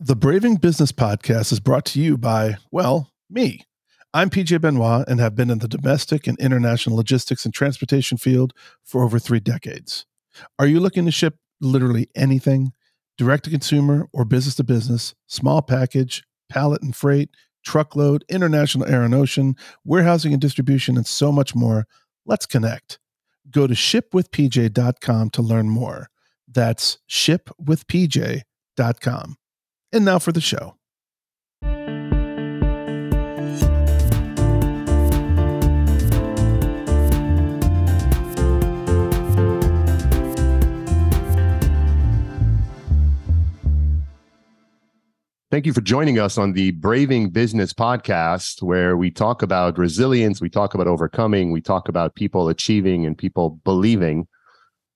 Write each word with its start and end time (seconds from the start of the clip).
The 0.00 0.14
Braving 0.14 0.58
Business 0.58 0.92
Podcast 0.92 1.50
is 1.50 1.58
brought 1.58 1.84
to 1.86 2.00
you 2.00 2.16
by, 2.16 2.58
well, 2.70 3.10
me. 3.28 3.66
I'm 4.14 4.30
PJ 4.30 4.60
Benoit 4.60 5.04
and 5.08 5.18
have 5.18 5.34
been 5.34 5.50
in 5.50 5.58
the 5.58 5.66
domestic 5.66 6.28
and 6.28 6.38
international 6.38 6.94
logistics 6.94 7.44
and 7.44 7.52
transportation 7.52 8.16
field 8.16 8.52
for 8.84 9.02
over 9.02 9.18
three 9.18 9.40
decades. 9.40 10.06
Are 10.56 10.68
you 10.68 10.78
looking 10.78 11.04
to 11.06 11.10
ship 11.10 11.38
literally 11.60 12.08
anything, 12.14 12.70
direct 13.16 13.42
to 13.46 13.50
consumer 13.50 14.06
or 14.12 14.24
business 14.24 14.54
to 14.54 14.64
business, 14.64 15.16
small 15.26 15.62
package, 15.62 16.22
pallet 16.48 16.80
and 16.80 16.94
freight, 16.94 17.30
truckload, 17.64 18.24
international 18.28 18.86
air 18.86 19.02
and 19.02 19.16
ocean, 19.16 19.56
warehousing 19.84 20.32
and 20.32 20.40
distribution, 20.40 20.96
and 20.96 21.08
so 21.08 21.32
much 21.32 21.56
more? 21.56 21.88
Let's 22.24 22.46
connect. 22.46 23.00
Go 23.50 23.66
to 23.66 23.74
shipwithpj.com 23.74 25.30
to 25.30 25.42
learn 25.42 25.68
more. 25.68 26.08
That's 26.46 26.98
shipwithpj.com. 27.10 29.37
And 29.92 30.04
now 30.04 30.18
for 30.18 30.32
the 30.32 30.40
show. 30.40 30.74
Thank 45.50 45.64
you 45.64 45.72
for 45.72 45.80
joining 45.80 46.18
us 46.18 46.36
on 46.36 46.52
the 46.52 46.72
Braving 46.72 47.30
Business 47.30 47.72
podcast, 47.72 48.62
where 48.62 48.98
we 48.98 49.10
talk 49.10 49.42
about 49.42 49.78
resilience, 49.78 50.42
we 50.42 50.50
talk 50.50 50.74
about 50.74 50.86
overcoming, 50.86 51.50
we 51.50 51.62
talk 51.62 51.88
about 51.88 52.14
people 52.14 52.50
achieving 52.50 53.06
and 53.06 53.16
people 53.16 53.58
believing. 53.64 54.28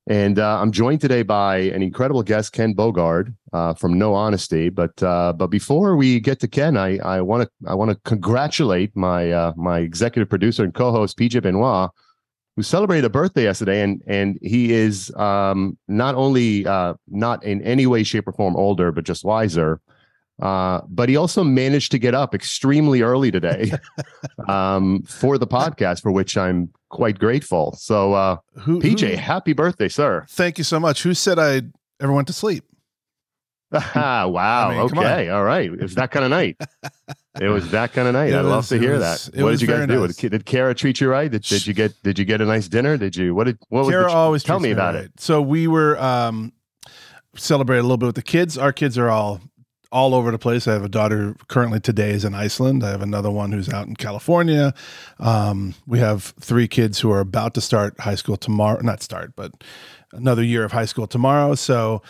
And 0.09 0.39
uh, 0.39 0.61
I'm 0.61 0.73
joined 0.73 1.01
today 1.01 1.23
by 1.23 1.59
an 1.59 1.81
incredible 1.81 2.25
guest, 2.25 2.53
Ken 2.53 2.75
Bogard 2.75 3.35
uh, 3.53 3.75
from 3.75 3.99
Know 3.99 4.15
Honesty. 4.15 4.69
But 4.69 5.01
uh, 5.03 5.33
but 5.33 5.47
before 5.47 5.97
we 5.97 6.19
get 6.19 6.41
to 6.41 6.49
Ken, 6.49 6.77
I 6.77 7.21
want 7.21 7.45
to 7.45 7.69
I 7.69 7.75
want 7.75 7.93
to 7.93 7.99
congratulate 8.05 8.97
my 8.97 9.31
uh, 9.31 9.53
my 9.57 9.79
executive 9.79 10.29
producer 10.29 10.65
and 10.65 10.75
co-host 10.75 11.17
PJ 11.17 11.41
Benoit, 11.43 11.91
who 12.57 12.63
celebrated 12.63 13.05
a 13.05 13.11
birthday 13.11 13.45
yesterday, 13.45 13.83
and 13.83 14.03
and 14.09 14.39
he 14.43 14.73
is 14.73 15.15
um, 15.15 15.79
not 15.87 16.17
only 16.17 16.67
uh, 16.67 16.95
not 17.07 17.45
in 17.45 17.63
any 17.63 17.87
way, 17.87 18.03
shape, 18.03 18.27
or 18.27 18.33
form 18.33 18.57
older, 18.57 18.91
but 18.91 19.05
just 19.05 19.25
wiser. 19.25 19.81
Uh, 20.41 20.81
but 20.89 21.09
he 21.09 21.17
also 21.17 21.45
managed 21.45 21.93
to 21.93 21.99
get 21.99 22.15
up 22.15 22.35
extremely 22.35 23.03
early 23.03 23.31
today 23.31 23.71
um, 24.49 25.03
for 25.03 25.39
the 25.39 25.47
podcast, 25.47 26.03
for 26.03 26.11
which 26.11 26.37
I'm 26.37 26.71
quite 26.89 27.19
grateful. 27.19 27.75
So, 27.79 28.15
uh, 28.15 28.37
who, 28.55 28.81
PJ, 28.81 29.11
who, 29.11 29.17
happy 29.17 29.53
birthday, 29.53 29.89
sir! 29.89 30.27
Thank 30.31 30.59
you 30.59 30.65
so 30.65 30.81
much. 30.81 31.03
Who 31.03 31.15
said 31.15 31.39
I 31.39 31.63
ever 32.01 32.13
went 32.13 32.27
to 32.29 32.33
sleep? 32.33 32.65
wow! 33.95 34.69
I 34.69 34.75
mean, 34.75 34.99
okay, 34.99 35.29
all 35.29 35.45
right. 35.45 35.67
It 35.67 35.81
was 35.81 35.95
that 35.95 36.11
kind 36.11 36.25
of 36.25 36.31
night. 36.31 36.57
it 37.41 37.49
was 37.49 37.71
that 37.71 37.93
kind 37.93 38.09
of 38.09 38.15
night. 38.15 38.35
I'd 38.35 38.43
love 38.43 38.67
to 38.69 38.79
hear 38.79 38.99
was, 38.99 39.27
that. 39.27 39.43
What 39.43 39.53
did 39.53 39.63
you 39.63 39.69
guys 39.69 39.87
do? 39.87 40.07
Nice. 40.07 40.17
Did, 40.17 40.45
Kara 40.45 40.75
treat 40.75 41.01
you 41.01 41.09
right? 41.09 41.31
Did, 41.31 41.43
did, 41.43 41.67
you 41.67 41.73
get 41.73 41.95
Did 42.03 42.19
you 42.19 42.25
get 42.25 42.41
a 42.41 42.45
nice 42.45 42.69
dinner? 42.69 42.97
Did 42.97 43.17
you? 43.17 43.35
What 43.35 43.45
did 43.45 43.59
What 43.69 43.89
Kara 43.89 44.05
was? 44.05 44.13
Always 44.13 44.43
tell 44.43 44.61
me 44.61 44.73
about 44.73 44.95
right. 44.95 45.05
it. 45.05 45.13
So 45.19 45.41
we 45.41 45.69
were 45.69 45.99
um, 45.99 46.53
celebrated 47.37 47.81
a 47.81 47.85
little 47.85 47.97
bit 47.97 48.07
with 48.07 48.17
the 48.17 48.23
kids. 48.23 48.59
Our 48.59 48.73
kids 48.73 48.99
are 48.99 49.09
all 49.09 49.41
all 49.93 50.15
over 50.15 50.31
the 50.31 50.39
place. 50.39 50.67
I 50.67 50.73
have 50.73 50.85
a 50.85 50.89
daughter 50.89 51.37
currently 51.49 51.79
today 51.79 52.11
is 52.11 52.25
in 52.25 52.35
Iceland. 52.35 52.83
I 52.83 52.91
have 52.91 53.03
another 53.03 53.31
one 53.31 53.53
who's 53.53 53.69
out 53.69 53.87
in 53.87 53.95
California. 53.95 54.75
Um, 55.21 55.75
we 55.87 55.99
have 55.99 56.35
three 56.41 56.67
kids 56.67 57.01
who 57.01 57.13
are 57.13 57.21
about 57.21 57.55
to 57.55 57.61
start 57.61 58.01
high 58.01 58.15
school 58.15 58.37
tomorrow. 58.37 58.81
Not 58.83 59.03
start, 59.03 59.37
but 59.37 59.53
another 60.13 60.43
year 60.43 60.65
of 60.65 60.73
high 60.73 60.87
school 60.87 61.07
tomorrow. 61.07 61.55
So 61.55 62.03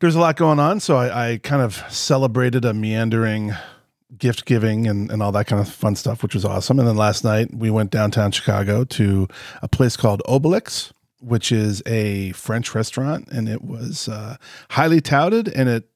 there's 0.00 0.16
a 0.16 0.20
lot 0.20 0.36
going 0.36 0.58
on. 0.58 0.80
So 0.80 0.96
I, 0.96 1.30
I 1.30 1.38
kind 1.38 1.62
of 1.62 1.76
celebrated 1.88 2.64
a 2.64 2.74
meandering 2.74 3.54
gift 4.18 4.44
giving 4.44 4.86
and, 4.86 5.10
and 5.10 5.22
all 5.22 5.32
that 5.32 5.46
kind 5.46 5.60
of 5.60 5.72
fun 5.72 5.96
stuff, 5.96 6.22
which 6.22 6.34
was 6.34 6.44
awesome. 6.44 6.78
And 6.78 6.86
then 6.86 6.96
last 6.96 7.24
night 7.24 7.54
we 7.54 7.70
went 7.70 7.90
downtown 7.90 8.32
Chicago 8.32 8.84
to 8.84 9.28
a 9.62 9.68
place 9.68 9.96
called 9.96 10.20
Obelix, 10.28 10.92
which 11.20 11.50
is 11.50 11.82
a 11.86 12.32
French 12.32 12.74
restaurant, 12.74 13.28
and 13.28 13.48
it 13.48 13.62
was 13.62 14.08
uh, 14.08 14.36
highly 14.70 15.00
touted, 15.00 15.48
and 15.48 15.68
it 15.68 15.88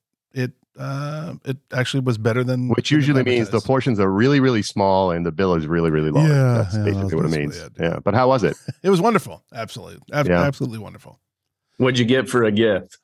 uh, 0.79 1.35
it 1.45 1.57
actually 1.73 2.01
was 2.01 2.19
better 2.19 2.45
than 2.45 2.69
which 2.69 2.91
usually 2.91 3.23
means 3.23 3.51
the 3.51 3.61
portions 3.61 3.99
are 3.99 4.11
really 4.11 4.41
really 4.41 4.63
small 4.63 5.11
and 5.11 5.27
the 5.27 5.33
bill 5.33 5.55
is 5.55 5.67
really 5.67 5.91
really 5.91 6.11
low. 6.11 6.23
Yeah, 6.23 6.63
that's 6.63 6.77
yeah, 6.77 6.85
basically 6.85 7.15
what 7.17 7.25
it 7.25 7.31
means. 7.31 7.57
It, 7.57 7.73
yeah. 7.79 7.85
yeah. 7.85 7.99
but 7.99 8.15
how 8.15 8.29
was 8.29 8.45
it? 8.45 8.57
it 8.83 8.91
was 8.91 9.01
wonderful. 9.01 9.43
Absolutely, 9.53 9.99
Ab- 10.13 10.29
yeah. 10.29 10.43
absolutely 10.43 10.79
wonderful. 10.79 11.21
What'd 11.79 11.99
you 11.99 12.05
get 12.05 12.29
for 12.29 12.45
a 12.45 12.53
gift? 12.53 12.99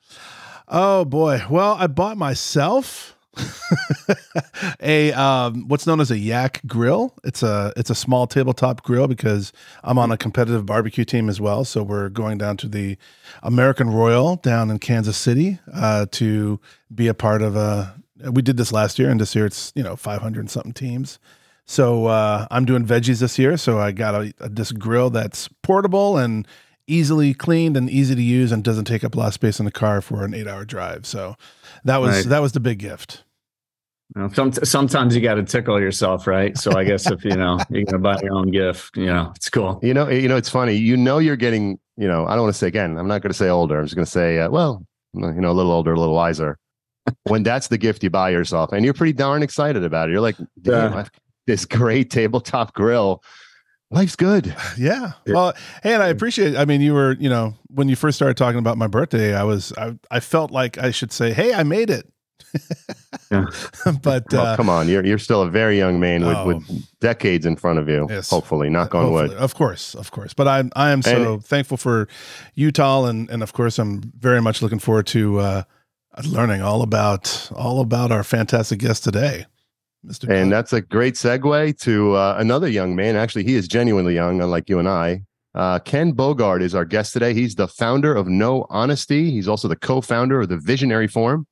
Oh 0.67 1.05
boy, 1.05 1.43
well 1.49 1.75
I 1.79 1.87
bought 1.87 2.17
myself 2.17 3.14
a 4.81 5.11
um, 5.13 5.67
what's 5.67 5.87
known 5.87 5.99
as 5.99 6.11
a 6.11 6.17
yak 6.17 6.61
grill. 6.65 7.13
It's 7.23 7.43
a 7.43 7.73
it's 7.75 7.89
a 7.89 7.95
small 7.95 8.27
tabletop 8.27 8.83
grill 8.83 9.07
because 9.07 9.53
I'm 9.83 9.97
on 9.97 10.11
a 10.11 10.17
competitive 10.17 10.65
barbecue 10.65 11.05
team 11.05 11.29
as 11.29 11.39
well. 11.39 11.65
So 11.65 11.83
we're 11.83 12.09
going 12.09 12.37
down 12.37 12.57
to 12.57 12.67
the 12.67 12.97
American 13.43 13.89
Royal 13.89 14.37
down 14.37 14.69
in 14.69 14.79
Kansas 14.79 15.17
City 15.17 15.59
uh, 15.73 16.05
to 16.11 16.59
be 16.93 17.07
a 17.07 17.13
part 17.13 17.41
of 17.41 17.55
a. 17.55 17.95
We 18.31 18.41
did 18.41 18.57
this 18.57 18.71
last 18.71 18.97
year, 18.97 19.09
and 19.09 19.19
this 19.19 19.35
year 19.35 19.45
it's 19.45 19.71
you 19.75 19.83
know 19.83 19.95
500 19.95 20.49
something 20.49 20.73
teams. 20.73 21.19
So 21.65 22.05
uh, 22.05 22.47
I'm 22.51 22.65
doing 22.65 22.85
veggies 22.85 23.19
this 23.19 23.39
year. 23.39 23.57
So 23.57 23.79
I 23.79 23.91
got 23.91 24.15
a, 24.15 24.33
a 24.39 24.49
this 24.49 24.71
grill 24.71 25.09
that's 25.09 25.49
portable 25.63 26.17
and 26.17 26.47
easily 26.87 27.33
cleaned 27.33 27.75
and 27.75 27.89
easy 27.89 28.15
to 28.15 28.21
use 28.21 28.51
and 28.51 28.63
doesn't 28.63 28.85
take 28.85 29.03
up 29.03 29.15
a 29.15 29.17
lot 29.17 29.27
of 29.27 29.33
space 29.33 29.59
in 29.59 29.65
the 29.65 29.71
car 29.71 30.01
for 30.01 30.23
an 30.23 30.33
eight 30.33 30.47
hour 30.47 30.65
drive. 30.65 31.05
So 31.05 31.35
that 31.83 31.97
was 31.97 32.17
right. 32.17 32.25
that 32.27 32.41
was 32.41 32.51
the 32.51 32.59
big 32.59 32.79
gift. 32.79 33.23
Well, 34.13 34.31
some, 34.33 34.51
sometimes 34.51 35.15
you 35.15 35.21
got 35.21 35.35
to 35.35 35.43
tickle 35.43 35.79
yourself, 35.79 36.27
right? 36.27 36.57
So 36.57 36.77
I 36.77 36.83
guess 36.83 37.09
if 37.09 37.25
you 37.25 37.35
know 37.35 37.59
you're 37.69 37.85
gonna 37.85 37.99
buy 37.99 38.19
your 38.21 38.33
own 38.33 38.51
gift, 38.51 38.95
you 38.95 39.07
know 39.07 39.31
it's 39.35 39.49
cool. 39.49 39.79
You 39.81 39.93
know, 39.93 40.09
you 40.09 40.27
know 40.27 40.37
it's 40.37 40.49
funny. 40.49 40.73
You 40.73 40.97
know 40.97 41.17
you're 41.17 41.35
getting. 41.35 41.79
You 41.97 42.09
know, 42.09 42.25
I 42.25 42.35
don't 42.35 42.43
want 42.43 42.53
to 42.53 42.59
say 42.59 42.67
again. 42.67 42.97
I'm 42.97 43.07
not 43.07 43.21
going 43.21 43.31
to 43.31 43.37
say 43.37 43.47
older. 43.47 43.79
I'm 43.79 43.85
just 43.85 43.95
going 43.95 44.03
to 44.03 44.11
say, 44.11 44.39
uh, 44.39 44.49
well, 44.49 44.85
you 45.13 45.21
know, 45.21 45.49
a 45.49 45.53
little 45.53 45.71
older, 45.71 45.93
a 45.93 45.97
little 45.97 46.13
wiser. 46.13 46.59
when 47.23 47.41
that's 47.41 47.69
the 47.69 47.77
gift 47.77 48.03
you 48.03 48.09
buy 48.09 48.31
yourself, 48.31 48.73
and 48.73 48.83
you're 48.83 48.93
pretty 48.93 49.13
darn 49.13 49.41
excited 49.41 49.81
about 49.81 50.09
it. 50.09 50.11
You're 50.11 50.19
like, 50.19 50.35
yeah. 50.61 51.05
this 51.47 51.63
great 51.63 52.09
tabletop 52.09 52.73
grill 52.73 53.23
life's 53.91 54.15
good. 54.15 54.55
Yeah. 54.77 55.13
Well, 55.25 55.53
hey, 55.83 55.93
and 55.93 56.03
I 56.03 56.07
appreciate. 56.07 56.53
It. 56.53 56.57
I 56.57 56.65
mean, 56.65 56.81
you 56.81 56.93
were, 56.93 57.13
you 57.13 57.29
know, 57.29 57.55
when 57.67 57.87
you 57.87 57.95
first 57.95 58.17
started 58.17 58.35
talking 58.35 58.59
about 58.59 58.77
my 58.77 58.87
birthday, 58.87 59.33
I 59.33 59.43
was, 59.43 59.71
I, 59.77 59.97
I 60.11 60.19
felt 60.19 60.51
like 60.51 60.77
I 60.77 60.91
should 60.91 61.13
say, 61.13 61.31
"Hey, 61.31 61.53
I 61.53 61.63
made 61.63 61.89
it." 61.89 62.05
Yeah. 63.31 63.45
but 64.01 64.25
well, 64.31 64.45
uh, 64.45 64.55
come 64.55 64.69
on, 64.69 64.87
you're 64.87 65.05
you're 65.05 65.19
still 65.19 65.41
a 65.41 65.49
very 65.49 65.77
young 65.77 65.99
man 65.99 66.25
with, 66.25 66.37
oh, 66.37 66.47
with 66.47 66.99
decades 66.99 67.45
in 67.45 67.55
front 67.55 67.79
of 67.79 67.89
you. 67.89 68.07
Yes, 68.09 68.29
hopefully, 68.29 68.69
knock 68.69 68.93
on 68.93 69.05
hopefully, 69.05 69.29
wood. 69.29 69.37
Of 69.37 69.55
course, 69.55 69.95
of 69.95 70.11
course. 70.11 70.33
But 70.33 70.47
I 70.47 70.63
I 70.75 70.91
am 70.91 71.01
so 71.01 71.33
and, 71.33 71.45
thankful 71.45 71.77
for 71.77 72.07
Utah, 72.53 73.05
and 73.05 73.29
and 73.29 73.41
of 73.41 73.53
course, 73.53 73.79
I'm 73.79 74.11
very 74.17 74.41
much 74.41 74.61
looking 74.61 74.79
forward 74.79 75.07
to 75.07 75.39
uh, 75.39 75.63
learning 76.23 76.61
all 76.61 76.81
about 76.81 77.49
all 77.55 77.81
about 77.81 78.11
our 78.11 78.23
fantastic 78.23 78.79
guest 78.79 79.03
today. 79.03 79.45
Mr. 80.05 80.29
And 80.29 80.51
that's 80.51 80.71
a 80.71 80.81
great 80.81 81.15
segue 81.15 81.79
to 81.79 82.13
uh, 82.13 82.35
another 82.37 82.67
young 82.67 82.95
man. 82.95 83.15
Actually, 83.15 83.43
he 83.43 83.55
is 83.55 83.67
genuinely 83.67 84.13
young, 84.13 84.39
unlike 84.39 84.69
you 84.69 84.77
and 84.77 84.87
I. 84.87 85.23
Uh, 85.55 85.79
Ken 85.79 86.13
Bogard 86.13 86.61
is 86.61 86.75
our 86.75 86.85
guest 86.85 87.13
today. 87.13 87.33
He's 87.33 87.55
the 87.55 87.67
founder 87.67 88.13
of 88.13 88.27
Know 88.27 88.67
Honesty. 88.69 89.31
He's 89.31 89.47
also 89.47 89.67
the 89.67 89.75
co-founder 89.75 90.41
of 90.41 90.49
the 90.49 90.57
Visionary 90.57 91.07
Forum 91.07 91.47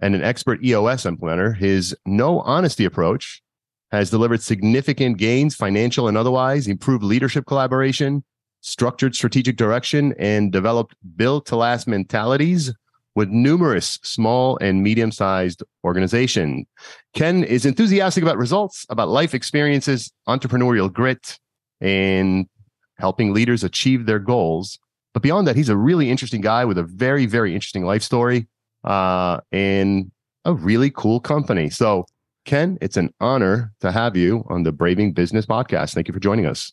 and 0.00 0.14
an 0.14 0.22
expert 0.22 0.62
EOS 0.64 1.04
implementer. 1.04 1.56
His 1.56 1.96
Know 2.06 2.40
Honesty 2.40 2.84
approach 2.84 3.42
has 3.90 4.10
delivered 4.10 4.42
significant 4.42 5.16
gains, 5.16 5.54
financial 5.54 6.08
and 6.08 6.16
otherwise, 6.16 6.68
improved 6.68 7.02
leadership 7.02 7.46
collaboration, 7.46 8.22
structured 8.60 9.14
strategic 9.14 9.56
direction, 9.56 10.14
and 10.18 10.52
developed 10.52 10.94
built 11.16 11.46
to 11.46 11.56
last 11.56 11.88
mentalities 11.88 12.72
with 13.14 13.28
numerous 13.30 13.98
small 14.02 14.58
and 14.60 14.82
medium 14.82 15.10
sized 15.10 15.62
organizations. 15.84 16.66
Ken 17.14 17.42
is 17.42 17.66
enthusiastic 17.66 18.22
about 18.22 18.38
results, 18.38 18.86
about 18.90 19.08
life 19.08 19.34
experiences, 19.34 20.12
entrepreneurial 20.28 20.92
grit, 20.92 21.38
and 21.80 22.46
helping 22.98 23.32
leaders 23.32 23.64
achieve 23.64 24.06
their 24.06 24.18
goals. 24.18 24.78
But 25.14 25.22
beyond 25.22 25.48
that, 25.48 25.56
he's 25.56 25.68
a 25.68 25.76
really 25.76 26.10
interesting 26.10 26.40
guy 26.40 26.64
with 26.64 26.78
a 26.78 26.82
very, 26.82 27.26
very 27.26 27.54
interesting 27.54 27.84
life 27.84 28.02
story 28.02 28.46
uh, 28.84 29.40
and 29.52 30.10
a 30.44 30.54
really 30.54 30.90
cool 30.90 31.20
company. 31.20 31.70
So, 31.70 32.06
Ken, 32.44 32.78
it's 32.80 32.96
an 32.96 33.12
honor 33.20 33.72
to 33.80 33.92
have 33.92 34.16
you 34.16 34.44
on 34.48 34.62
the 34.62 34.72
Braving 34.72 35.12
Business 35.12 35.46
Podcast. 35.46 35.94
Thank 35.94 36.08
you 36.08 36.14
for 36.14 36.20
joining 36.20 36.46
us. 36.46 36.72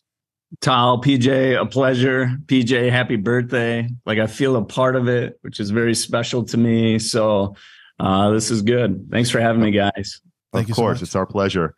Tal, 0.60 1.02
PJ, 1.02 1.60
a 1.60 1.66
pleasure. 1.66 2.30
PJ, 2.46 2.90
happy 2.90 3.16
birthday. 3.16 3.88
Like 4.06 4.18
I 4.18 4.26
feel 4.26 4.56
a 4.56 4.64
part 4.64 4.96
of 4.96 5.08
it, 5.08 5.38
which 5.42 5.60
is 5.60 5.70
very 5.70 5.94
special 5.94 6.44
to 6.44 6.56
me. 6.56 6.98
So 6.98 7.56
uh, 7.98 8.30
this 8.30 8.50
is 8.50 8.62
good. 8.62 9.08
Thanks 9.10 9.28
for 9.28 9.40
having 9.40 9.62
me, 9.62 9.72
guys. 9.72 10.20
Thank 10.52 10.70
of 10.70 10.76
course, 10.76 11.00
so 11.00 11.02
it's 11.02 11.16
our 11.16 11.26
pleasure. 11.26 11.74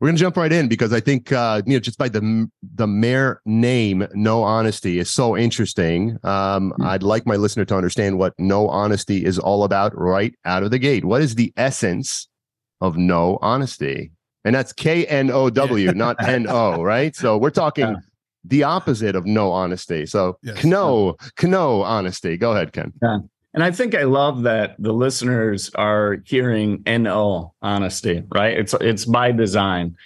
We're 0.00 0.08
gonna 0.08 0.18
jump 0.18 0.38
right 0.38 0.50
in 0.50 0.66
because 0.66 0.94
I 0.94 1.00
think 1.00 1.30
uh, 1.30 1.60
you 1.66 1.74
know 1.74 1.78
just 1.80 1.98
by 1.98 2.08
the 2.08 2.50
the 2.74 2.86
mere 2.86 3.42
name, 3.44 4.08
no 4.14 4.42
honesty 4.42 4.98
is 4.98 5.10
so 5.10 5.36
interesting. 5.36 6.12
Um, 6.24 6.72
mm-hmm. 6.72 6.82
I'd 6.84 7.02
like 7.02 7.26
my 7.26 7.36
listener 7.36 7.66
to 7.66 7.76
understand 7.76 8.18
what 8.18 8.32
no 8.38 8.66
honesty 8.68 9.24
is 9.24 9.38
all 9.38 9.62
about 9.62 9.96
right 9.96 10.34
out 10.46 10.62
of 10.62 10.70
the 10.70 10.78
gate. 10.78 11.04
What 11.04 11.20
is 11.20 11.34
the 11.34 11.52
essence 11.58 12.28
of 12.80 12.96
no 12.96 13.38
honesty? 13.42 14.10
And 14.46 14.54
that's 14.54 14.72
K 14.72 15.04
N 15.04 15.30
O 15.30 15.50
W, 15.50 15.92
not 15.92 16.16
N 16.26 16.46
O, 16.48 16.82
right? 16.82 17.14
So 17.14 17.36
we're 17.36 17.50
talking 17.50 17.88
yeah. 17.88 17.96
the 18.44 18.62
opposite 18.62 19.14
of 19.14 19.26
no 19.26 19.52
honesty. 19.52 20.06
So 20.06 20.38
yes. 20.42 20.64
Kno, 20.64 21.16
Kno 21.38 21.82
honesty. 21.82 22.38
Go 22.38 22.52
ahead, 22.52 22.72
Ken. 22.72 22.94
Yeah. 23.02 23.18
And 23.52 23.64
I 23.64 23.70
think 23.72 23.94
I 23.94 24.04
love 24.04 24.42
that 24.42 24.76
the 24.78 24.92
listeners 24.92 25.70
are 25.74 26.18
hearing 26.24 26.82
no 26.86 27.54
honesty, 27.60 28.22
right? 28.32 28.56
It's 28.56 28.74
it's 28.80 29.04
by 29.04 29.32
design. 29.32 29.96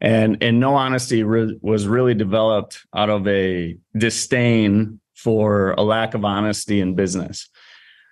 And 0.00 0.42
and 0.42 0.60
no 0.60 0.74
honesty 0.74 1.22
re- 1.22 1.58
was 1.60 1.86
really 1.86 2.14
developed 2.14 2.86
out 2.94 3.10
of 3.10 3.26
a 3.26 3.76
disdain 3.96 5.00
for 5.16 5.72
a 5.72 5.82
lack 5.82 6.14
of 6.14 6.24
honesty 6.24 6.80
in 6.80 6.94
business. 6.94 7.48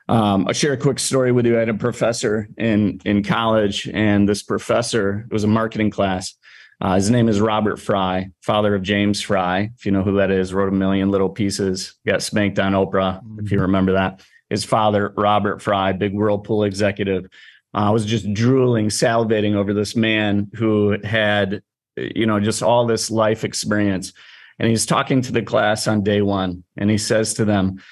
Um, 0.08 0.46
I'll 0.48 0.54
share 0.54 0.72
a 0.72 0.78
quick 0.78 0.98
story 0.98 1.30
with 1.30 1.46
you. 1.46 1.56
I 1.56 1.60
had 1.60 1.68
a 1.68 1.74
professor 1.74 2.48
in 2.56 3.00
in 3.04 3.22
college, 3.22 3.88
and 3.92 4.28
this 4.28 4.42
professor 4.42 5.26
it 5.30 5.32
was 5.32 5.44
a 5.44 5.48
marketing 5.48 5.90
class. 5.90 6.34
Uh, 6.80 6.96
his 6.96 7.10
name 7.10 7.28
is 7.28 7.40
Robert 7.40 7.78
Frey, 7.78 8.30
father 8.40 8.74
of 8.74 8.82
James 8.82 9.20
Frey. 9.20 9.70
If 9.78 9.86
you 9.86 9.92
know 9.92 10.02
who 10.02 10.16
that 10.16 10.32
is, 10.32 10.52
wrote 10.52 10.68
a 10.68 10.76
million 10.76 11.12
little 11.12 11.28
pieces, 11.28 11.94
got 12.04 12.22
spanked 12.22 12.58
on 12.58 12.72
Oprah, 12.72 13.22
mm-hmm. 13.22 13.38
if 13.38 13.52
you 13.52 13.58
mm-hmm. 13.58 13.62
remember 13.62 13.92
that 13.92 14.22
his 14.52 14.64
father, 14.64 15.14
Robert 15.16 15.62
Frey, 15.62 15.94
big 15.94 16.12
Whirlpool 16.12 16.64
executive, 16.64 17.24
uh, 17.72 17.88
was 17.90 18.04
just 18.04 18.30
drooling, 18.34 18.90
salivating 18.90 19.54
over 19.54 19.72
this 19.72 19.96
man 19.96 20.50
who 20.54 20.98
had, 21.02 21.62
you 21.96 22.26
know, 22.26 22.38
just 22.38 22.62
all 22.62 22.86
this 22.86 23.10
life 23.10 23.44
experience. 23.44 24.12
And 24.58 24.68
he's 24.68 24.84
talking 24.84 25.22
to 25.22 25.32
the 25.32 25.40
class 25.40 25.88
on 25.88 26.04
day 26.04 26.20
one, 26.20 26.64
and 26.76 26.90
he 26.90 26.98
says 26.98 27.32
to 27.34 27.46
them, 27.46 27.82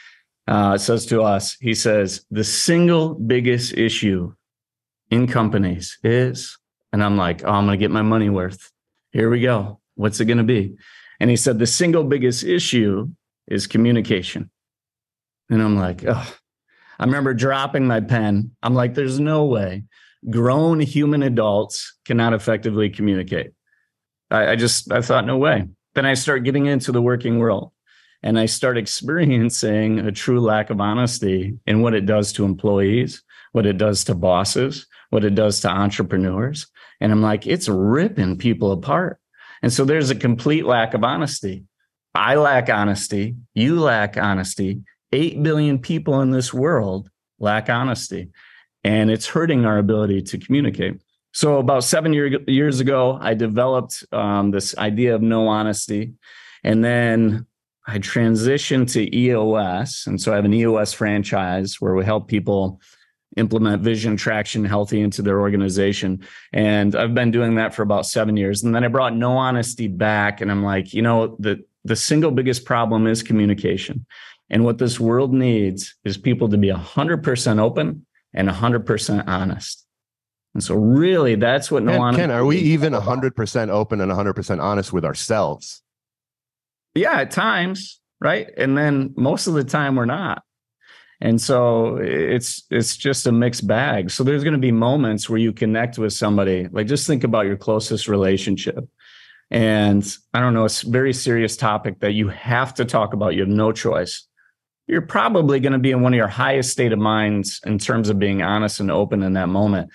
uh, 0.46 0.76
says 0.76 1.06
to 1.06 1.22
us, 1.22 1.56
he 1.60 1.74
says, 1.74 2.26
the 2.30 2.44
single 2.44 3.14
biggest 3.14 3.72
issue 3.72 4.34
in 5.10 5.26
companies 5.26 5.98
is, 6.04 6.58
and 6.92 7.02
I'm 7.02 7.16
like, 7.16 7.42
oh, 7.42 7.52
I'm 7.52 7.64
going 7.64 7.78
to 7.78 7.82
get 7.82 7.90
my 7.90 8.02
money 8.02 8.28
worth. 8.28 8.70
Here 9.12 9.30
we 9.30 9.40
go. 9.40 9.80
What's 9.94 10.20
it 10.20 10.26
going 10.26 10.38
to 10.38 10.44
be? 10.44 10.76
And 11.20 11.30
he 11.30 11.36
said, 11.36 11.58
the 11.58 11.66
single 11.66 12.04
biggest 12.04 12.44
issue 12.44 13.08
is 13.48 13.66
communication. 13.66 14.50
And 15.48 15.62
I'm 15.62 15.76
like, 15.76 16.04
oh, 16.06 16.34
I 17.00 17.04
remember 17.04 17.34
dropping 17.34 17.88
my 17.88 18.00
pen. 18.00 18.52
I'm 18.62 18.74
like, 18.74 18.94
there's 18.94 19.18
no 19.18 19.46
way 19.46 19.84
grown 20.28 20.80
human 20.80 21.22
adults 21.22 21.96
cannot 22.04 22.34
effectively 22.34 22.90
communicate. 22.90 23.52
I, 24.30 24.52
I 24.52 24.56
just, 24.56 24.92
I 24.92 25.00
thought, 25.00 25.24
no 25.26 25.38
way. 25.38 25.66
Then 25.94 26.04
I 26.06 26.14
start 26.14 26.44
getting 26.44 26.66
into 26.66 26.92
the 26.92 27.02
working 27.02 27.38
world 27.38 27.72
and 28.22 28.38
I 28.38 28.46
start 28.46 28.76
experiencing 28.78 30.00
a 30.00 30.12
true 30.12 30.40
lack 30.40 30.70
of 30.70 30.80
honesty 30.80 31.58
in 31.66 31.80
what 31.80 31.94
it 31.94 32.06
does 32.06 32.32
to 32.34 32.44
employees, 32.44 33.22
what 33.52 33.66
it 33.66 33.78
does 33.78 34.04
to 34.04 34.14
bosses, 34.14 34.86
what 35.10 35.24
it 35.24 35.34
does 35.34 35.60
to 35.60 35.70
entrepreneurs. 35.70 36.66
And 37.00 37.12
I'm 37.12 37.22
like, 37.22 37.46
it's 37.46 37.68
ripping 37.68 38.36
people 38.36 38.72
apart. 38.72 39.18
And 39.62 39.72
so 39.72 39.84
there's 39.84 40.10
a 40.10 40.14
complete 40.14 40.66
lack 40.66 40.94
of 40.94 41.02
honesty. 41.02 41.64
I 42.14 42.34
lack 42.34 42.68
honesty. 42.68 43.36
You 43.54 43.80
lack 43.80 44.18
honesty. 44.18 44.82
8 45.12 45.42
billion 45.42 45.78
people 45.78 46.20
in 46.20 46.30
this 46.30 46.52
world 46.52 47.10
lack 47.38 47.68
honesty, 47.68 48.28
and 48.84 49.10
it's 49.10 49.26
hurting 49.26 49.64
our 49.64 49.78
ability 49.78 50.22
to 50.22 50.38
communicate. 50.38 51.00
So, 51.32 51.58
about 51.58 51.84
seven 51.84 52.12
year, 52.12 52.40
years 52.48 52.80
ago, 52.80 53.18
I 53.20 53.34
developed 53.34 54.04
um, 54.12 54.50
this 54.50 54.76
idea 54.76 55.14
of 55.14 55.22
no 55.22 55.46
honesty. 55.48 56.14
And 56.64 56.84
then 56.84 57.46
I 57.86 57.98
transitioned 57.98 58.92
to 58.92 59.16
EOS. 59.16 60.06
And 60.06 60.20
so 60.20 60.32
I 60.32 60.36
have 60.36 60.44
an 60.44 60.54
EOS 60.54 60.92
franchise 60.92 61.80
where 61.80 61.94
we 61.94 62.04
help 62.04 62.28
people 62.28 62.80
implement 63.36 63.82
vision 63.82 64.16
traction 64.16 64.64
healthy 64.64 65.00
into 65.00 65.22
their 65.22 65.40
organization 65.40 66.20
and 66.52 66.96
i've 66.96 67.14
been 67.14 67.30
doing 67.30 67.54
that 67.54 67.72
for 67.72 67.82
about 67.82 68.04
seven 68.04 68.36
years 68.36 68.64
and 68.64 68.74
then 68.74 68.82
i 68.82 68.88
brought 68.88 69.14
no 69.14 69.36
honesty 69.36 69.86
back 69.86 70.40
and 70.40 70.50
i'm 70.50 70.64
like 70.64 70.92
you 70.92 71.00
know 71.00 71.36
the 71.38 71.62
the 71.84 71.94
single 71.94 72.32
biggest 72.32 72.64
problem 72.64 73.06
is 73.06 73.22
communication 73.22 74.04
and 74.50 74.64
what 74.64 74.78
this 74.78 74.98
world 74.98 75.32
needs 75.32 75.94
is 76.04 76.18
people 76.18 76.48
to 76.48 76.58
be 76.58 76.68
100% 76.68 77.60
open 77.60 78.06
and 78.34 78.48
100% 78.48 79.24
honest. 79.28 79.86
And 80.54 80.64
so, 80.64 80.74
really, 80.74 81.36
that's 81.36 81.70
what 81.70 81.84
no 81.84 81.96
Ken, 81.96 82.16
Ken, 82.16 82.30
are 82.32 82.44
we 82.44 82.58
even 82.58 82.92
100% 82.92 83.68
open 83.68 84.00
and 84.00 84.10
100% 84.10 84.60
honest 84.60 84.92
with 84.92 85.04
ourselves? 85.04 85.82
Yeah, 86.94 87.20
at 87.20 87.30
times, 87.30 88.00
right? 88.20 88.48
And 88.56 88.76
then 88.76 89.14
most 89.16 89.46
of 89.46 89.54
the 89.54 89.62
time, 89.62 89.94
we're 89.94 90.06
not. 90.06 90.42
And 91.20 91.40
so 91.40 91.98
it's 91.98 92.64
it's 92.70 92.96
just 92.96 93.26
a 93.26 93.32
mixed 93.32 93.66
bag. 93.66 94.10
So 94.10 94.24
there's 94.24 94.42
going 94.42 94.54
to 94.54 94.58
be 94.58 94.72
moments 94.72 95.28
where 95.28 95.38
you 95.38 95.52
connect 95.52 95.98
with 95.98 96.14
somebody. 96.14 96.66
Like 96.72 96.86
just 96.86 97.06
think 97.06 97.24
about 97.24 97.46
your 97.46 97.58
closest 97.58 98.08
relationship. 98.08 98.88
And 99.50 100.02
I 100.32 100.40
don't 100.40 100.54
know, 100.54 100.64
it's 100.64 100.82
a 100.82 100.88
very 100.88 101.12
serious 101.12 101.56
topic 101.56 102.00
that 102.00 102.12
you 102.12 102.28
have 102.28 102.72
to 102.74 102.84
talk 102.84 103.12
about. 103.12 103.34
You 103.34 103.40
have 103.40 103.48
no 103.48 103.70
choice 103.70 104.26
you're 104.90 105.02
probably 105.02 105.60
going 105.60 105.72
to 105.72 105.78
be 105.78 105.92
in 105.92 106.02
one 106.02 106.12
of 106.12 106.16
your 106.16 106.26
highest 106.26 106.70
state 106.70 106.92
of 106.92 106.98
minds 106.98 107.60
in 107.64 107.78
terms 107.78 108.08
of 108.08 108.18
being 108.18 108.42
honest 108.42 108.80
and 108.80 108.90
open 108.90 109.22
in 109.22 109.34
that 109.34 109.48
moment. 109.48 109.88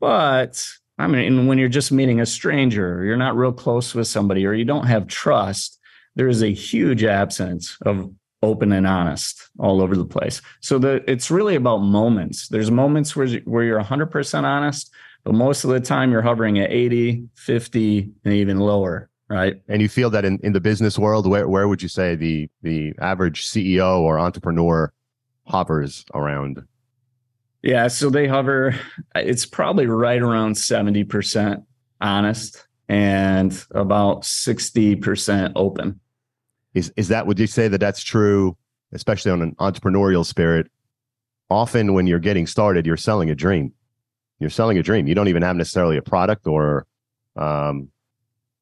But 0.00 0.66
I 0.98 1.06
mean, 1.06 1.46
when 1.46 1.58
you're 1.58 1.68
just 1.68 1.92
meeting 1.92 2.20
a 2.20 2.26
stranger, 2.26 3.04
you're 3.04 3.16
not 3.16 3.36
real 3.36 3.52
close 3.52 3.94
with 3.94 4.08
somebody, 4.08 4.44
or 4.44 4.52
you 4.52 4.64
don't 4.64 4.86
have 4.86 5.06
trust, 5.06 5.78
there 6.16 6.28
is 6.28 6.42
a 6.42 6.52
huge 6.52 7.04
absence 7.04 7.78
of 7.86 8.10
open 8.42 8.72
and 8.72 8.86
honest 8.86 9.48
all 9.60 9.80
over 9.80 9.96
the 9.96 10.04
place. 10.04 10.42
So 10.60 10.78
the, 10.78 11.08
it's 11.08 11.30
really 11.30 11.54
about 11.54 11.78
moments. 11.78 12.48
There's 12.48 12.70
moments 12.70 13.14
where, 13.14 13.28
where 13.44 13.62
you're 13.62 13.82
100% 13.82 14.42
honest, 14.42 14.92
but 15.22 15.34
most 15.34 15.62
of 15.62 15.70
the 15.70 15.78
time 15.78 16.10
you're 16.10 16.20
hovering 16.20 16.58
at 16.58 16.72
80, 16.72 17.28
50, 17.36 18.10
and 18.24 18.34
even 18.34 18.58
lower 18.58 19.08
right? 19.32 19.60
And 19.66 19.80
you 19.80 19.88
feel 19.88 20.10
that 20.10 20.24
in, 20.24 20.38
in 20.42 20.52
the 20.52 20.60
business 20.60 20.98
world, 20.98 21.26
where 21.26 21.48
where 21.48 21.66
would 21.66 21.82
you 21.82 21.88
say 21.88 22.14
the 22.14 22.48
the 22.62 22.92
average 23.00 23.46
CEO 23.46 24.00
or 24.00 24.18
entrepreneur 24.18 24.92
hovers 25.46 26.04
around? 26.14 26.62
Yeah, 27.62 27.88
so 27.88 28.10
they 28.10 28.26
hover. 28.26 28.78
It's 29.14 29.46
probably 29.46 29.86
right 29.86 30.20
around 30.20 30.56
seventy 30.58 31.04
percent 31.04 31.62
honest 32.00 32.66
and 32.88 33.64
about 33.70 34.24
sixty 34.24 34.96
percent 34.96 35.54
open. 35.56 35.98
Is 36.74 36.92
is 36.96 37.08
that? 37.08 37.26
Would 37.26 37.38
you 37.38 37.46
say 37.46 37.68
that 37.68 37.78
that's 37.78 38.02
true, 38.02 38.56
especially 38.92 39.30
on 39.30 39.40
an 39.40 39.54
entrepreneurial 39.56 40.26
spirit? 40.26 40.70
Often, 41.48 41.94
when 41.94 42.06
you're 42.06 42.18
getting 42.18 42.46
started, 42.46 42.86
you're 42.86 42.96
selling 42.96 43.30
a 43.30 43.34
dream. 43.34 43.72
You're 44.40 44.50
selling 44.50 44.76
a 44.76 44.82
dream. 44.82 45.06
You 45.06 45.14
don't 45.14 45.28
even 45.28 45.42
have 45.42 45.56
necessarily 45.56 45.96
a 45.96 46.02
product 46.02 46.46
or 46.46 46.86
um, 47.36 47.91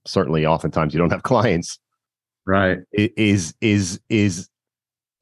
certainly 0.07 0.47
oftentimes 0.47 0.95
you 0.95 1.01
don't 1.01 1.11
have 1.11 1.23
clients. 1.25 1.79
Right. 2.47 2.79
Is 2.93 3.55
is 3.61 4.01
is 4.09 4.49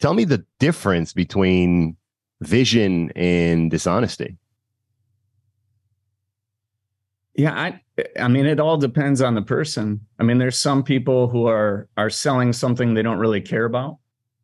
tell 0.00 0.14
me 0.14 0.24
the 0.24 0.44
difference 0.58 1.12
between 1.12 1.96
vision 2.40 3.10
and 3.16 3.70
dishonesty. 3.70 4.36
Yeah 7.34 7.52
i 7.54 7.80
i 8.18 8.28
mean 8.28 8.46
it 8.46 8.60
all 8.60 8.76
depends 8.76 9.20
on 9.20 9.34
the 9.34 9.42
person. 9.42 10.00
I 10.18 10.22
mean 10.22 10.38
there's 10.38 10.58
some 10.58 10.82
people 10.82 11.28
who 11.28 11.46
are 11.46 11.88
are 11.96 12.10
selling 12.10 12.52
something 12.52 12.94
they 12.94 13.02
don't 13.02 13.18
really 13.18 13.40
care 13.40 13.64
about. 13.64 13.98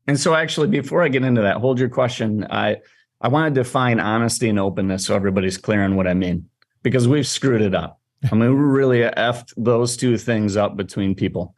And 0.06 0.18
so 0.18 0.34
actually 0.34 0.68
before 0.68 1.02
i 1.02 1.08
get 1.08 1.24
into 1.24 1.42
that 1.42 1.58
hold 1.58 1.78
your 1.78 1.88
question. 1.88 2.46
I 2.50 2.78
i 3.20 3.28
want 3.28 3.54
to 3.54 3.60
define 3.62 4.00
honesty 4.00 4.48
and 4.48 4.58
openness 4.58 5.06
so 5.06 5.14
everybody's 5.14 5.56
clear 5.56 5.82
on 5.84 5.96
what 5.96 6.08
i 6.08 6.14
mean 6.14 6.48
because 6.82 7.08
we've 7.08 7.26
screwed 7.26 7.62
it 7.62 7.74
up 7.74 8.00
I 8.30 8.34
mean, 8.34 8.50
we 8.50 8.64
really 8.64 9.00
effed 9.00 9.52
those 9.56 9.96
two 9.96 10.16
things 10.16 10.56
up 10.56 10.76
between 10.76 11.14
people. 11.14 11.54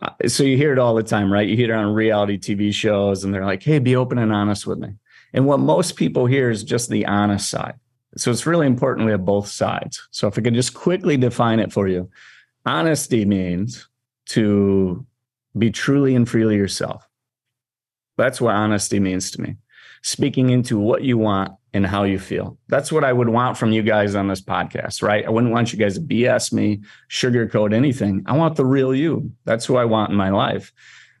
Uh, 0.00 0.10
so 0.26 0.42
you 0.42 0.56
hear 0.56 0.72
it 0.72 0.78
all 0.78 0.94
the 0.94 1.02
time, 1.02 1.32
right? 1.32 1.48
You 1.48 1.56
hear 1.56 1.72
it 1.72 1.76
on 1.76 1.94
reality 1.94 2.38
TV 2.38 2.72
shows, 2.72 3.24
and 3.24 3.32
they're 3.32 3.44
like, 3.44 3.62
"Hey, 3.62 3.78
be 3.78 3.96
open 3.96 4.18
and 4.18 4.32
honest 4.32 4.66
with 4.66 4.78
me." 4.78 4.94
And 5.32 5.46
what 5.46 5.60
most 5.60 5.96
people 5.96 6.26
hear 6.26 6.50
is 6.50 6.64
just 6.64 6.90
the 6.90 7.06
honest 7.06 7.48
side. 7.48 7.74
So 8.16 8.30
it's 8.30 8.46
really 8.46 8.66
important 8.66 9.06
we 9.06 9.12
have 9.12 9.24
both 9.24 9.48
sides. 9.48 10.06
So 10.10 10.28
if 10.28 10.38
I 10.38 10.42
could 10.42 10.54
just 10.54 10.74
quickly 10.74 11.16
define 11.16 11.60
it 11.60 11.72
for 11.72 11.88
you, 11.88 12.10
honesty 12.66 13.24
means 13.24 13.88
to 14.26 15.06
be 15.56 15.70
truly 15.70 16.14
and 16.14 16.28
freely 16.28 16.56
yourself. 16.56 17.08
That's 18.18 18.40
what 18.40 18.54
honesty 18.54 19.00
means 19.00 19.30
to 19.32 19.40
me. 19.40 19.56
Speaking 20.02 20.50
into 20.50 20.78
what 20.78 21.02
you 21.02 21.16
want 21.16 21.52
and 21.74 21.86
how 21.86 22.04
you 22.04 22.18
feel. 22.18 22.58
That's 22.68 22.92
what 22.92 23.04
I 23.04 23.12
would 23.12 23.28
want 23.28 23.56
from 23.56 23.72
you 23.72 23.82
guys 23.82 24.14
on 24.14 24.28
this 24.28 24.42
podcast, 24.42 25.02
right? 25.02 25.24
I 25.24 25.30
wouldn't 25.30 25.52
want 25.52 25.72
you 25.72 25.78
guys 25.78 25.94
to 25.94 26.00
BS 26.00 26.52
me, 26.52 26.82
sugarcoat 27.10 27.72
anything. 27.72 28.22
I 28.26 28.36
want 28.36 28.56
the 28.56 28.66
real 28.66 28.94
you. 28.94 29.32
That's 29.44 29.64
who 29.64 29.76
I 29.76 29.86
want 29.86 30.10
in 30.10 30.16
my 30.16 30.30
life. 30.30 30.72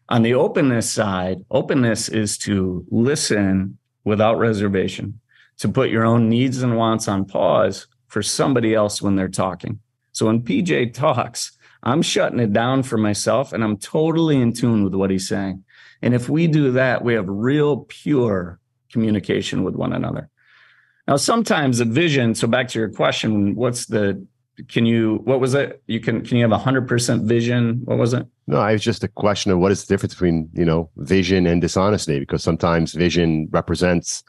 On 0.08 0.22
the 0.22 0.34
openness 0.34 0.90
side, 0.90 1.38
openness 1.50 2.08
is 2.08 2.36
to 2.38 2.84
listen 2.90 3.78
without 4.04 4.38
reservation, 4.38 5.20
to 5.58 5.68
put 5.68 5.90
your 5.90 6.04
own 6.04 6.28
needs 6.28 6.62
and 6.62 6.76
wants 6.76 7.08
on 7.08 7.24
pause 7.24 7.86
for 8.08 8.22
somebody 8.22 8.74
else 8.74 9.00
when 9.00 9.16
they're 9.16 9.28
talking. 9.28 9.78
So 10.12 10.26
when 10.26 10.42
PJ 10.42 10.92
talks, 10.92 11.52
I'm 11.82 12.02
shutting 12.02 12.40
it 12.40 12.52
down 12.52 12.82
for 12.82 12.98
myself 12.98 13.52
and 13.54 13.64
I'm 13.64 13.78
totally 13.78 14.40
in 14.40 14.52
tune 14.52 14.84
with 14.84 14.94
what 14.94 15.10
he's 15.10 15.28
saying. 15.28 15.64
And 16.02 16.14
if 16.14 16.28
we 16.28 16.46
do 16.46 16.72
that, 16.72 17.02
we 17.02 17.14
have 17.14 17.26
real 17.26 17.86
pure 17.88 18.60
communication 18.92 19.64
with 19.64 19.74
one 19.74 19.92
another. 19.92 20.28
Now, 21.08 21.16
sometimes 21.16 21.80
a 21.80 21.84
vision, 21.84 22.34
so 22.34 22.46
back 22.46 22.68
to 22.68 22.78
your 22.78 22.90
question, 22.90 23.54
what's 23.54 23.86
the 23.86 24.24
can 24.68 24.84
you 24.84 25.20
what 25.24 25.40
was 25.40 25.54
it? 25.54 25.82
You 25.86 25.98
can 25.98 26.22
can 26.22 26.36
you 26.36 26.42
have 26.42 26.52
a 26.52 26.58
hundred 26.58 26.86
percent 26.86 27.24
vision? 27.24 27.80
What 27.84 27.98
was 27.98 28.12
it? 28.12 28.26
No, 28.46 28.64
it's 28.66 28.84
just 28.84 29.02
a 29.02 29.08
question 29.08 29.50
of 29.50 29.58
what 29.58 29.72
is 29.72 29.84
the 29.84 29.94
difference 29.94 30.14
between, 30.14 30.50
you 30.52 30.64
know, 30.64 30.90
vision 30.96 31.46
and 31.46 31.60
dishonesty, 31.60 32.20
because 32.20 32.42
sometimes 32.42 32.92
vision 32.92 33.48
represents 33.50 34.22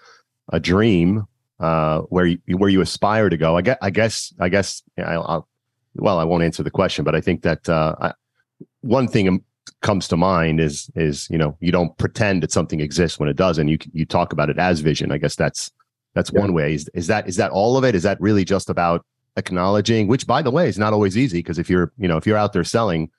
a 0.52 0.60
dream 0.60 1.26
uh, 1.60 2.00
where 2.10 2.26
you 2.26 2.40
where 2.58 2.70
you 2.70 2.82
aspire 2.82 3.30
to 3.30 3.38
go. 3.38 3.58
I 3.58 3.62
guess 3.62 3.78
I 3.82 3.90
guess 3.90 4.34
I 4.40 4.50
guess 4.50 4.82
I'll, 4.98 5.24
I'll 5.24 5.48
well, 5.96 6.20
I 6.20 6.24
won't 6.24 6.44
answer 6.44 6.64
the 6.64 6.72
question, 6.72 7.04
but 7.06 7.16
I 7.16 7.22
think 7.22 7.44
that 7.44 7.70
uh, 7.70 7.96
I, 8.02 8.14
one 8.82 9.08
thing 9.08 9.44
comes 9.82 10.08
to 10.08 10.18
mind 10.18 10.60
is 10.60 10.90
is 10.96 11.28
you 11.30 11.38
know 11.38 11.58
you 11.60 11.72
don't 11.72 11.98
pretend 11.98 12.44
that 12.44 12.52
something 12.52 12.80
exists 12.80 13.20
when 13.20 13.30
it 13.30 13.36
doesn't. 13.36 13.68
You 13.68 13.78
you 13.92 14.06
talk 14.06 14.34
about 14.34 14.50
it 14.50 14.58
as 14.58 14.80
vision. 14.80 15.12
I 15.12 15.18
guess 15.18 15.36
that's 15.36 15.72
that's 16.14 16.32
yeah. 16.34 16.42
one 16.42 16.54
way. 16.54 16.74
Is 16.74 16.90
is 16.94 17.08
that 17.08 17.28
is 17.28 17.36
that 17.38 17.52
all 17.52 17.78
of 17.78 17.84
it? 17.84 17.96
Is 17.96 18.04
that 18.04 18.20
really 18.22 18.46
just 18.46 18.70
about 18.70 19.06
acknowledging? 19.36 20.08
Which, 20.08 20.28
by 20.28 20.42
the 20.42 20.52
way, 20.52 20.68
is 20.68 20.78
not 20.78 20.94
always 20.94 21.18
easy 21.18 21.40
because 21.40 21.60
if 21.60 21.70
you're 21.70 21.92
you 21.98 22.08
know 22.08 22.18
if 22.18 22.26
you're 22.28 22.38
out 22.38 22.54
there 22.54 22.64
selling 22.64 23.10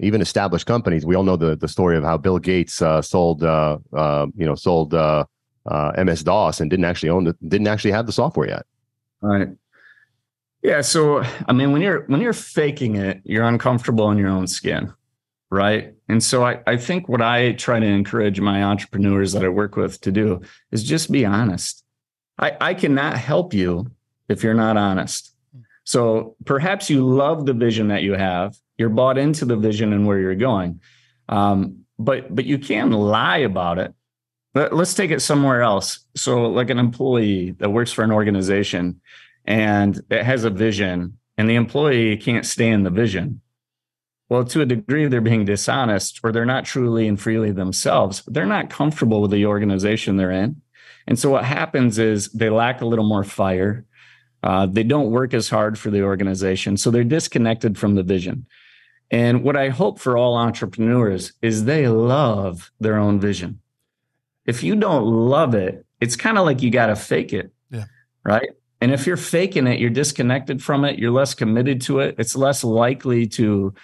even 0.00 0.20
established 0.20 0.66
companies, 0.66 1.06
we 1.06 1.14
all 1.14 1.22
know 1.22 1.36
the 1.36 1.56
the 1.56 1.68
story 1.68 1.96
of 1.96 2.04
how 2.04 2.16
Bill 2.16 2.38
Gates 2.38 2.82
uh, 2.82 3.00
sold 3.02 3.42
uh, 3.42 3.78
uh, 3.92 4.26
you 4.36 4.46
know 4.46 4.54
sold 4.54 4.94
uh, 4.94 5.24
uh, 5.66 5.92
MS 6.04 6.24
DOS 6.24 6.60
and 6.60 6.70
didn't 6.70 6.84
actually 6.84 7.10
own 7.10 7.24
the 7.24 7.36
didn't 7.46 7.68
actually 7.68 7.92
have 7.92 8.06
the 8.06 8.12
software 8.12 8.48
yet. 8.48 8.66
Right. 9.20 9.48
Yeah. 10.62 10.80
So 10.80 11.22
I 11.48 11.52
mean, 11.52 11.72
when 11.72 11.82
you're 11.82 12.04
when 12.06 12.20
you're 12.20 12.32
faking 12.32 12.96
it, 12.96 13.20
you're 13.24 13.44
uncomfortable 13.44 14.10
in 14.10 14.18
your 14.18 14.28
own 14.28 14.46
skin, 14.46 14.92
right? 15.50 15.94
And 16.08 16.22
so 16.22 16.44
I, 16.44 16.60
I 16.66 16.76
think 16.76 17.08
what 17.08 17.22
I 17.22 17.52
try 17.52 17.80
to 17.80 17.86
encourage 17.86 18.40
my 18.40 18.62
entrepreneurs 18.62 19.32
that 19.32 19.44
I 19.44 19.48
work 19.48 19.76
with 19.76 20.00
to 20.02 20.12
do 20.12 20.42
is 20.72 20.82
just 20.82 21.10
be 21.12 21.24
honest. 21.24 21.83
I, 22.38 22.56
I 22.60 22.74
cannot 22.74 23.16
help 23.16 23.54
you 23.54 23.90
if 24.28 24.42
you're 24.42 24.54
not 24.54 24.76
honest. 24.76 25.34
So 25.84 26.36
perhaps 26.44 26.88
you 26.88 27.06
love 27.06 27.46
the 27.46 27.52
vision 27.52 27.88
that 27.88 28.02
you 28.02 28.14
have, 28.14 28.56
you're 28.78 28.88
bought 28.88 29.18
into 29.18 29.44
the 29.44 29.56
vision 29.56 29.92
and 29.92 30.06
where 30.06 30.18
you're 30.18 30.34
going, 30.34 30.80
um, 31.28 31.84
but 31.98 32.34
but 32.34 32.44
you 32.44 32.58
can 32.58 32.90
lie 32.90 33.38
about 33.38 33.78
it 33.78 33.94
let, 34.54 34.72
us 34.72 34.94
take 34.94 35.10
it 35.10 35.20
somewhere 35.20 35.62
else. 35.62 36.00
So, 36.16 36.46
like 36.50 36.70
an 36.70 36.78
employee 36.78 37.52
that 37.58 37.70
works 37.70 37.92
for 37.92 38.02
an 38.02 38.12
organization 38.12 39.00
and 39.44 40.00
it 40.10 40.22
has 40.24 40.44
a 40.44 40.50
vision, 40.50 41.18
and 41.36 41.50
the 41.50 41.56
employee 41.56 42.16
can't 42.16 42.46
stand 42.46 42.86
the 42.86 42.90
vision. 42.90 43.42
Well, 44.30 44.44
to 44.46 44.62
a 44.62 44.66
degree, 44.66 45.06
they're 45.06 45.20
being 45.20 45.44
dishonest 45.44 46.20
or 46.24 46.32
they're 46.32 46.46
not 46.46 46.64
truly 46.64 47.06
and 47.06 47.20
freely 47.20 47.50
themselves. 47.50 48.22
They're 48.26 48.46
not 48.46 48.70
comfortable 48.70 49.20
with 49.20 49.32
the 49.32 49.44
organization 49.44 50.16
they're 50.16 50.30
in. 50.30 50.62
And 51.06 51.18
so, 51.18 51.30
what 51.30 51.44
happens 51.44 51.98
is 51.98 52.28
they 52.30 52.50
lack 52.50 52.80
a 52.80 52.86
little 52.86 53.06
more 53.06 53.24
fire. 53.24 53.84
Uh, 54.42 54.66
they 54.66 54.82
don't 54.82 55.10
work 55.10 55.32
as 55.34 55.48
hard 55.48 55.78
for 55.78 55.90
the 55.90 56.02
organization. 56.02 56.76
So, 56.76 56.90
they're 56.90 57.04
disconnected 57.04 57.78
from 57.78 57.94
the 57.94 58.02
vision. 58.02 58.46
And 59.10 59.44
what 59.44 59.56
I 59.56 59.68
hope 59.68 59.98
for 59.98 60.16
all 60.16 60.36
entrepreneurs 60.36 61.32
is 61.42 61.64
they 61.64 61.88
love 61.88 62.72
their 62.80 62.96
own 62.96 63.20
vision 63.20 63.60
if 64.46 64.62
you 64.62 64.76
don't 64.76 65.04
love 65.04 65.54
it, 65.54 65.86
it's 66.00 66.16
kind 66.16 66.38
of 66.38 66.44
like 66.44 66.62
you 66.62 66.70
got 66.70 66.86
to 66.86 66.96
fake 66.96 67.32
it. 67.32 67.52
Yeah. 67.70 67.84
Right. 68.24 68.50
And 68.80 68.92
if 68.92 69.06
you're 69.06 69.16
faking 69.16 69.66
it, 69.66 69.80
you're 69.80 69.90
disconnected 69.90 70.62
from 70.62 70.84
it, 70.84 70.98
you're 70.98 71.10
less 71.10 71.34
committed 71.34 71.80
to 71.82 72.00
it, 72.00 72.16
it's 72.18 72.36
less 72.36 72.62
likely 72.62 73.26
to 73.28 73.74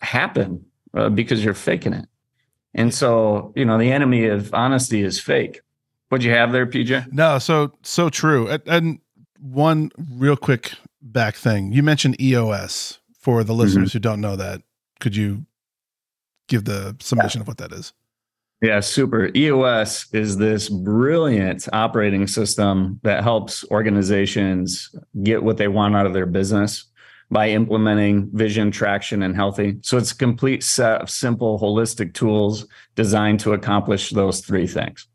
happen 0.00 0.64
uh, 0.94 1.08
because 1.08 1.44
you're 1.44 1.54
faking 1.54 1.92
it. 1.92 2.06
And 2.74 2.94
so, 2.94 3.52
you 3.56 3.64
know, 3.64 3.78
the 3.78 3.90
enemy 3.90 4.26
of 4.26 4.54
honesty 4.54 5.02
is 5.02 5.18
fake. 5.18 5.60
What'd 6.08 6.24
you 6.24 6.32
have 6.32 6.52
there, 6.52 6.66
PJ? 6.66 7.12
No, 7.12 7.38
so 7.38 7.72
so 7.82 8.08
true. 8.08 8.48
And, 8.48 8.62
and 8.66 8.98
one 9.40 9.90
real 10.16 10.36
quick 10.36 10.72
back 11.02 11.34
thing. 11.36 11.72
You 11.72 11.82
mentioned 11.82 12.20
EOS 12.20 12.98
for 13.18 13.44
the 13.44 13.54
listeners 13.54 13.90
mm-hmm. 13.90 13.96
who 13.96 14.00
don't 14.00 14.20
know 14.20 14.36
that. 14.36 14.62
Could 15.00 15.16
you 15.16 15.46
give 16.48 16.64
the 16.64 16.96
summation 17.00 17.38
yeah. 17.38 17.42
of 17.42 17.48
what 17.48 17.58
that 17.58 17.72
is? 17.72 17.92
Yeah, 18.60 18.80
super. 18.80 19.30
EOS 19.36 20.12
is 20.12 20.38
this 20.38 20.68
brilliant 20.68 21.68
operating 21.72 22.26
system 22.26 22.98
that 23.04 23.22
helps 23.22 23.64
organizations 23.70 24.92
get 25.22 25.44
what 25.44 25.58
they 25.58 25.68
want 25.68 25.94
out 25.94 26.06
of 26.06 26.12
their 26.12 26.26
business 26.26 26.84
by 27.30 27.50
implementing 27.50 28.30
vision, 28.32 28.70
traction, 28.72 29.22
and 29.22 29.36
healthy. 29.36 29.76
So 29.82 29.96
it's 29.96 30.10
a 30.10 30.16
complete 30.16 30.64
set 30.64 31.02
of 31.02 31.10
simple, 31.10 31.60
holistic 31.60 32.14
tools 32.14 32.66
designed 32.96 33.38
to 33.40 33.52
accomplish 33.52 34.10
those 34.10 34.40
three 34.40 34.66
things. 34.66 35.06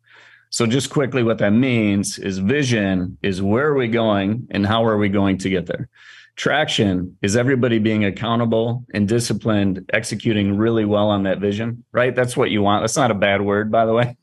So 0.53 0.67
just 0.67 0.91
quickly, 0.91 1.24
what 1.24 1.39
that 1.39 1.50
means 1.50 2.19
is 2.19 2.38
vision 2.38 3.17
is 3.24 3.41
where 3.41 3.69
are 3.69 3.74
we 3.74 3.88
going 3.88 4.48
and 4.51 4.67
how 4.67 4.86
are 4.86 5.00
we 5.00 5.10
going 5.10 5.39
to 5.39 5.50
get 5.50 5.65
there? 5.65 5.89
Traction 6.36 7.17
is 7.24 7.36
everybody 7.36 7.79
being 7.79 8.05
accountable 8.05 8.86
and 8.93 9.07
disciplined, 9.07 9.89
executing 9.93 10.55
really 10.55 10.86
well 10.86 11.10
on 11.10 11.24
that 11.24 11.39
vision, 11.39 11.83
right? 11.91 12.15
That's 12.15 12.38
what 12.38 12.51
you 12.51 12.62
want. 12.62 12.83
That's 12.83 12.95
not 12.95 13.10
a 13.10 13.15
bad 13.15 13.41
word, 13.41 13.72
by 13.72 13.88
the 13.88 13.93
way. 13.93 14.15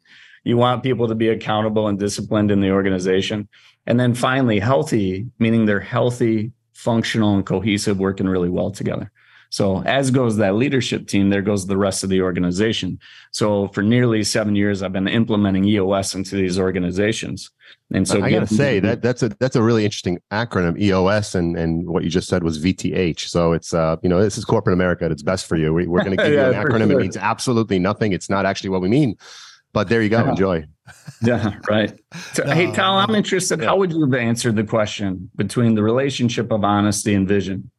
You 0.44 0.56
want 0.56 0.84
people 0.84 1.08
to 1.08 1.16
be 1.16 1.30
accountable 1.30 1.88
and 1.88 1.98
disciplined 1.98 2.52
in 2.52 2.60
the 2.60 2.70
organization. 2.70 3.48
And 3.88 3.98
then 3.98 4.14
finally, 4.14 4.60
healthy, 4.60 5.26
meaning 5.40 5.66
they're 5.66 5.80
healthy, 5.80 6.52
functional, 6.74 7.34
and 7.34 7.44
cohesive, 7.44 7.98
working 7.98 8.28
really 8.28 8.48
well 8.48 8.70
together. 8.70 9.10
So 9.50 9.82
as 9.82 10.12
goes 10.12 10.36
that 10.36 10.54
leadership 10.54 11.08
team, 11.08 11.28
there 11.28 11.42
goes 11.42 11.66
the 11.66 11.76
rest 11.76 12.04
of 12.04 12.08
the 12.08 12.22
organization. 12.22 13.00
So 13.32 13.68
for 13.68 13.82
nearly 13.82 14.22
seven 14.22 14.54
years, 14.54 14.82
I've 14.82 14.92
been 14.92 15.08
implementing 15.08 15.64
EOS 15.64 16.14
into 16.14 16.36
these 16.36 16.58
organizations. 16.58 17.50
And 17.92 18.06
so 18.06 18.22
I 18.22 18.30
got 18.30 18.48
to 18.48 18.54
say 18.54 18.78
that 18.78 19.02
that's 19.02 19.24
a 19.24 19.28
that's 19.40 19.56
a 19.56 19.62
really 19.62 19.84
interesting 19.84 20.20
acronym 20.32 20.80
EOS 20.80 21.34
and 21.34 21.56
and 21.56 21.88
what 21.88 22.04
you 22.04 22.10
just 22.10 22.28
said 22.28 22.44
was 22.44 22.64
VTH. 22.64 23.20
So 23.28 23.52
it's 23.52 23.74
uh 23.74 23.96
you 24.02 24.08
know 24.08 24.22
this 24.22 24.38
is 24.38 24.44
corporate 24.44 24.74
America 24.74 25.04
at 25.04 25.10
its 25.10 25.22
best 25.22 25.46
for 25.46 25.56
you. 25.56 25.74
We, 25.74 25.84
are 25.84 26.04
going 26.04 26.10
to 26.16 26.16
give 26.16 26.32
yeah, 26.32 26.50
you 26.50 26.54
an 26.54 26.64
acronym. 26.64 26.88
Sure. 26.88 27.00
It 27.00 27.02
means 27.02 27.16
absolutely 27.16 27.80
nothing. 27.80 28.12
It's 28.12 28.30
not 28.30 28.46
actually 28.46 28.70
what 28.70 28.80
we 28.80 28.88
mean. 28.88 29.16
But 29.72 29.88
there 29.88 30.02
you 30.02 30.08
go. 30.08 30.28
Enjoy. 30.28 30.66
yeah, 31.22 31.54
right. 31.68 31.96
So, 32.32 32.44
hey, 32.44 32.72
Kyle, 32.74 32.94
I'm 32.94 33.14
interested. 33.14 33.60
Yeah. 33.60 33.66
How 33.66 33.76
would 33.76 33.92
you 33.92 34.00
have 34.00 34.14
answered 34.14 34.56
the 34.56 34.64
question 34.64 35.30
between 35.36 35.76
the 35.76 35.82
relationship 35.82 36.50
of 36.50 36.64
honesty 36.64 37.14
and 37.14 37.28
vision? 37.28 37.70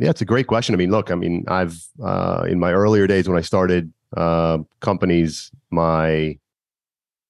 Yeah, 0.00 0.08
it's 0.08 0.22
a 0.22 0.24
great 0.24 0.46
question. 0.46 0.74
I 0.74 0.78
mean, 0.78 0.90
look, 0.90 1.10
I 1.10 1.14
mean, 1.14 1.44
I've 1.46 1.78
uh, 2.02 2.46
in 2.48 2.58
my 2.58 2.72
earlier 2.72 3.06
days 3.06 3.28
when 3.28 3.36
I 3.36 3.42
started 3.42 3.92
uh, 4.16 4.58
companies, 4.80 5.50
my 5.70 6.38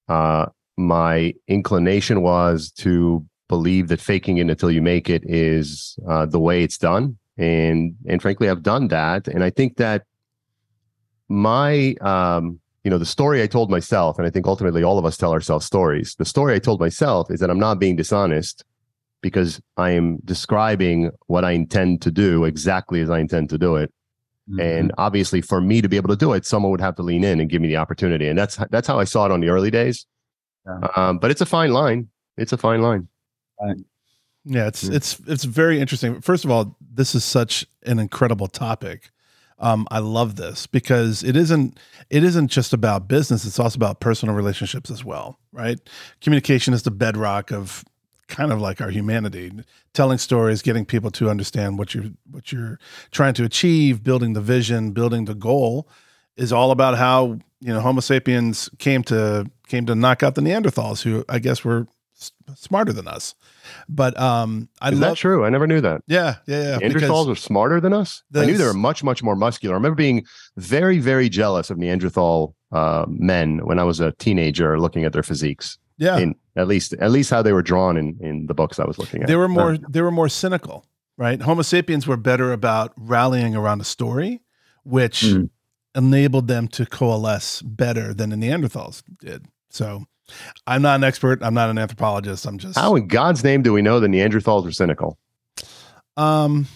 uh, 0.07 0.45
my 0.77 1.33
inclination 1.49 2.21
was 2.21 2.71
to 2.77 3.25
believe 3.49 3.89
that 3.89 3.99
faking 3.99 4.37
it 4.37 4.49
until 4.49 4.71
you 4.71 4.81
make 4.81 5.09
it 5.09 5.21
is 5.25 5.99
uh, 6.07 6.25
the 6.25 6.39
way 6.39 6.63
it's 6.63 6.77
done, 6.77 7.17
and 7.37 7.93
and 8.07 8.21
frankly, 8.21 8.49
I've 8.49 8.63
done 8.63 8.87
that, 8.87 9.27
and 9.27 9.43
I 9.43 9.49
think 9.49 9.75
that 9.75 10.05
my 11.27 11.95
um, 11.99 12.61
you 12.85 12.89
know 12.89 12.97
the 12.97 13.05
story 13.05 13.43
I 13.43 13.47
told 13.47 13.69
myself, 13.69 14.17
and 14.17 14.25
I 14.25 14.29
think 14.29 14.47
ultimately 14.47 14.81
all 14.81 14.97
of 14.97 15.03
us 15.03 15.17
tell 15.17 15.33
ourselves 15.33 15.65
stories. 15.65 16.15
The 16.15 16.23
story 16.23 16.55
I 16.55 16.59
told 16.59 16.79
myself 16.79 17.31
is 17.31 17.41
that 17.41 17.49
I'm 17.49 17.59
not 17.59 17.79
being 17.79 17.97
dishonest 17.97 18.63
because 19.21 19.61
I 19.77 19.91
am 19.91 20.17
describing 20.25 21.11
what 21.27 21.45
I 21.45 21.51
intend 21.51 22.01
to 22.03 22.11
do 22.11 22.45
exactly 22.45 23.01
as 23.01 23.09
I 23.09 23.19
intend 23.19 23.49
to 23.49 23.57
do 23.57 23.75
it. 23.75 23.93
Mm-hmm. 24.49 24.59
And 24.59 24.91
obviously, 24.97 25.41
for 25.41 25.61
me 25.61 25.81
to 25.81 25.87
be 25.87 25.97
able 25.97 26.09
to 26.09 26.15
do 26.15 26.33
it, 26.33 26.45
someone 26.45 26.71
would 26.71 26.81
have 26.81 26.95
to 26.95 27.03
lean 27.03 27.23
in 27.23 27.39
and 27.39 27.49
give 27.49 27.61
me 27.61 27.67
the 27.67 27.77
opportunity. 27.77 28.27
And 28.27 28.37
that's 28.37 28.57
that's 28.71 28.87
how 28.87 28.99
I 28.99 29.03
saw 29.03 29.25
it 29.25 29.31
on 29.31 29.39
the 29.39 29.49
early 29.49 29.71
days. 29.71 30.05
Yeah. 30.65 30.87
Um, 30.95 31.19
but 31.19 31.31
it's 31.31 31.41
a 31.41 31.45
fine 31.45 31.71
line. 31.71 32.09
It's 32.37 32.53
a 32.53 32.57
fine 32.57 32.81
line. 32.81 33.07
Right. 33.61 33.77
Yeah, 34.45 34.67
it's 34.67 34.83
mm-hmm. 34.83 34.95
it's 34.95 35.19
it's 35.27 35.43
very 35.43 35.79
interesting. 35.79 36.21
First 36.21 36.43
of 36.43 36.51
all, 36.51 36.75
this 36.81 37.13
is 37.13 37.23
such 37.23 37.65
an 37.83 37.99
incredible 37.99 38.47
topic. 38.47 39.11
Um, 39.59 39.87
I 39.91 39.99
love 39.99 40.37
this 40.37 40.65
because 40.65 41.23
it 41.23 41.35
isn't 41.35 41.79
it 42.09 42.23
isn't 42.23 42.47
just 42.47 42.73
about 42.73 43.07
business; 43.07 43.45
it's 43.45 43.59
also 43.59 43.77
about 43.77 43.99
personal 43.99 44.33
relationships 44.33 44.89
as 44.89 45.05
well, 45.05 45.37
right? 45.51 45.79
Communication 46.19 46.73
is 46.73 46.81
the 46.81 46.91
bedrock 46.91 47.51
of 47.51 47.85
kind 48.31 48.51
of 48.51 48.59
like 48.61 48.81
our 48.81 48.89
humanity 48.89 49.51
telling 49.93 50.17
stories 50.17 50.61
getting 50.61 50.85
people 50.85 51.11
to 51.11 51.29
understand 51.29 51.77
what 51.77 51.93
you're 51.93 52.09
what 52.31 52.51
you're 52.51 52.79
trying 53.11 53.33
to 53.33 53.43
achieve 53.43 54.03
building 54.03 54.33
the 54.33 54.41
vision 54.41 54.91
building 54.91 55.25
the 55.25 55.35
goal 55.35 55.87
is 56.37 56.51
all 56.53 56.71
about 56.71 56.97
how 56.97 57.37
you 57.59 57.73
know 57.73 57.81
homo 57.81 57.99
sapiens 57.99 58.69
came 58.79 59.03
to 59.03 59.45
came 59.67 59.85
to 59.85 59.93
knock 59.93 60.23
out 60.23 60.35
the 60.35 60.41
neanderthals 60.41 61.03
who 61.03 61.25
i 61.27 61.37
guess 61.39 61.63
were 61.65 61.85
s- 62.17 62.31
smarter 62.55 62.93
than 62.93 63.07
us. 63.07 63.35
But 63.87 64.19
um 64.19 64.69
i 64.81 64.89
is 64.91 64.99
love, 64.99 65.11
that 65.11 65.17
true? 65.17 65.45
I 65.45 65.49
never 65.49 65.67
knew 65.67 65.81
that. 65.81 66.01
Yeah 66.07 66.35
yeah 66.47 66.79
yeah 66.79 66.79
neanderthals 66.79 67.29
are 67.29 67.35
smarter 67.35 67.79
than 67.81 67.93
us? 67.93 68.23
I 68.35 68.45
knew 68.45 68.57
they 68.57 68.63
were 68.63 68.73
much 68.73 69.03
much 69.03 69.21
more 69.23 69.35
muscular. 69.35 69.75
I 69.75 69.77
remember 69.77 69.95
being 69.95 70.25
very 70.57 70.99
very 70.99 71.29
jealous 71.29 71.69
of 71.69 71.77
neanderthal 71.77 72.55
uh, 72.71 73.05
men 73.07 73.59
when 73.65 73.79
i 73.79 73.83
was 73.83 73.99
a 73.99 74.13
teenager 74.13 74.79
looking 74.79 75.03
at 75.03 75.11
their 75.11 75.23
physiques 75.23 75.77
yeah. 76.01 76.17
In, 76.17 76.35
at 76.57 76.67
least 76.67 76.93
at 76.93 77.11
least 77.11 77.29
how 77.29 77.41
they 77.41 77.53
were 77.53 77.61
drawn 77.61 77.95
in 77.95 78.17
in 78.19 78.47
the 78.47 78.53
books 78.53 78.79
I 78.79 78.85
was 78.85 78.97
looking 78.97 79.21
at. 79.21 79.27
They 79.27 79.35
were 79.37 79.47
more 79.47 79.77
they 79.77 80.01
were 80.01 80.11
more 80.11 80.27
cynical, 80.29 80.85
right? 81.17 81.41
Homo 81.41 81.61
sapiens 81.61 82.05
were 82.07 82.17
better 82.17 82.51
about 82.51 82.91
rallying 82.97 83.55
around 83.55 83.79
a 83.81 83.85
story, 83.85 84.41
which 84.83 85.21
Mm. 85.21 85.49
enabled 85.95 86.47
them 86.47 86.67
to 86.69 86.85
coalesce 86.85 87.61
better 87.61 88.13
than 88.13 88.31
the 88.31 88.35
Neanderthals 88.35 89.03
did. 89.19 89.45
So 89.69 90.05
I'm 90.67 90.81
not 90.81 90.95
an 90.95 91.03
expert. 91.03 91.39
I'm 91.43 91.53
not 91.53 91.69
an 91.69 91.77
anthropologist. 91.77 92.45
I'm 92.45 92.57
just 92.57 92.77
How 92.77 92.95
in 92.95 93.07
God's 93.07 93.43
name 93.43 93.61
do 93.61 93.71
we 93.73 93.81
know 93.81 93.99
the 93.99 94.07
Neanderthals 94.07 94.63
were 94.65 94.71
cynical? 94.71 95.17
um 96.17 96.67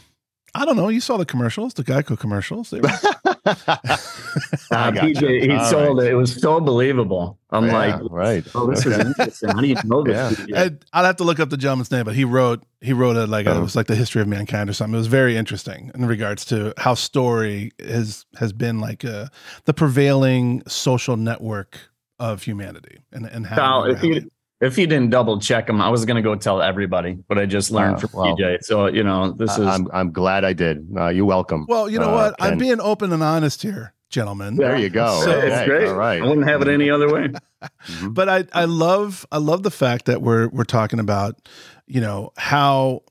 I 0.58 0.66
don't 0.66 0.78
know. 0.78 0.90
You 0.90 1.02
saw 1.02 1.18
the 1.18 1.26
commercials, 1.26 1.74
the 1.74 1.84
Geico 1.84 2.18
commercials. 2.18 2.70
They 2.70 2.80
were, 2.80 2.88
Uh, 2.90 3.18
I 4.72 4.92
PJ, 4.92 5.22
you. 5.22 5.52
he 5.52 5.52
All 5.52 5.66
sold 5.66 5.98
right. 6.00 6.08
it. 6.08 6.12
It 6.12 6.16
was 6.16 6.34
so 6.34 6.60
believable. 6.60 7.38
I'm 7.52 7.66
Yeah, 7.68 7.74
like, 7.74 8.02
right. 8.10 8.44
oh, 8.56 8.68
this 8.68 8.86
is 8.86 8.98
interesting. 8.98 9.50
How 9.50 9.62
do 9.62 9.68
you 9.68 9.76
know 9.84 10.04
this? 10.04 10.40
Yeah. 10.48 10.64
I'd, 10.64 10.86
I'd 10.94 11.06
have 11.06 11.16
to 11.18 11.24
look 11.24 11.40
up 11.40 11.50
the 11.50 11.58
gentleman's 11.58 11.92
name, 11.92 12.06
but 12.06 12.16
he 12.16 12.24
wrote 12.26 12.64
he 12.82 12.94
wrote 12.94 13.16
it 13.18 13.28
like 13.28 13.46
a, 13.48 13.52
it 13.52 13.56
Oh. 13.58 13.62
was 13.62 13.76
like 13.76 13.88
the 13.88 13.96
history 13.96 14.22
of 14.22 14.28
mankind 14.28 14.70
or 14.70 14.74
something. 14.74 14.94
It 14.96 14.98
was 14.98 15.08
very 15.08 15.38
interesting 15.38 15.92
in 15.96 16.06
regards 16.06 16.46
to 16.46 16.74
how 16.78 16.94
story 16.96 17.72
has 17.80 18.26
has 18.38 18.52
been 18.54 18.80
like 18.80 19.04
uh 19.06 19.28
the 19.66 19.74
prevailing 19.74 20.64
social 20.68 21.18
network 21.18 21.80
of 22.20 22.44
humanity 22.44 23.00
and 23.12 23.26
and 23.26 23.46
how 23.46 23.56
Kyle, 23.58 23.84
we 23.84 23.92
if 23.92 24.04
you 24.04 24.10
rally. 24.14 24.30
If 24.62 24.78
you 24.78 24.88
didn't 24.88 25.10
double 25.10 25.40
check 25.40 25.70
him, 25.70 25.82
I 25.82 25.90
was 25.90 26.06
going 26.06 26.16
to 26.16 26.22
go 26.22 26.36
tell 26.36 26.62
everybody, 26.62 27.14
but 27.28 27.38
I 27.38 27.46
just 27.46 27.72
learned 27.72 27.98
Oh, 27.98 28.00
from 28.08 28.10
well. 28.14 28.38
PJ. 28.38 28.64
So 28.64 28.88
you 28.88 29.04
know, 29.04 29.32
this 29.32 29.58
is 29.58 29.66
I- 29.68 29.74
I'm 29.76 29.88
I'm 29.94 30.12
glad 30.12 30.44
I 30.46 30.54
did. 30.54 30.88
Uh, 30.96 31.10
you're 31.10 31.26
welcome. 31.26 31.66
well, 31.68 31.90
you 31.90 32.00
know 32.00 32.10
Uh, 32.10 32.32
what? 32.32 32.36
I'm 32.40 32.58
being 32.58 32.80
open 32.80 33.12
and 33.12 33.22
honest 33.24 33.62
here, 33.62 33.94
gentlemen. 34.10 34.56
There 34.56 34.78
you 34.78 34.90
go. 34.90 35.22
So- 35.24 35.32
it's 35.32 35.56
Okay, 35.56 35.66
great. 35.66 35.88
All 35.90 35.96
right. 35.96 36.22
I 36.22 36.26
wouldn't 36.26 36.48
have 36.48 36.62
it 36.62 36.68
any 36.68 36.90
other 36.90 37.12
way. 37.12 37.30
Mhm. 37.88 38.14
but 38.14 38.30
I, 38.30 38.46
I 38.54 38.66
love 38.66 39.26
I 39.32 39.38
love 39.40 39.64
the 39.64 39.72
fact 39.72 40.06
that 40.06 40.22
we're 40.22 40.50
we're 40.50 40.66
talking 40.66 41.00
about 41.00 41.48
you 41.88 42.00
know 42.00 42.32
how 42.38 43.02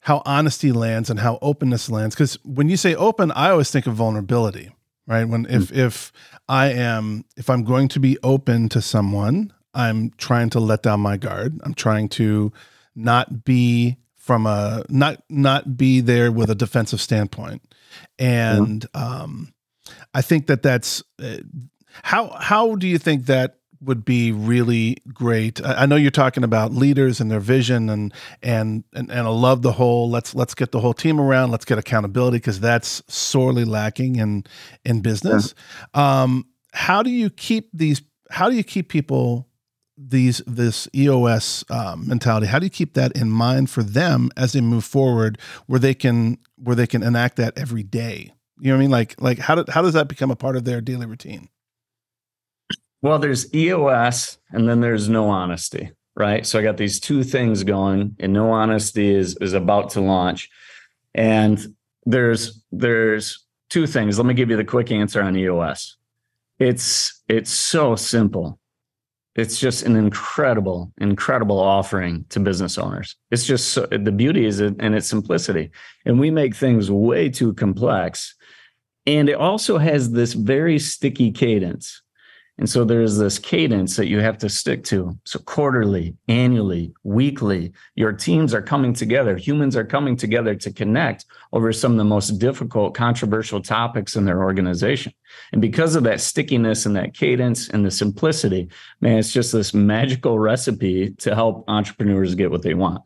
how 0.00 0.22
honesty 0.24 0.72
lands 0.72 1.10
and 1.10 1.20
how 1.20 1.38
openness 1.42 1.90
lands 1.90 2.14
because 2.14 2.38
when 2.42 2.70
you 2.70 2.78
say 2.78 2.94
open 2.94 3.32
I 3.32 3.50
always 3.50 3.70
think 3.70 3.86
of 3.86 3.92
vulnerability 3.94 4.70
right 5.06 5.24
when 5.28 5.44
if 5.50 5.70
if 5.72 6.10
I 6.48 6.68
am 6.68 7.24
if 7.36 7.50
I'm 7.50 7.64
going 7.64 7.88
to 7.88 8.00
be 8.00 8.16
open 8.22 8.70
to 8.70 8.80
someone 8.80 9.52
I'm 9.76 10.10
trying 10.16 10.50
to 10.50 10.60
let 10.60 10.82
down 10.82 11.00
my 11.00 11.16
guard 11.16 11.60
I'm 11.62 11.74
trying 11.74 12.08
to 12.10 12.52
not 12.94 13.44
be 13.44 13.98
from 14.16 14.46
a 14.46 14.84
not 14.88 15.22
not 15.28 15.76
be 15.76 16.00
there 16.00 16.32
with 16.32 16.50
a 16.50 16.54
defensive 16.54 17.00
standpoint 17.00 17.62
and 18.18 18.86
um 18.94 19.52
I 20.14 20.22
think 20.22 20.46
that 20.46 20.62
that's 20.62 21.02
uh, 21.22 21.38
how 22.02 22.28
how 22.38 22.74
do 22.74 22.86
you 22.86 22.98
think 22.98 23.26
that 23.26 23.58
would 23.80 24.04
be 24.04 24.32
really 24.32 24.96
great? 25.12 25.64
I, 25.64 25.86
know 25.86 25.96
you're 25.96 26.10
talking 26.10 26.44
about 26.44 26.72
leaders 26.72 27.20
and 27.20 27.30
their 27.30 27.40
vision, 27.40 27.90
and 27.90 28.12
and 28.42 28.84
and, 28.94 29.10
and 29.10 29.20
I 29.20 29.28
love 29.28 29.62
the 29.62 29.72
whole 29.72 30.10
let's 30.10 30.34
let's 30.34 30.54
get 30.54 30.72
the 30.72 30.80
whole 30.80 30.94
team 30.94 31.20
around, 31.20 31.50
let's 31.50 31.64
get 31.64 31.78
accountability 31.78 32.38
because 32.38 32.60
that's 32.60 33.02
sorely 33.08 33.64
lacking 33.64 34.16
in 34.16 34.44
in 34.84 35.00
business. 35.00 35.54
Um, 35.94 36.46
how 36.72 37.02
do 37.02 37.10
you 37.10 37.30
keep 37.30 37.68
these? 37.72 38.02
How 38.30 38.50
do 38.50 38.56
you 38.56 38.64
keep 38.64 38.88
people? 38.88 39.48
These 39.96 40.42
this 40.46 40.88
EOS 40.94 41.64
um, 41.70 42.06
mentality 42.06 42.46
how 42.46 42.58
do 42.58 42.66
you 42.66 42.70
keep 42.70 42.94
that 42.94 43.12
in 43.12 43.30
mind 43.30 43.70
for 43.70 43.82
them 43.82 44.30
as 44.36 44.52
they 44.52 44.60
move 44.60 44.84
forward 44.84 45.38
where 45.66 45.80
they 45.80 45.94
can 45.94 46.38
where 46.56 46.76
they 46.76 46.86
can 46.86 47.02
enact 47.02 47.36
that 47.36 47.56
every 47.56 47.82
day 47.82 48.32
you 48.58 48.70
know 48.70 48.76
what 48.76 48.78
I 48.78 48.80
mean? 48.80 48.90
Like, 48.90 49.20
like 49.20 49.38
how, 49.38 49.54
do, 49.54 49.64
how 49.70 49.82
does 49.82 49.94
that 49.94 50.08
become 50.08 50.30
a 50.30 50.36
part 50.36 50.56
of 50.56 50.64
their 50.64 50.80
daily 50.80 51.06
routine? 51.06 51.48
Well, 53.02 53.18
there's 53.18 53.52
EOS 53.54 54.38
and 54.50 54.68
then 54.68 54.80
there's 54.80 55.08
no 55.08 55.28
honesty, 55.28 55.92
right? 56.16 56.46
So 56.46 56.58
I 56.58 56.62
got 56.62 56.78
these 56.78 56.98
two 56.98 57.22
things 57.22 57.62
going, 57.62 58.16
and 58.18 58.32
no 58.32 58.50
honesty 58.50 59.14
is 59.14 59.36
is 59.40 59.52
about 59.52 59.90
to 59.90 60.00
launch. 60.00 60.48
And 61.14 61.74
there's 62.04 62.64
there's 62.72 63.44
two 63.68 63.86
things. 63.86 64.18
Let 64.18 64.26
me 64.26 64.34
give 64.34 64.50
you 64.50 64.56
the 64.56 64.64
quick 64.64 64.90
answer 64.90 65.22
on 65.22 65.36
EOS. 65.36 65.96
It's 66.58 67.22
it's 67.28 67.50
so 67.50 67.96
simple. 67.96 68.58
It's 69.36 69.60
just 69.60 69.84
an 69.84 69.96
incredible, 69.96 70.92
incredible 70.98 71.58
offering 71.58 72.24
to 72.30 72.40
business 72.40 72.78
owners. 72.78 73.16
It's 73.30 73.44
just 73.44 73.68
so, 73.68 73.86
the 73.86 74.10
beauty 74.10 74.46
is 74.46 74.60
in 74.60 74.94
its 74.94 75.06
simplicity. 75.06 75.70
And 76.06 76.18
we 76.18 76.30
make 76.30 76.56
things 76.56 76.90
way 76.90 77.28
too 77.28 77.52
complex. 77.52 78.34
And 79.06 79.28
it 79.28 79.34
also 79.34 79.76
has 79.76 80.10
this 80.10 80.32
very 80.32 80.78
sticky 80.78 81.32
cadence. 81.32 82.02
And 82.58 82.68
so 82.70 82.84
there's 82.84 83.18
this 83.18 83.38
cadence 83.38 83.96
that 83.96 84.08
you 84.08 84.20
have 84.20 84.38
to 84.38 84.48
stick 84.48 84.82
to. 84.84 85.18
So 85.24 85.38
quarterly, 85.40 86.16
annually, 86.26 86.94
weekly, 87.02 87.72
your 87.96 88.12
teams 88.12 88.54
are 88.54 88.62
coming 88.62 88.94
together. 88.94 89.36
Humans 89.36 89.76
are 89.76 89.84
coming 89.84 90.16
together 90.16 90.54
to 90.54 90.72
connect 90.72 91.26
over 91.52 91.70
some 91.72 91.92
of 91.92 91.98
the 91.98 92.04
most 92.04 92.38
difficult, 92.38 92.94
controversial 92.94 93.60
topics 93.60 94.16
in 94.16 94.24
their 94.24 94.42
organization. 94.42 95.12
And 95.52 95.60
because 95.60 95.96
of 95.96 96.04
that 96.04 96.20
stickiness 96.20 96.86
and 96.86 96.96
that 96.96 97.12
cadence 97.12 97.68
and 97.68 97.84
the 97.84 97.90
simplicity, 97.90 98.70
man, 99.02 99.18
it's 99.18 99.34
just 99.34 99.52
this 99.52 99.74
magical 99.74 100.38
recipe 100.38 101.10
to 101.18 101.34
help 101.34 101.64
entrepreneurs 101.68 102.34
get 102.34 102.50
what 102.50 102.62
they 102.62 102.74
want. 102.74 103.02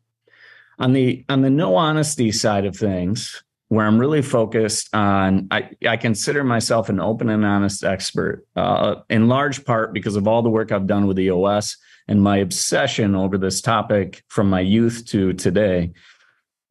On 0.78 0.92
the 0.92 1.24
on 1.28 1.42
the 1.42 1.50
no 1.50 1.74
honesty 1.74 2.32
side 2.32 2.64
of 2.64 2.74
things, 2.76 3.42
where 3.70 3.87
I'm 3.87 4.00
really 4.00 4.20
focused 4.20 4.92
on, 4.92 5.46
I, 5.52 5.70
I 5.88 5.96
consider 5.96 6.42
myself 6.42 6.88
an 6.88 6.98
open 6.98 7.30
and 7.30 7.44
honest 7.44 7.85
expert, 7.85 8.44
uh, 8.56 8.96
in 9.09 9.28
large 9.28 9.64
part 9.64 9.94
because 9.94 10.16
of 10.16 10.26
all 10.26 10.42
the 10.42 10.50
work 10.50 10.72
I've 10.72 10.88
done 10.88 11.06
with 11.06 11.20
EOS 11.20 11.76
and 12.09 12.20
my 12.20 12.38
obsession 12.38 13.14
over 13.14 13.38
this 13.38 13.61
topic 13.61 14.24
from 14.26 14.50
my 14.50 14.59
youth 14.59 15.06
to 15.11 15.35
today. 15.35 15.92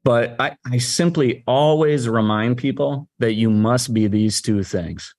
But 0.04 0.36
I, 0.42 0.58
I 0.70 0.78
simply 0.78 1.42
always 1.48 2.10
remind 2.10 2.58
people 2.58 3.08
that 3.20 3.34
you 3.34 3.50
must 3.50 3.94
be 3.94 4.08
these 4.08 4.42
two 4.42 4.62
things. 4.62 5.16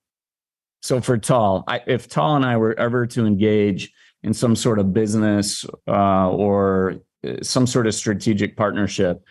So 0.83 1.01
for 1.01 1.17
Tal, 1.17 1.63
I, 1.67 1.81
if 1.87 2.07
Tal 2.07 2.35
and 2.35 2.45
I 2.45 2.57
were 2.57 2.77
ever 2.77 3.07
to 3.07 3.25
engage 3.25 3.91
in 4.21 4.35
some 4.35 4.55
sort 4.55 4.77
of 4.77 4.93
business 4.93 5.65
uh, 5.87 6.29
or 6.29 6.97
uh, 7.27 7.37
some 7.41 7.65
sort 7.65 7.87
of 7.87 7.95
strategic 7.95 8.55
partnership, 8.55 9.23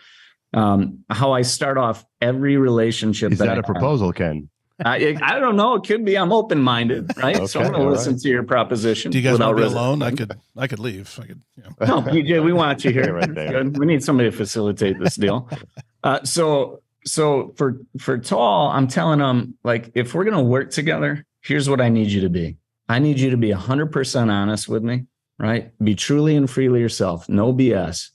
um, 0.53 1.03
how 1.09 1.31
I 1.31 1.41
start 1.43 1.77
off 1.77 2.05
every 2.21 2.57
relationship. 2.57 3.31
Is 3.31 3.39
that 3.39 3.49
I 3.49 3.53
a 3.53 3.55
have. 3.57 3.65
proposal, 3.65 4.11
Ken? 4.11 4.49
I, 4.85 5.15
I 5.21 5.39
don't 5.39 5.55
know. 5.55 5.75
It 5.75 5.83
could 5.83 6.03
be. 6.05 6.17
I'm 6.17 6.31
open 6.31 6.59
minded, 6.59 7.15
right? 7.17 7.47
so 7.47 7.61
I'm 7.61 7.71
going 7.71 7.83
to 7.83 7.89
listen 7.89 8.13
right. 8.13 8.21
to 8.21 8.29
your 8.29 8.43
proposition. 8.43 9.11
Do 9.11 9.19
you 9.19 9.23
guys 9.23 9.33
without 9.33 9.55
want 9.55 9.57
to 9.57 9.61
be 9.61 9.63
reservation. 9.63 9.85
alone? 9.85 10.01
I 10.01 10.11
could, 10.11 10.39
I 10.57 10.67
could 10.67 10.79
leave. 10.79 11.19
I 11.21 11.27
could, 11.27 11.41
you 11.55 11.63
know. 11.63 12.01
No, 12.01 12.01
PJ, 12.01 12.43
we 12.43 12.51
want 12.51 12.83
you 12.83 12.91
here. 12.93 13.13
Right 13.13 13.33
there. 13.33 13.63
We 13.63 13.85
need 13.85 14.03
somebody 14.03 14.31
to 14.31 14.35
facilitate 14.35 14.99
this 14.99 15.15
deal. 15.15 15.49
Uh, 16.03 16.19
so, 16.23 16.81
so 17.05 17.53
for 17.57 17.79
for 17.99 18.17
Tal, 18.17 18.69
I'm 18.69 18.87
telling 18.87 19.19
them 19.19 19.53
like, 19.63 19.91
if 19.93 20.15
we're 20.15 20.23
going 20.23 20.35
to 20.35 20.41
work 20.41 20.71
together, 20.71 21.27
here's 21.41 21.69
what 21.69 21.79
I 21.79 21.89
need 21.89 22.07
you 22.07 22.21
to 22.21 22.29
be. 22.29 22.57
I 22.89 22.97
need 22.97 23.19
you 23.19 23.29
to 23.29 23.37
be 23.37 23.51
100% 23.51 24.31
honest 24.31 24.67
with 24.67 24.81
me, 24.81 25.05
right? 25.37 25.71
Be 25.77 25.93
truly 25.93 26.35
and 26.35 26.49
freely 26.49 26.79
yourself, 26.79 27.29
no 27.29 27.53
BS. 27.53 28.09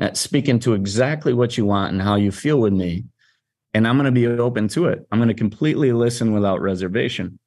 Uh, 0.00 0.14
speaking 0.14 0.58
to 0.58 0.72
exactly 0.72 1.34
what 1.34 1.58
you 1.58 1.66
want 1.66 1.92
and 1.92 2.00
how 2.00 2.16
you 2.16 2.32
feel 2.32 2.58
with 2.58 2.72
me, 2.72 3.04
and 3.74 3.86
I'm 3.86 3.96
going 3.96 4.06
to 4.06 4.12
be 4.12 4.26
open 4.26 4.66
to 4.68 4.86
it. 4.86 5.06
I'm 5.12 5.18
going 5.18 5.28
to 5.28 5.34
completely 5.34 5.92
listen 5.92 6.32
without 6.32 6.62
reservation. 6.62 7.38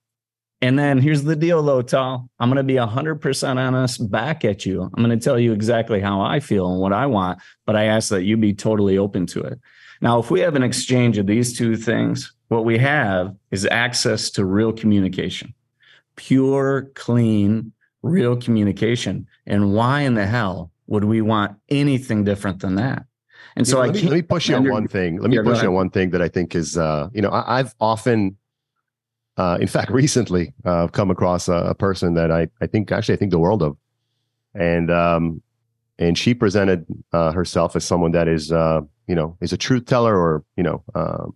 And 0.62 0.78
then 0.80 1.00
here's 1.00 1.24
the 1.24 1.36
deal, 1.36 1.62
Lotal. 1.62 2.30
I'm 2.40 2.50
going 2.50 2.58
to 2.58 2.64
be 2.64 2.76
100% 2.76 3.58
honest 3.58 4.10
back 4.10 4.46
at 4.46 4.66
you. 4.66 4.84
I'm 4.84 5.04
going 5.04 5.18
to 5.18 5.22
tell 5.22 5.38
you 5.38 5.52
exactly 5.52 6.00
how 6.00 6.22
I 6.22 6.40
feel 6.40 6.72
and 6.72 6.80
what 6.80 6.94
I 6.94 7.08
want, 7.08 7.40
but 7.66 7.76
I 7.76 7.86
ask 7.86 8.10
that 8.10 8.24
you 8.24 8.38
be 8.38 8.54
totally 8.54 8.98
open 8.98 9.26
to 9.28 9.42
it. 9.42 9.60
Now, 10.00 10.20
if 10.20 10.30
we 10.30 10.42
have 10.42 10.56
an 10.56 10.64
exchange 10.64 11.18
of 11.18 11.28
these 11.28 11.58
two 11.58 11.76
things, 11.76 12.34
what 12.50 12.66
we 12.66 12.78
have 12.78 13.36
is 13.52 13.66
access 13.66 14.30
to 14.32 14.46
real 14.46 14.72
communication, 14.72 15.54
pure, 16.16 16.92
clean, 16.94 17.74
real 18.04 18.38
communication. 18.38 19.28
And 19.48 19.74
why 19.74 20.02
in 20.02 20.14
the 20.14 20.28
hell 20.28 20.72
would 20.88 21.04
we 21.04 21.22
want 21.22 21.58
anything 21.70 22.24
different 22.24 22.60
than 22.60 22.76
that? 22.76 23.06
And 23.56 23.68
so 23.68 23.78
You 23.78 23.78
know, 23.78 23.84
I 23.84 23.86
let, 23.88 23.96
me, 23.96 24.10
let 24.10 24.16
me 24.16 24.22
push 24.22 24.50
you 24.50 24.56
on 24.56 24.70
one 24.70 24.88
thing. 24.88 25.20
Let 25.20 25.30
me 25.30 25.38
Yeah, 25.38 25.44
push 25.44 25.62
you 25.62 25.68
on 25.68 25.74
one 25.74 25.90
thing 25.90 26.10
that 26.12 26.22
I 26.22 26.28
think 26.28 26.56
is, 26.56 26.78
uh, 26.78 27.10
you 27.14 27.22
know, 27.22 27.30
I, 27.30 27.60
I've 27.60 27.76
often, 27.80 28.38
uh, 29.38 29.58
in 29.62 29.68
fact, 29.68 29.92
recently, 30.04 30.54
uh, 30.66 30.88
come 30.88 31.12
across 31.12 31.48
a, 31.48 31.54
a 31.54 31.76
person 31.76 32.16
that 32.16 32.32
I, 32.32 32.48
I 32.62 32.68
think 32.68 32.92
actually 32.92 33.16
I 33.16 33.18
think 33.18 33.32
the 33.32 33.40
world 33.40 33.62
of, 33.62 33.78
and 34.56 34.92
um, 34.92 35.42
and 36.00 36.18
she 36.18 36.34
presented 36.34 36.86
uh, 37.12 37.32
herself 37.32 37.76
as 37.76 37.84
someone 37.84 38.12
that 38.12 38.28
is, 38.28 38.52
uh, 38.52 38.82
you 39.08 39.16
know, 39.16 39.38
is 39.42 39.54
a 39.54 39.58
truth 39.58 39.86
teller 39.86 40.16
or 40.16 40.44
you 40.56 40.64
know, 40.64 40.84
um, 40.96 41.34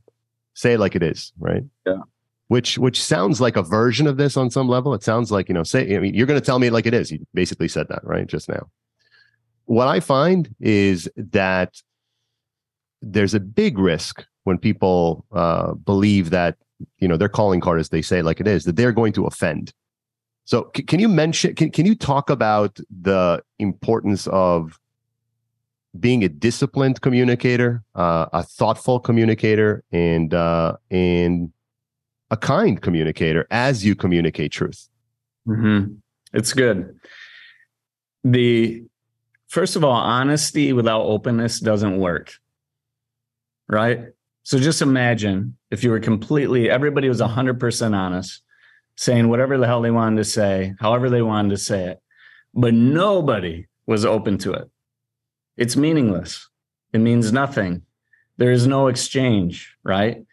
say 0.53 0.73
it 0.73 0.79
like 0.79 0.95
it 0.95 1.03
is, 1.03 1.33
right? 1.39 1.63
Yeah. 1.85 2.01
Which 2.47 2.77
which 2.77 3.03
sounds 3.03 3.41
like 3.41 3.57
a 3.57 3.63
version 3.63 4.07
of 4.07 4.17
this 4.17 4.37
on 4.37 4.49
some 4.49 4.67
level. 4.67 4.93
It 4.93 5.03
sounds 5.03 5.31
like 5.31 5.49
you 5.49 5.53
know, 5.53 5.63
say 5.63 5.95
I 5.95 5.99
mean, 5.99 6.13
you're 6.13 6.27
going 6.27 6.39
to 6.39 6.45
tell 6.45 6.59
me 6.59 6.69
like 6.69 6.85
it 6.85 6.93
is. 6.93 7.11
You 7.11 7.25
basically 7.33 7.67
said 7.67 7.87
that 7.89 8.01
right 8.03 8.25
just 8.25 8.47
now. 8.47 8.69
What 9.67 9.87
I 9.87 9.99
find 9.99 10.53
is 10.59 11.09
that 11.15 11.81
there's 13.01 13.33
a 13.33 13.39
big 13.39 13.77
risk 13.77 14.25
when 14.43 14.57
people 14.57 15.25
uh, 15.31 15.73
believe 15.73 16.31
that 16.31 16.57
you 16.99 17.07
know 17.07 17.17
their 17.17 17.29
calling 17.29 17.61
card, 17.61 17.79
as 17.79 17.89
they 17.89 18.01
say, 18.01 18.21
like 18.21 18.39
it 18.39 18.47
is, 18.47 18.65
that 18.65 18.75
they're 18.75 18.91
going 18.91 19.13
to 19.13 19.25
offend. 19.25 19.73
So, 20.45 20.71
c- 20.75 20.83
can 20.83 20.99
you 20.99 21.07
mention? 21.07 21.55
Can 21.55 21.69
can 21.71 21.85
you 21.85 21.95
talk 21.95 22.29
about 22.29 22.79
the 22.89 23.43
importance 23.59 24.27
of 24.27 24.79
being 25.99 26.23
a 26.23 26.29
disciplined 26.29 27.01
communicator, 27.01 27.83
uh, 27.95 28.27
a 28.33 28.43
thoughtful 28.43 28.99
communicator, 28.99 29.83
and 29.91 30.33
uh, 30.33 30.75
and 30.91 31.51
a 32.29 32.37
kind 32.37 32.81
communicator 32.81 33.47
as 33.51 33.85
you 33.85 33.95
communicate 33.95 34.51
truth. 34.51 34.89
Mm-hmm. 35.47 35.93
It's 36.33 36.53
good. 36.53 36.99
The 38.23 38.83
first 39.47 39.75
of 39.75 39.83
all, 39.83 39.91
honesty 39.91 40.73
without 40.73 41.01
openness 41.01 41.59
doesn't 41.59 41.97
work. 41.97 42.33
Right. 43.67 44.05
So 44.43 44.59
just 44.59 44.81
imagine 44.81 45.57
if 45.71 45.83
you 45.83 45.89
were 45.89 45.99
completely, 45.99 46.69
everybody 46.69 47.09
was 47.09 47.19
100% 47.19 47.95
honest, 47.95 48.41
saying 48.95 49.27
whatever 49.27 49.57
the 49.57 49.67
hell 49.67 49.81
they 49.81 49.91
wanted 49.91 50.17
to 50.17 50.23
say, 50.23 50.73
however 50.79 51.09
they 51.09 51.21
wanted 51.21 51.49
to 51.49 51.57
say 51.57 51.85
it, 51.85 52.01
but 52.53 52.73
nobody 52.73 53.67
was 53.85 54.05
open 54.05 54.37
to 54.39 54.53
it. 54.53 54.69
It's 55.57 55.75
meaningless. 55.75 56.49
It 56.93 56.99
means 56.99 57.33
nothing. 57.33 57.81
There 58.37 58.51
is 58.51 58.67
no 58.67 58.87
exchange, 58.87 59.75
right? 59.83 60.23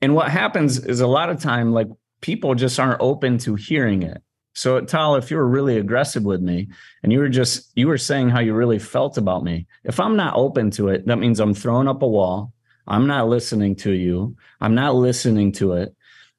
And 0.00 0.14
what 0.14 0.30
happens 0.30 0.78
is 0.78 1.00
a 1.00 1.06
lot 1.06 1.30
of 1.30 1.40
time, 1.40 1.72
like 1.72 1.88
people 2.20 2.54
just 2.54 2.78
aren't 2.78 3.00
open 3.00 3.38
to 3.38 3.54
hearing 3.54 4.02
it. 4.02 4.22
So, 4.54 4.80
Tal, 4.80 5.16
if 5.16 5.30
you 5.30 5.36
were 5.36 5.46
really 5.46 5.78
aggressive 5.78 6.22
with 6.22 6.40
me 6.40 6.68
and 7.02 7.12
you 7.12 7.18
were 7.18 7.28
just, 7.28 7.72
you 7.74 7.88
were 7.88 7.98
saying 7.98 8.30
how 8.30 8.38
you 8.38 8.54
really 8.54 8.78
felt 8.78 9.18
about 9.18 9.42
me, 9.42 9.66
if 9.82 9.98
I'm 9.98 10.16
not 10.16 10.36
open 10.36 10.70
to 10.72 10.88
it, 10.88 11.06
that 11.06 11.18
means 11.18 11.40
I'm 11.40 11.54
throwing 11.54 11.88
up 11.88 12.02
a 12.02 12.08
wall. 12.08 12.52
I'm 12.86 13.06
not 13.06 13.28
listening 13.28 13.74
to 13.76 13.90
you. 13.92 14.36
I'm 14.60 14.74
not 14.74 14.94
listening 14.94 15.52
to 15.52 15.72
it. 15.74 15.94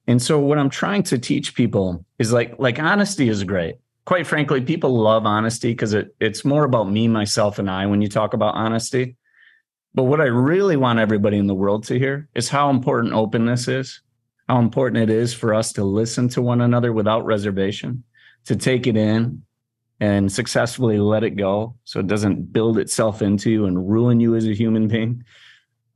And 0.08 0.22
so 0.22 0.40
what 0.40 0.58
I'm 0.58 0.70
trying 0.70 1.04
to 1.04 1.18
teach 1.18 1.56
people 1.56 2.06
is 2.18 2.32
like, 2.32 2.58
like 2.58 2.80
honesty 2.80 3.28
is 3.28 3.44
great. 3.44 3.76
Quite 4.06 4.28
frankly, 4.28 4.62
people 4.62 4.98
love 4.98 5.26
honesty 5.26 5.72
because 5.72 5.94
it, 5.94 6.16
it's 6.20 6.46
more 6.46 6.64
about 6.64 6.90
me, 6.90 7.08
myself, 7.08 7.60
and 7.60 7.70
I 7.70 7.88
when 7.88 8.02
you 8.02 8.08
talk 8.08 8.34
about 8.34 8.56
honesty. 8.56 9.18
But 9.96 10.04
what 10.04 10.22
I 10.22 10.26
really 10.26 10.78
want 10.78 11.00
everybody 11.00 11.38
in 11.38 11.48
the 11.48 11.56
world 11.56 11.86
to 11.86 11.98
hear 11.98 12.30
is 12.36 12.48
how 12.48 12.70
important 12.70 13.14
openness 13.14 13.68
is 13.68 14.02
how 14.48 14.60
important 14.60 15.04
it 15.04 15.10
is 15.10 15.34
for 15.34 15.54
us 15.54 15.74
to 15.74 15.84
listen 15.84 16.30
to 16.30 16.42
one 16.42 16.62
another 16.62 16.94
without 16.94 17.26
reservation, 17.26 18.04
to 18.46 18.56
take 18.56 18.88
it 18.88 18.96
in 18.96 19.44
and 20.00 20.32
successfully 20.32 21.00
let 21.00 21.24
it 21.24 21.32
go 21.32 21.76
so 21.84 22.00
it 22.00 22.08
doesn't 22.08 22.52
build 22.52 22.78
itself 22.78 23.22
into 23.22 23.50
you 23.50 23.66
and 23.66 23.90
ruin 23.90 24.20
you 24.20 24.36
as 24.36 24.46
a 24.46 24.54
human 24.54 24.88
being. 24.88 25.24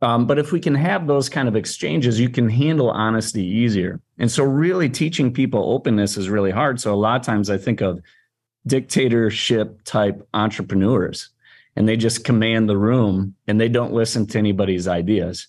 Um, 0.01 0.25
but 0.25 0.39
if 0.39 0.51
we 0.51 0.61
can 0.61 0.75
have 0.75 1.07
those 1.07 1.27
kind 1.27 1.47
of 1.47 1.57
exchanges, 1.57 2.19
you 2.19 2.29
can 2.29 2.49
handle 2.49 2.89
honesty 2.89 3.43
easier. 3.43 3.99
And 4.17 4.31
so, 4.31 4.43
really 4.43 4.89
teaching 4.89 5.33
people 5.33 5.73
openness 5.73 6.15
is 6.15 6.29
really 6.29 6.51
hard. 6.51 6.79
So, 6.79 6.93
a 6.93 6.95
lot 6.95 7.19
of 7.19 7.25
times 7.25 7.49
I 7.49 7.57
think 7.57 7.81
of 7.81 8.01
dictatorship 8.65 9.83
type 9.83 10.25
entrepreneurs, 10.33 11.29
and 11.75 11.87
they 11.87 11.97
just 11.97 12.23
command 12.23 12.69
the 12.69 12.77
room 12.77 13.35
and 13.47 13.59
they 13.59 13.67
don't 13.67 13.93
listen 13.93 14.25
to 14.27 14.37
anybody's 14.37 14.87
ideas. 14.87 15.47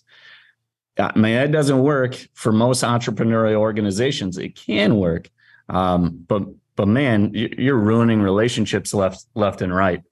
I 0.99 1.17
mean, 1.17 1.35
that 1.35 1.51
doesn't 1.51 1.79
work 1.79 2.15
for 2.33 2.51
most 2.51 2.83
entrepreneurial 2.83 3.59
organizations. 3.59 4.37
It 4.37 4.55
can 4.55 4.97
work, 4.97 5.29
um, 5.69 6.23
but 6.27 6.43
but 6.75 6.87
man, 6.87 7.31
you're 7.33 7.77
ruining 7.77 8.21
relationships 8.21 8.93
left 8.93 9.25
left 9.35 9.61
and 9.61 9.73
right. 9.73 10.03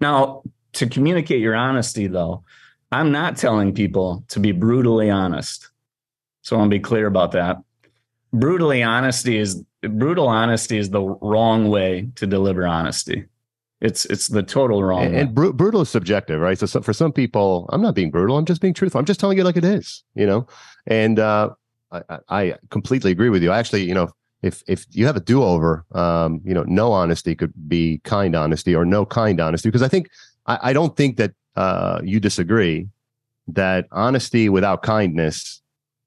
Now, 0.00 0.42
to 0.74 0.86
communicate 0.86 1.40
your 1.40 1.54
honesty, 1.54 2.06
though, 2.06 2.44
I'm 2.92 3.12
not 3.12 3.36
telling 3.36 3.74
people 3.74 4.24
to 4.28 4.40
be 4.40 4.52
brutally 4.52 5.10
honest. 5.10 5.70
So 6.42 6.56
I 6.56 6.58
want 6.60 6.70
to 6.70 6.76
be 6.76 6.82
clear 6.82 7.06
about 7.06 7.32
that. 7.32 7.58
Brutally 8.32 8.82
honesty 8.82 9.38
is 9.38 9.62
brutal 9.82 10.28
honesty 10.28 10.78
is 10.78 10.90
the 10.90 11.02
wrong 11.02 11.68
way 11.68 12.08
to 12.16 12.26
deliver 12.26 12.66
honesty. 12.66 13.24
It's 13.80 14.06
it's 14.06 14.28
the 14.28 14.42
total 14.42 14.82
wrong. 14.82 15.04
And, 15.04 15.16
and 15.16 15.34
br- 15.34 15.50
brutal 15.50 15.82
is 15.82 15.90
subjective, 15.90 16.40
right? 16.40 16.58
So, 16.58 16.66
so, 16.66 16.80
for 16.80 16.94
some 16.94 17.12
people, 17.12 17.68
I'm 17.70 17.82
not 17.82 17.94
being 17.94 18.10
brutal. 18.10 18.38
I'm 18.38 18.46
just 18.46 18.60
being 18.60 18.72
truthful. 18.72 18.98
I'm 18.98 19.04
just 19.04 19.20
telling 19.20 19.36
you 19.36 19.44
like 19.44 19.56
it 19.56 19.64
is, 19.64 20.02
you 20.14 20.26
know. 20.26 20.46
And 20.86 21.18
uh, 21.18 21.50
I, 21.92 22.18
I 22.28 22.54
completely 22.70 23.10
agree 23.10 23.28
with 23.28 23.42
you. 23.42 23.52
Actually, 23.52 23.82
you 23.82 23.94
know, 23.94 24.08
if 24.42 24.62
if 24.66 24.86
you 24.92 25.04
have 25.04 25.16
a 25.16 25.20
do 25.20 25.42
over, 25.42 25.84
um, 25.92 26.40
you 26.44 26.54
know, 26.54 26.64
no 26.64 26.92
honesty 26.92 27.34
could 27.34 27.52
be 27.68 28.00
kind 28.04 28.34
honesty 28.34 28.74
or 28.74 28.86
no 28.86 29.04
kind 29.04 29.40
honesty. 29.40 29.68
Because 29.68 29.82
I 29.82 29.88
think 29.88 30.08
I, 30.46 30.58
I 30.62 30.72
don't 30.72 30.96
think 30.96 31.18
that 31.18 31.32
uh, 31.54 32.00
you 32.02 32.18
disagree 32.18 32.88
that 33.48 33.86
honesty 33.92 34.48
without 34.48 34.82
kindness 34.82 35.60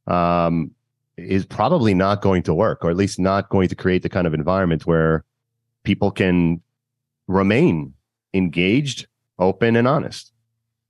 um, 0.07 0.71
is 1.17 1.45
probably 1.45 1.93
not 1.93 2.21
going 2.21 2.41
to 2.43 2.53
work, 2.53 2.83
or 2.83 2.89
at 2.89 2.97
least 2.97 3.19
not 3.19 3.49
going 3.49 3.69
to 3.69 3.75
create 3.75 4.01
the 4.01 4.09
kind 4.09 4.25
of 4.25 4.33
environment 4.33 4.87
where 4.87 5.23
people 5.83 6.09
can 6.11 6.61
remain 7.29 7.93
engaged, 8.33 9.07
open, 9.37 9.75
and 9.75 9.87
honest. 9.87 10.33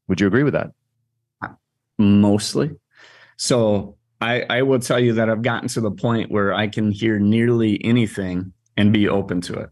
Would 0.08 0.20
you 0.20 0.28
agree 0.28 0.44
with 0.44 0.54
that? 0.54 0.72
Mostly. 2.00 2.72
So 3.38 3.98
I, 4.22 4.46
I 4.50 4.62
will 4.64 4.80
tell 4.80 5.00
you 5.00 5.14
that 5.14 5.30
I've 5.30 5.42
gotten 5.42 5.68
to 5.70 5.82
the 5.82 5.92
point 5.92 6.32
where 6.32 6.54
I 6.54 6.68
can 6.68 6.92
hear 6.92 7.20
nearly 7.20 7.84
anything 7.84 8.54
and 8.78 8.92
be 8.94 9.08
open 9.08 9.42
to 9.42 9.54
it. 9.60 9.70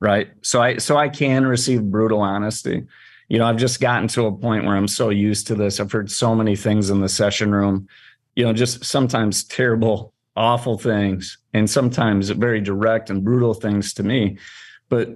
Right. 0.00 0.28
So 0.42 0.62
I 0.62 0.78
so 0.78 0.96
I 0.96 1.08
can 1.08 1.44
receive 1.44 1.82
brutal 1.82 2.20
honesty. 2.20 2.86
You 3.28 3.38
know, 3.38 3.46
I've 3.46 3.56
just 3.56 3.80
gotten 3.80 4.08
to 4.08 4.26
a 4.26 4.32
point 4.32 4.64
where 4.64 4.76
I'm 4.76 4.88
so 4.88 5.10
used 5.10 5.46
to 5.48 5.54
this. 5.54 5.80
I've 5.80 5.92
heard 5.92 6.10
so 6.10 6.34
many 6.34 6.56
things 6.56 6.88
in 6.88 7.00
the 7.00 7.08
session 7.08 7.52
room, 7.52 7.88
you 8.34 8.44
know, 8.44 8.52
just 8.52 8.84
sometimes 8.84 9.44
terrible, 9.44 10.14
awful 10.36 10.78
things, 10.78 11.36
and 11.52 11.68
sometimes 11.68 12.30
very 12.30 12.60
direct 12.60 13.10
and 13.10 13.24
brutal 13.24 13.52
things 13.52 13.92
to 13.94 14.02
me. 14.02 14.38
But 14.88 15.10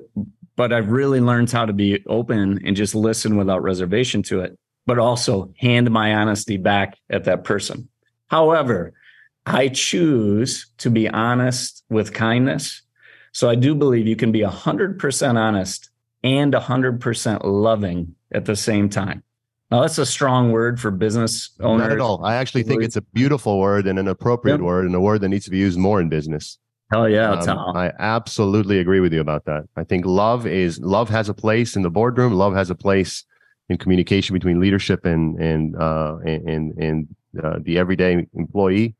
but 0.56 0.72
I've 0.72 0.90
really 0.90 1.20
learned 1.20 1.50
how 1.50 1.66
to 1.66 1.72
be 1.72 2.02
open 2.06 2.60
and 2.64 2.76
just 2.76 2.94
listen 2.94 3.36
without 3.36 3.62
reservation 3.62 4.22
to 4.24 4.40
it, 4.40 4.58
but 4.86 4.98
also 4.98 5.52
hand 5.58 5.90
my 5.90 6.14
honesty 6.14 6.56
back 6.56 6.96
at 7.10 7.24
that 7.24 7.44
person. 7.44 7.88
However, 8.28 8.94
I 9.46 9.68
choose 9.68 10.70
to 10.78 10.90
be 10.90 11.08
honest 11.08 11.84
with 11.90 12.12
kindness. 12.12 12.82
So 13.32 13.48
I 13.48 13.54
do 13.54 13.74
believe 13.74 14.06
you 14.06 14.16
can 14.16 14.32
be 14.32 14.40
100% 14.40 15.36
honest 15.36 15.90
and 16.22 16.52
100% 16.52 17.40
loving 17.44 18.14
at 18.32 18.44
the 18.44 18.56
same 18.56 18.88
time. 18.88 19.22
Now, 19.70 19.80
that's 19.80 19.96
a 19.96 20.04
strong 20.04 20.52
word 20.52 20.78
for 20.78 20.90
business 20.90 21.50
owners. 21.60 21.88
Not 21.88 21.92
at 21.92 22.00
all. 22.00 22.22
I 22.24 22.34
actually 22.34 22.62
think 22.62 22.82
it's 22.82 22.96
a 22.96 23.00
beautiful 23.00 23.58
word 23.58 23.86
and 23.86 23.98
an 23.98 24.06
appropriate 24.06 24.56
yep. 24.56 24.60
word 24.64 24.84
and 24.84 24.94
a 24.94 25.00
word 25.00 25.22
that 25.22 25.30
needs 25.30 25.46
to 25.46 25.50
be 25.50 25.56
used 25.56 25.78
more 25.78 25.98
in 25.98 26.10
business. 26.10 26.58
Hell 26.92 27.08
yeah, 27.08 27.30
um, 27.32 27.74
I 27.74 27.90
absolutely 27.98 28.78
agree 28.78 29.00
with 29.00 29.14
you 29.14 29.20
about 29.20 29.46
that. 29.46 29.64
I 29.76 29.84
think 29.84 30.04
love 30.04 30.46
is 30.46 30.78
love 30.80 31.08
has 31.08 31.30
a 31.30 31.34
place 31.34 31.74
in 31.74 31.80
the 31.80 31.88
boardroom. 31.88 32.34
Love 32.34 32.54
has 32.54 32.68
a 32.68 32.74
place 32.74 33.24
in 33.70 33.78
communication 33.78 34.34
between 34.34 34.60
leadership 34.60 35.06
and 35.06 35.40
and 35.40 35.74
uh, 35.76 36.18
and 36.26 36.76
and 36.76 37.08
uh, 37.42 37.60
the 37.62 37.78
everyday 37.78 38.26
employee. 38.34 38.94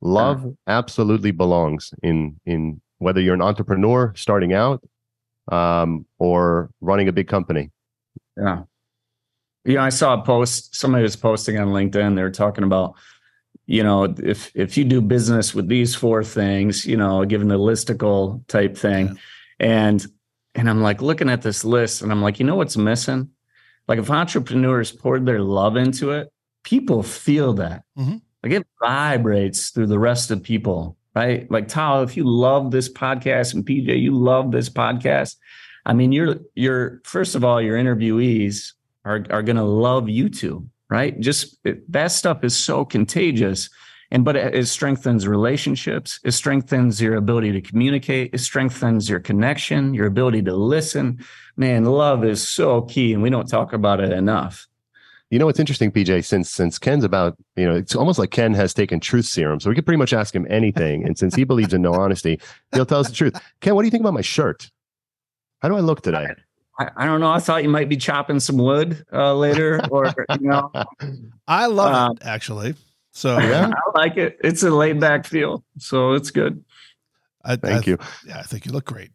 Love 0.00 0.44
yeah. 0.44 0.52
absolutely 0.66 1.30
belongs 1.30 1.92
in 2.02 2.40
in 2.46 2.80
whether 2.98 3.20
you're 3.20 3.34
an 3.34 3.42
entrepreneur 3.42 4.14
starting 4.16 4.54
out 4.54 4.82
um, 5.52 6.06
or 6.18 6.70
running 6.80 7.08
a 7.08 7.12
big 7.12 7.28
company. 7.28 7.70
Yeah. 8.36 8.62
Yeah, 9.66 9.82
I 9.82 9.88
saw 9.88 10.14
a 10.14 10.22
post. 10.22 10.76
Somebody 10.76 11.02
was 11.02 11.16
posting 11.16 11.58
on 11.58 11.68
LinkedIn. 11.68 12.14
They 12.14 12.22
were 12.22 12.30
talking 12.30 12.64
about 12.64 12.94
you 13.66 13.82
know, 13.82 14.04
if 14.04 14.52
if 14.54 14.76
you 14.76 14.84
do 14.84 15.00
business 15.00 15.54
with 15.54 15.68
these 15.68 15.94
four 15.94 16.22
things, 16.22 16.86
you 16.86 16.96
know, 16.96 17.24
given 17.24 17.48
the 17.48 17.58
listicle 17.58 18.46
type 18.46 18.76
thing, 18.76 19.08
yeah. 19.08 19.14
and 19.58 20.06
and 20.54 20.70
I'm 20.70 20.82
like 20.82 21.02
looking 21.02 21.28
at 21.28 21.42
this 21.42 21.64
list, 21.64 22.02
and 22.02 22.12
I'm 22.12 22.22
like, 22.22 22.38
you 22.38 22.46
know 22.46 22.54
what's 22.54 22.76
missing? 22.76 23.30
Like 23.88 23.98
if 23.98 24.10
entrepreneurs 24.10 24.92
poured 24.92 25.26
their 25.26 25.40
love 25.40 25.76
into 25.76 26.12
it, 26.12 26.32
people 26.62 27.02
feel 27.02 27.54
that. 27.54 27.82
Mm-hmm. 27.98 28.16
Like 28.42 28.52
it 28.52 28.66
vibrates 28.80 29.70
through 29.70 29.88
the 29.88 29.98
rest 29.98 30.30
of 30.30 30.42
people, 30.42 30.96
right? 31.14 31.50
Like 31.50 31.66
Tal, 31.66 32.02
if 32.02 32.16
you 32.16 32.24
love 32.24 32.70
this 32.70 32.88
podcast, 32.88 33.52
and 33.52 33.66
PJ, 33.66 34.00
you 34.00 34.14
love 34.14 34.52
this 34.52 34.70
podcast. 34.70 35.36
I 35.84 35.92
mean, 35.92 36.12
you're 36.12 36.36
you're 36.54 37.00
first 37.04 37.34
of 37.34 37.44
all, 37.44 37.60
your 37.60 37.76
interviewees 37.76 38.74
are 39.04 39.26
are 39.30 39.42
going 39.42 39.56
to 39.56 39.64
love 39.64 40.08
you 40.08 40.28
too 40.28 40.68
right? 40.88 41.18
Just 41.20 41.58
it, 41.64 41.90
that 41.92 42.08
stuff 42.08 42.44
is 42.44 42.56
so 42.56 42.84
contagious. 42.84 43.68
And 44.10 44.24
but 44.24 44.36
it, 44.36 44.54
it, 44.54 44.66
strengthens 44.66 45.26
relationships, 45.26 46.20
it 46.24 46.30
strengthens 46.30 47.02
your 47.02 47.16
ability 47.16 47.50
to 47.52 47.60
communicate, 47.60 48.30
it 48.32 48.38
strengthens 48.38 49.10
your 49.10 49.18
connection, 49.18 49.94
your 49.94 50.06
ability 50.06 50.42
to 50.42 50.54
listen. 50.54 51.24
Man, 51.56 51.84
love 51.84 52.24
is 52.24 52.46
so 52.46 52.82
key, 52.82 53.12
and 53.12 53.22
we 53.22 53.30
don't 53.30 53.48
talk 53.48 53.72
about 53.72 53.98
it 53.98 54.12
enough. 54.12 54.68
You 55.30 55.40
know 55.40 55.46
what's 55.46 55.58
interesting, 55.58 55.90
PJ? 55.90 56.24
Since 56.24 56.50
since 56.50 56.78
Ken's 56.78 57.02
about, 57.02 57.36
you 57.56 57.66
know, 57.66 57.74
it's 57.74 57.96
almost 57.96 58.20
like 58.20 58.30
Ken 58.30 58.54
has 58.54 58.72
taken 58.72 59.00
truth 59.00 59.26
serum, 59.26 59.58
so 59.58 59.68
we 59.68 59.74
could 59.74 59.84
pretty 59.84 59.98
much 59.98 60.12
ask 60.12 60.32
him 60.32 60.46
anything. 60.48 61.04
And 61.04 61.18
since 61.18 61.34
he 61.34 61.42
believes 61.42 61.74
in 61.74 61.82
no 61.82 61.92
honesty, 61.92 62.40
he'll 62.72 62.86
tell 62.86 63.00
us 63.00 63.08
the 63.08 63.14
truth. 63.14 63.34
Ken, 63.60 63.74
what 63.74 63.82
do 63.82 63.86
you 63.86 63.90
think 63.90 64.02
about 64.02 64.14
my 64.14 64.20
shirt? 64.20 64.70
How 65.62 65.68
do 65.68 65.76
I 65.76 65.80
look 65.80 66.02
today? 66.02 66.28
I, 66.78 66.90
I, 66.96 67.06
don't 67.06 67.20
know. 67.20 67.30
I 67.30 67.38
thought 67.38 67.62
you 67.62 67.68
might 67.68 67.88
be 67.88 67.96
chopping 67.96 68.40
some 68.40 68.58
wood 68.58 69.04
uh, 69.12 69.34
later, 69.34 69.80
or 69.90 70.06
you 70.38 70.48
know. 70.48 70.70
I 71.48 71.66
love 71.66 71.94
um, 71.94 72.12
it 72.12 72.26
actually. 72.26 72.74
So 73.12 73.38
yeah, 73.40 73.70
I 73.94 73.98
like 73.98 74.16
it. 74.16 74.38
It's 74.44 74.62
a 74.62 74.70
laid 74.70 75.00
back 75.00 75.26
feel, 75.26 75.64
so 75.78 76.12
it's 76.12 76.30
good. 76.30 76.62
I, 77.44 77.56
Thank 77.56 77.88
I, 77.88 77.90
you. 77.90 77.98
Yeah, 78.26 78.38
I 78.40 78.42
think 78.42 78.66
you 78.66 78.72
look 78.72 78.84
great. 78.84 79.10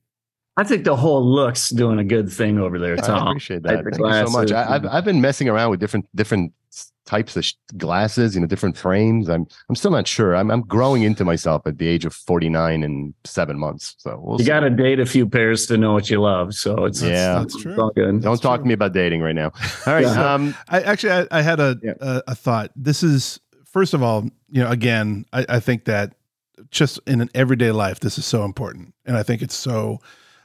I 0.57 0.63
think 0.63 0.85
the 0.85 0.95
whole 0.95 1.23
look's 1.23 1.69
doing 1.69 1.99
a 1.99 2.03
good 2.03 2.31
thing 2.31 2.57
over 2.57 2.79
there, 2.79 2.95
Tom. 2.97 3.27
I 3.27 3.31
appreciate 3.31 3.63
that. 3.63 3.83
Thank 3.83 3.97
you 3.97 4.27
so 4.27 4.31
much. 4.31 4.51
I, 4.51 4.73
have 4.73 4.85
I've 4.85 5.05
been 5.05 5.21
messing 5.21 5.49
around 5.49 5.69
with 5.69 5.79
different 5.79 6.07
different 6.15 6.53
types 7.05 7.35
of 7.35 7.45
sh- 7.45 7.53
glasses, 7.77 8.35
you 8.35 8.41
know, 8.41 8.47
different 8.47 8.77
frames. 8.77 9.29
I'm 9.29 9.47
I'm 9.69 9.75
still 9.75 9.91
not 9.91 10.07
sure. 10.07 10.35
I'm 10.35 10.51
I'm 10.51 10.61
growing 10.61 11.03
into 11.03 11.25
myself 11.25 11.65
at 11.65 11.77
the 11.77 11.87
age 11.87 12.05
of 12.05 12.13
49 12.13 12.83
and 12.83 13.13
seven 13.23 13.57
months. 13.57 13.95
So 13.97 14.19
we'll 14.21 14.39
you 14.39 14.45
got 14.45 14.61
to 14.61 14.69
date 14.69 14.99
a 14.99 15.05
few 15.05 15.27
pairs 15.27 15.65
to 15.67 15.77
know 15.77 15.93
what 15.93 16.09
you 16.09 16.21
love. 16.21 16.53
So 16.53 16.85
it's 16.85 17.01
yeah, 17.01 17.39
that's, 17.39 17.53
that's 17.53 17.63
true. 17.63 17.81
All 17.81 17.91
good. 17.91 18.05
Don't 18.05 18.21
that's 18.21 18.39
talk 18.39 18.59
true. 18.59 18.65
to 18.65 18.67
me 18.67 18.73
about 18.73 18.93
dating 18.93 19.21
right 19.21 19.35
now. 19.35 19.51
All 19.85 19.93
right. 19.93 20.03
yeah. 20.03 20.33
Um, 20.33 20.55
I 20.69 20.81
actually 20.81 21.13
I, 21.13 21.27
I 21.31 21.41
had 21.41 21.59
a, 21.59 21.77
yeah. 21.81 21.93
a, 21.99 22.23
a 22.27 22.35
thought. 22.35 22.71
This 22.75 23.03
is 23.03 23.39
first 23.65 23.93
of 23.93 24.03
all, 24.03 24.23
you 24.49 24.63
know, 24.63 24.69
again, 24.69 25.25
I, 25.33 25.45
I 25.49 25.59
think 25.59 25.85
that 25.85 26.13
just 26.69 26.99
in 27.07 27.21
an 27.21 27.29
everyday 27.33 27.71
life, 27.71 27.99
this 27.99 28.17
is 28.17 28.25
so 28.25 28.43
important, 28.43 28.93
and 29.05 29.17
I 29.17 29.23
think 29.23 29.41
it's 29.41 29.55
so 29.55 29.99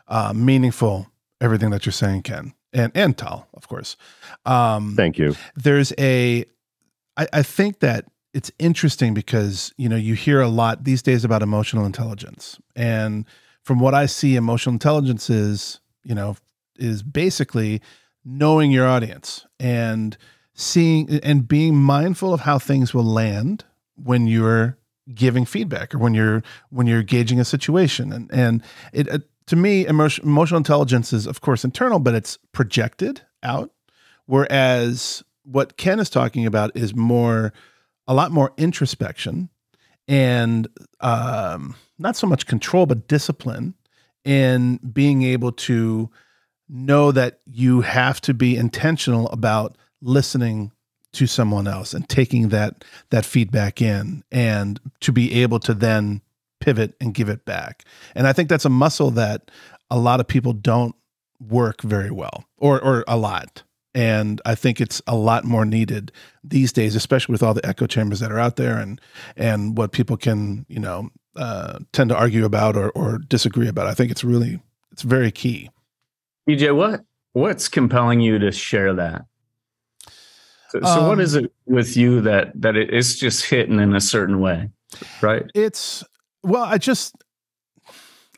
uh, 0.08 0.32
meaningful. 0.34 1.06
Everything 1.38 1.68
that 1.68 1.84
you're 1.84 1.92
saying, 1.92 2.22
Ken, 2.22 2.54
and 2.72 2.92
and 2.94 3.16
Tal, 3.16 3.48
of 3.54 3.68
course. 3.68 3.96
Um, 4.44 4.94
Thank 4.96 5.18
you. 5.18 5.34
There's 5.54 5.92
a 5.98 6.44
I, 7.16 7.26
I 7.32 7.42
think 7.42 7.80
that 7.80 8.06
it's 8.34 8.50
interesting 8.58 9.14
because 9.14 9.72
you 9.76 9.88
know 9.88 9.96
you 9.96 10.14
hear 10.14 10.40
a 10.40 10.48
lot 10.48 10.84
these 10.84 11.02
days 11.02 11.24
about 11.24 11.42
emotional 11.42 11.86
intelligence, 11.86 12.58
and 12.74 13.24
from 13.62 13.80
what 13.80 13.94
I 13.94 14.06
see, 14.06 14.36
emotional 14.36 14.74
intelligence 14.74 15.30
is 15.30 15.80
you 16.04 16.14
know 16.14 16.36
is 16.76 17.02
basically 17.02 17.80
knowing 18.24 18.70
your 18.70 18.86
audience 18.86 19.46
and 19.58 20.16
seeing 20.54 21.20
and 21.22 21.46
being 21.46 21.76
mindful 21.76 22.34
of 22.34 22.40
how 22.40 22.58
things 22.58 22.92
will 22.92 23.04
land 23.04 23.64
when 23.94 24.26
you're 24.26 24.76
giving 25.14 25.44
feedback 25.44 25.94
or 25.94 25.98
when 25.98 26.14
you're 26.14 26.42
when 26.70 26.86
you're 26.86 27.02
gauging 27.02 27.38
a 27.38 27.44
situation 27.44 28.12
and 28.12 28.30
and 28.32 28.62
it, 28.92 29.08
uh, 29.08 29.18
to 29.46 29.56
me 29.56 29.86
emotion, 29.86 30.24
emotional 30.24 30.58
intelligence 30.58 31.12
is 31.12 31.26
of 31.26 31.40
course 31.40 31.64
internal 31.64 31.98
but 31.98 32.14
it's 32.14 32.38
projected 32.52 33.22
out 33.42 33.70
whereas 34.26 35.22
what 35.46 35.76
Ken 35.76 36.00
is 36.00 36.10
talking 36.10 36.44
about 36.44 36.76
is 36.76 36.94
more, 36.94 37.52
a 38.06 38.14
lot 38.14 38.32
more 38.32 38.52
introspection 38.56 39.48
and 40.08 40.68
um, 41.00 41.76
not 41.98 42.16
so 42.16 42.26
much 42.26 42.46
control, 42.46 42.86
but 42.86 43.08
discipline 43.08 43.74
in 44.24 44.78
being 44.78 45.22
able 45.22 45.52
to 45.52 46.10
know 46.68 47.12
that 47.12 47.40
you 47.46 47.80
have 47.80 48.20
to 48.20 48.34
be 48.34 48.56
intentional 48.56 49.28
about 49.28 49.76
listening 50.02 50.72
to 51.12 51.26
someone 51.26 51.66
else 51.66 51.94
and 51.94 52.08
taking 52.08 52.48
that 52.48 52.84
that 53.10 53.24
feedback 53.24 53.80
in 53.80 54.22
and 54.30 54.80
to 55.00 55.12
be 55.12 55.32
able 55.32 55.58
to 55.58 55.72
then 55.72 56.20
pivot 56.60 56.94
and 57.00 57.14
give 57.14 57.28
it 57.28 57.44
back. 57.44 57.84
And 58.14 58.26
I 58.26 58.32
think 58.32 58.48
that's 58.48 58.64
a 58.64 58.70
muscle 58.70 59.10
that 59.12 59.50
a 59.90 59.98
lot 59.98 60.20
of 60.20 60.26
people 60.26 60.52
don't 60.52 60.94
work 61.38 61.82
very 61.82 62.10
well 62.10 62.44
or 62.56 62.80
or 62.80 63.04
a 63.06 63.16
lot 63.16 63.62
and 63.96 64.42
I 64.44 64.54
think 64.54 64.78
it's 64.78 65.00
a 65.06 65.16
lot 65.16 65.44
more 65.44 65.64
needed 65.64 66.12
these 66.44 66.70
days, 66.70 66.94
especially 66.94 67.32
with 67.32 67.42
all 67.42 67.54
the 67.54 67.64
echo 67.66 67.86
chambers 67.86 68.20
that 68.20 68.30
are 68.30 68.38
out 68.38 68.56
there 68.56 68.76
and 68.76 69.00
and 69.36 69.76
what 69.78 69.90
people 69.92 70.18
can 70.18 70.66
you 70.68 70.78
know 70.78 71.08
uh, 71.34 71.78
tend 71.92 72.10
to 72.10 72.16
argue 72.16 72.44
about 72.44 72.76
or, 72.76 72.90
or 72.90 73.18
disagree 73.18 73.68
about. 73.68 73.86
I 73.86 73.94
think 73.94 74.10
it's 74.10 74.22
really 74.22 74.60
it's 74.92 75.00
very 75.00 75.30
key. 75.32 75.70
PJ, 76.46 76.76
what 76.76 77.04
what's 77.32 77.68
compelling 77.68 78.20
you 78.20 78.38
to 78.38 78.52
share 78.52 78.92
that? 78.92 79.24
So, 80.68 80.80
so 80.82 80.88
um, 80.88 81.06
what 81.06 81.18
is 81.18 81.34
it 81.34 81.50
with 81.64 81.96
you 81.96 82.20
that 82.20 82.52
that 82.60 82.76
it 82.76 82.92
is 82.92 83.18
just 83.18 83.46
hitting 83.46 83.80
in 83.80 83.94
a 83.94 84.00
certain 84.02 84.40
way, 84.40 84.68
right? 85.22 85.50
It's 85.54 86.04
well, 86.46 86.64
I 86.64 86.78
just 86.78 87.16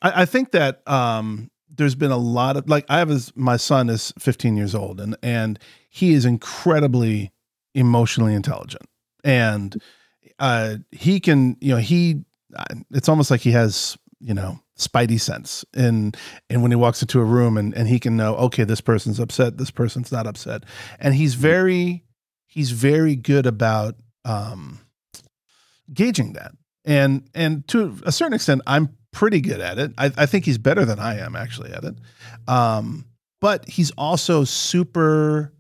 I, 0.03 0.23
I 0.23 0.25
think 0.25 0.53
that 0.53 0.87
um, 0.88 1.51
there's 1.79 1.94
been 1.94 2.11
a 2.11 2.18
lot 2.18 2.57
of 2.57 2.68
like 2.68 2.85
I 2.88 2.99
have 2.99 3.09
his 3.09 3.35
my 3.37 3.57
son 3.57 3.88
is 3.88 4.12
15 4.18 4.57
years 4.57 4.75
old 4.75 5.01
and 5.01 5.16
and 5.23 5.59
he 5.90 6.12
is 6.12 6.25
incredibly 6.25 7.33
emotionally 7.75 8.35
intelligent. 8.35 8.85
And 9.25 9.81
uh 10.38 10.77
he 10.92 11.18
can 11.21 11.57
you 11.61 11.75
know 11.75 11.81
he 11.81 12.25
it's 12.92 13.09
almost 13.09 13.31
like 13.31 13.40
he 13.40 13.51
has 13.51 13.99
you 14.21 14.35
know 14.35 14.59
spidey 14.79 15.21
sense 15.21 15.64
and 15.75 16.16
and 16.49 16.62
when 16.62 16.71
he 16.71 16.77
walks 16.77 17.03
into 17.03 17.21
a 17.21 17.25
room 17.25 17.57
and 17.57 17.75
and 17.75 17.88
he 17.88 17.99
can 17.99 18.16
know 18.16 18.37
okay 18.37 18.62
this 18.62 18.81
person's 18.81 19.18
upset 19.18 19.59
this 19.59 19.71
person's 19.71 20.12
not 20.12 20.27
upset. 20.27 20.64
And 20.99 21.14
he's 21.14 21.35
very 21.35 22.05
he's 22.47 22.71
very 22.71 23.16
good 23.16 23.47
about 23.47 23.97
um 24.25 24.81
gauging 25.92 26.33
that 26.35 26.53
and 26.88 27.29
and 27.35 27.66
to 27.68 27.96
a 28.05 28.11
certain 28.11 28.33
extent 28.33 28.61
i'm 28.66 28.88
pretty 29.12 29.40
good 29.40 29.61
at 29.61 29.79
it. 29.79 29.92
I, 29.98 30.07
I, 30.16 30.27
think 30.27 30.44
he's 30.44 30.59
better 30.59 30.85
than 30.85 30.98
I 30.98 31.18
am 31.18 31.35
actually 31.35 31.72
at 31.72 31.85
it. 31.85 31.94
Um, 32.46 33.07
but 33.40 33.68
he's 33.68 33.90
also 33.92 34.44
super 34.44 35.53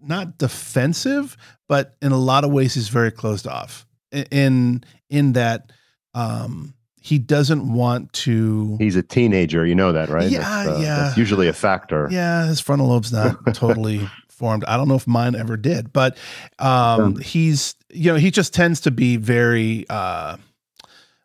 not 0.00 0.38
defensive, 0.38 1.36
but 1.68 1.96
in 2.02 2.12
a 2.12 2.18
lot 2.18 2.44
of 2.44 2.52
ways 2.52 2.74
he's 2.74 2.88
very 2.88 3.10
closed 3.10 3.46
off. 3.46 3.86
In 4.30 4.84
in 5.10 5.32
that 5.32 5.72
um, 6.14 6.74
he 7.00 7.18
doesn't 7.18 7.72
want 7.72 8.12
to. 8.12 8.76
He's 8.78 8.96
a 8.96 9.02
teenager, 9.02 9.66
you 9.66 9.74
know 9.74 9.92
that, 9.92 10.08
right? 10.08 10.30
Yeah, 10.30 10.38
that's, 10.38 10.68
uh, 10.68 10.80
yeah. 10.80 10.96
That's 10.96 11.16
usually 11.16 11.48
a 11.48 11.52
factor. 11.52 12.08
Yeah, 12.10 12.46
his 12.46 12.60
frontal 12.60 12.88
lobe's 12.88 13.12
not 13.12 13.38
totally 13.54 14.08
formed. 14.28 14.64
I 14.66 14.76
don't 14.76 14.86
know 14.88 14.94
if 14.94 15.06
mine 15.06 15.34
ever 15.34 15.56
did, 15.56 15.92
but 15.92 16.16
um, 16.60 17.16
he's 17.16 17.74
you 17.92 18.12
know 18.12 18.18
he 18.18 18.30
just 18.30 18.54
tends 18.54 18.80
to 18.82 18.90
be 18.90 19.16
very. 19.16 19.86
Uh, 19.88 20.36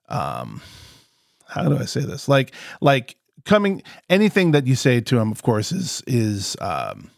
um, 0.10 0.62
how 1.48 1.68
do 1.68 1.78
I 1.78 1.86
say 1.86 2.02
this? 2.02 2.28
Like 2.28 2.54
like 2.82 3.16
coming 3.46 3.82
anything 4.10 4.52
that 4.52 4.68
you 4.68 4.76
say 4.76 5.02
to 5.02 5.18
him, 5.18 5.32
of 5.32 5.42
course, 5.44 5.72
is 5.72 6.04
is 6.08 6.56
um, 6.62 7.10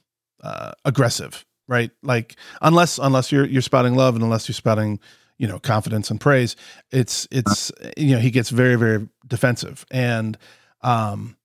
uh, 0.43 0.71
aggressive, 0.85 1.45
right? 1.67 1.91
Like 2.03 2.35
unless 2.61 2.97
unless 2.97 3.31
you're 3.31 3.45
you're 3.45 3.61
spouting 3.61 3.95
love 3.95 4.15
and 4.15 4.23
unless 4.23 4.47
you're 4.47 4.53
spouting 4.53 4.99
you 5.37 5.47
know 5.47 5.59
confidence 5.59 6.09
and 6.09 6.19
praise, 6.19 6.55
it's 6.91 7.27
it's 7.31 7.71
you 7.97 8.15
know 8.15 8.19
he 8.21 8.31
gets 8.31 8.49
very 8.49 8.75
very 8.75 9.07
defensive 9.27 9.85
and 9.91 10.37
um, 10.81 11.35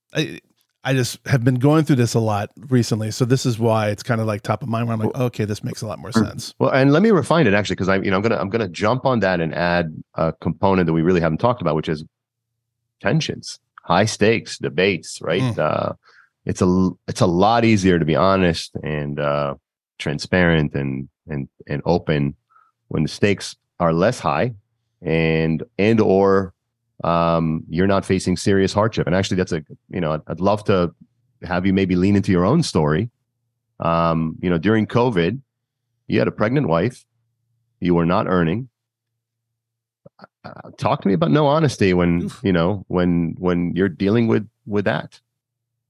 I 0.86 0.94
just 0.94 1.18
have 1.26 1.42
been 1.42 1.56
going 1.56 1.84
through 1.84 1.96
this 1.96 2.14
a 2.14 2.20
lot 2.20 2.50
recently, 2.68 3.10
so 3.10 3.24
this 3.24 3.44
is 3.44 3.58
why 3.58 3.88
it's 3.88 4.04
kind 4.04 4.20
of 4.20 4.28
like 4.28 4.42
top 4.42 4.62
of 4.62 4.68
mind. 4.68 4.86
Where 4.86 4.94
I'm 4.94 5.00
like, 5.00 5.16
okay, 5.16 5.44
this 5.44 5.64
makes 5.64 5.82
a 5.82 5.86
lot 5.88 5.98
more 5.98 6.12
sense. 6.12 6.54
Well, 6.60 6.70
and 6.70 6.92
let 6.92 7.02
me 7.02 7.10
refine 7.10 7.48
it 7.48 7.54
actually, 7.54 7.74
because 7.74 7.88
I, 7.88 7.96
you 7.96 8.10
know, 8.12 8.16
I'm 8.16 8.22
gonna 8.22 8.36
I'm 8.36 8.48
gonna 8.48 8.68
jump 8.68 9.04
on 9.04 9.18
that 9.18 9.40
and 9.40 9.52
add 9.52 9.92
a 10.14 10.32
component 10.40 10.86
that 10.86 10.92
we 10.92 11.02
really 11.02 11.20
haven't 11.20 11.38
talked 11.38 11.60
about, 11.60 11.74
which 11.74 11.88
is 11.88 12.04
tensions, 13.00 13.58
high 13.82 14.04
stakes 14.04 14.58
debates, 14.58 15.20
right? 15.20 15.42
Mm. 15.42 15.58
Uh, 15.58 15.92
it's 16.44 16.62
a 16.62 16.90
it's 17.08 17.20
a 17.20 17.26
lot 17.26 17.64
easier 17.64 17.98
to 17.98 18.04
be 18.04 18.14
honest 18.14 18.76
and 18.84 19.18
uh, 19.18 19.56
transparent 19.98 20.74
and 20.74 21.08
and 21.26 21.48
and 21.66 21.82
open 21.84 22.36
when 22.88 23.02
the 23.02 23.08
stakes 23.08 23.56
are 23.80 23.92
less 23.92 24.20
high 24.20 24.54
and 25.02 25.64
and 25.78 26.00
or 26.00 26.54
um, 27.04 27.64
you're 27.68 27.86
not 27.86 28.04
facing 28.04 28.36
serious 28.36 28.72
hardship. 28.72 29.06
And 29.06 29.14
actually, 29.14 29.36
that's 29.36 29.52
a 29.52 29.62
you 29.90 30.00
know 30.00 30.22
I'd, 30.26 30.40
love 30.40 30.64
to 30.64 30.94
have 31.42 31.66
you 31.66 31.72
maybe 31.72 31.96
lean 31.96 32.16
into 32.16 32.32
your 32.32 32.44
own 32.44 32.62
story. 32.62 33.10
Um, 33.80 34.36
you 34.40 34.48
know, 34.48 34.58
during 34.58 34.86
COVID, 34.86 35.40
you 36.06 36.18
had 36.18 36.28
a 36.28 36.32
pregnant 36.32 36.68
wife, 36.68 37.04
you 37.80 37.94
were 37.94 38.06
not 38.06 38.26
earning, 38.26 38.70
uh, 40.44 40.70
talk 40.78 41.02
to 41.02 41.08
me 41.08 41.14
about 41.14 41.30
no 41.30 41.46
honesty 41.46 41.92
when 41.94 42.24
Oof. 42.24 42.40
you 42.42 42.52
know 42.52 42.84
when 42.88 43.34
when 43.38 43.74
you're 43.74 43.88
dealing 43.88 44.26
with 44.26 44.48
with 44.66 44.84
that 44.84 45.20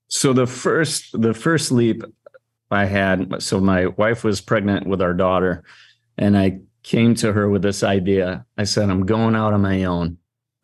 so 0.08 0.32
the 0.32 0.46
first 0.46 1.20
the 1.20 1.34
first 1.34 1.70
leap 1.70 2.02
i 2.70 2.84
had 2.84 3.42
so 3.42 3.60
my 3.60 3.86
wife 3.86 4.24
was 4.24 4.40
pregnant 4.40 4.86
with 4.86 5.02
our 5.02 5.14
daughter 5.14 5.62
and 6.16 6.38
i 6.38 6.58
came 6.82 7.14
to 7.14 7.32
her 7.32 7.48
with 7.48 7.62
this 7.62 7.82
idea 7.82 8.44
i 8.56 8.64
said 8.64 8.88
i'm 8.88 9.04
going 9.04 9.34
out 9.34 9.52
on 9.52 9.60
my 9.60 9.84
own 9.84 10.16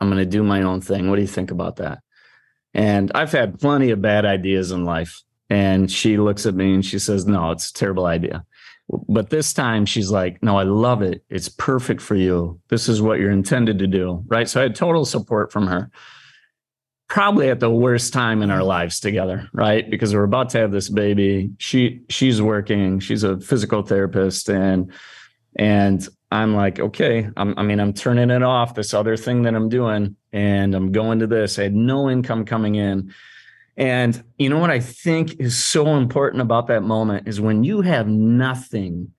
i'm 0.02 0.10
going 0.10 0.18
to 0.18 0.26
do 0.26 0.42
my 0.42 0.62
own 0.62 0.80
thing 0.80 1.08
what 1.08 1.16
do 1.16 1.22
you 1.22 1.28
think 1.28 1.50
about 1.50 1.76
that 1.76 2.00
and 2.74 3.10
i've 3.14 3.32
had 3.32 3.60
plenty 3.60 3.90
of 3.90 4.02
bad 4.02 4.24
ideas 4.24 4.70
in 4.70 4.84
life 4.84 5.22
and 5.48 5.90
she 5.90 6.16
looks 6.16 6.46
at 6.46 6.54
me 6.54 6.74
and 6.74 6.84
she 6.84 6.98
says 6.98 7.26
no 7.26 7.50
it's 7.50 7.70
a 7.70 7.74
terrible 7.74 8.06
idea 8.06 8.44
but 9.08 9.30
this 9.30 9.52
time 9.52 9.86
she's 9.86 10.10
like, 10.10 10.42
no, 10.42 10.58
I 10.58 10.64
love 10.64 11.02
it. 11.02 11.24
It's 11.30 11.48
perfect 11.48 12.02
for 12.02 12.14
you. 12.14 12.60
This 12.68 12.88
is 12.88 13.00
what 13.00 13.18
you're 13.18 13.30
intended 13.30 13.78
to 13.78 13.86
do. 13.86 14.22
Right. 14.26 14.48
So 14.48 14.60
I 14.60 14.64
had 14.64 14.74
total 14.74 15.04
support 15.04 15.52
from 15.52 15.66
her. 15.66 15.90
Probably 17.08 17.50
at 17.50 17.60
the 17.60 17.70
worst 17.70 18.12
time 18.12 18.42
in 18.42 18.50
our 18.50 18.62
lives 18.62 18.98
together, 18.98 19.48
right? 19.52 19.88
Because 19.88 20.14
we're 20.14 20.24
about 20.24 20.50
to 20.50 20.58
have 20.58 20.72
this 20.72 20.88
baby. 20.88 21.50
She 21.58 22.00
she's 22.08 22.40
working, 22.40 23.00
she's 23.00 23.22
a 23.22 23.38
physical 23.38 23.82
therapist, 23.82 24.48
and 24.48 24.90
and 25.54 26.08
I'm 26.32 26.54
like, 26.54 26.80
okay, 26.80 27.28
I'm, 27.36 27.56
I 27.58 27.62
mean, 27.62 27.80
I'm 27.80 27.92
turning 27.92 28.30
it 28.30 28.42
off, 28.42 28.74
this 28.74 28.94
other 28.94 29.16
thing 29.16 29.42
that 29.42 29.54
I'm 29.54 29.68
doing, 29.68 30.16
and 30.32 30.74
I'm 30.74 30.90
going 30.92 31.18
to 31.18 31.26
this. 31.26 31.58
I 31.58 31.64
had 31.64 31.74
no 31.74 32.08
income 32.10 32.44
coming 32.44 32.74
in 32.74 33.12
and 33.76 34.22
you 34.38 34.48
know 34.48 34.58
what 34.58 34.70
I 34.70 34.80
think 34.80 35.40
is 35.40 35.62
so 35.62 35.96
important 35.96 36.42
about 36.42 36.66
that 36.66 36.82
moment 36.82 37.26
is 37.26 37.40
when 37.40 37.64
you 37.64 37.80
have 37.80 38.06
nothing, 38.06 39.12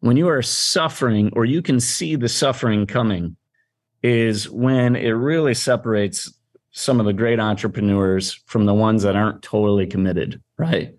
when 0.00 0.16
you 0.16 0.28
are 0.28 0.42
suffering 0.42 1.30
or 1.34 1.44
you 1.44 1.60
can 1.60 1.80
see 1.80 2.16
the 2.16 2.28
suffering 2.28 2.86
coming, 2.86 3.36
is 4.02 4.48
when 4.48 4.96
it 4.96 5.10
really 5.10 5.54
separates 5.54 6.32
some 6.70 7.00
of 7.00 7.06
the 7.06 7.12
great 7.12 7.40
entrepreneurs 7.40 8.32
from 8.46 8.64
the 8.64 8.74
ones 8.74 9.02
that 9.02 9.16
aren't 9.16 9.42
totally 9.42 9.86
committed, 9.86 10.40
right? 10.56 10.94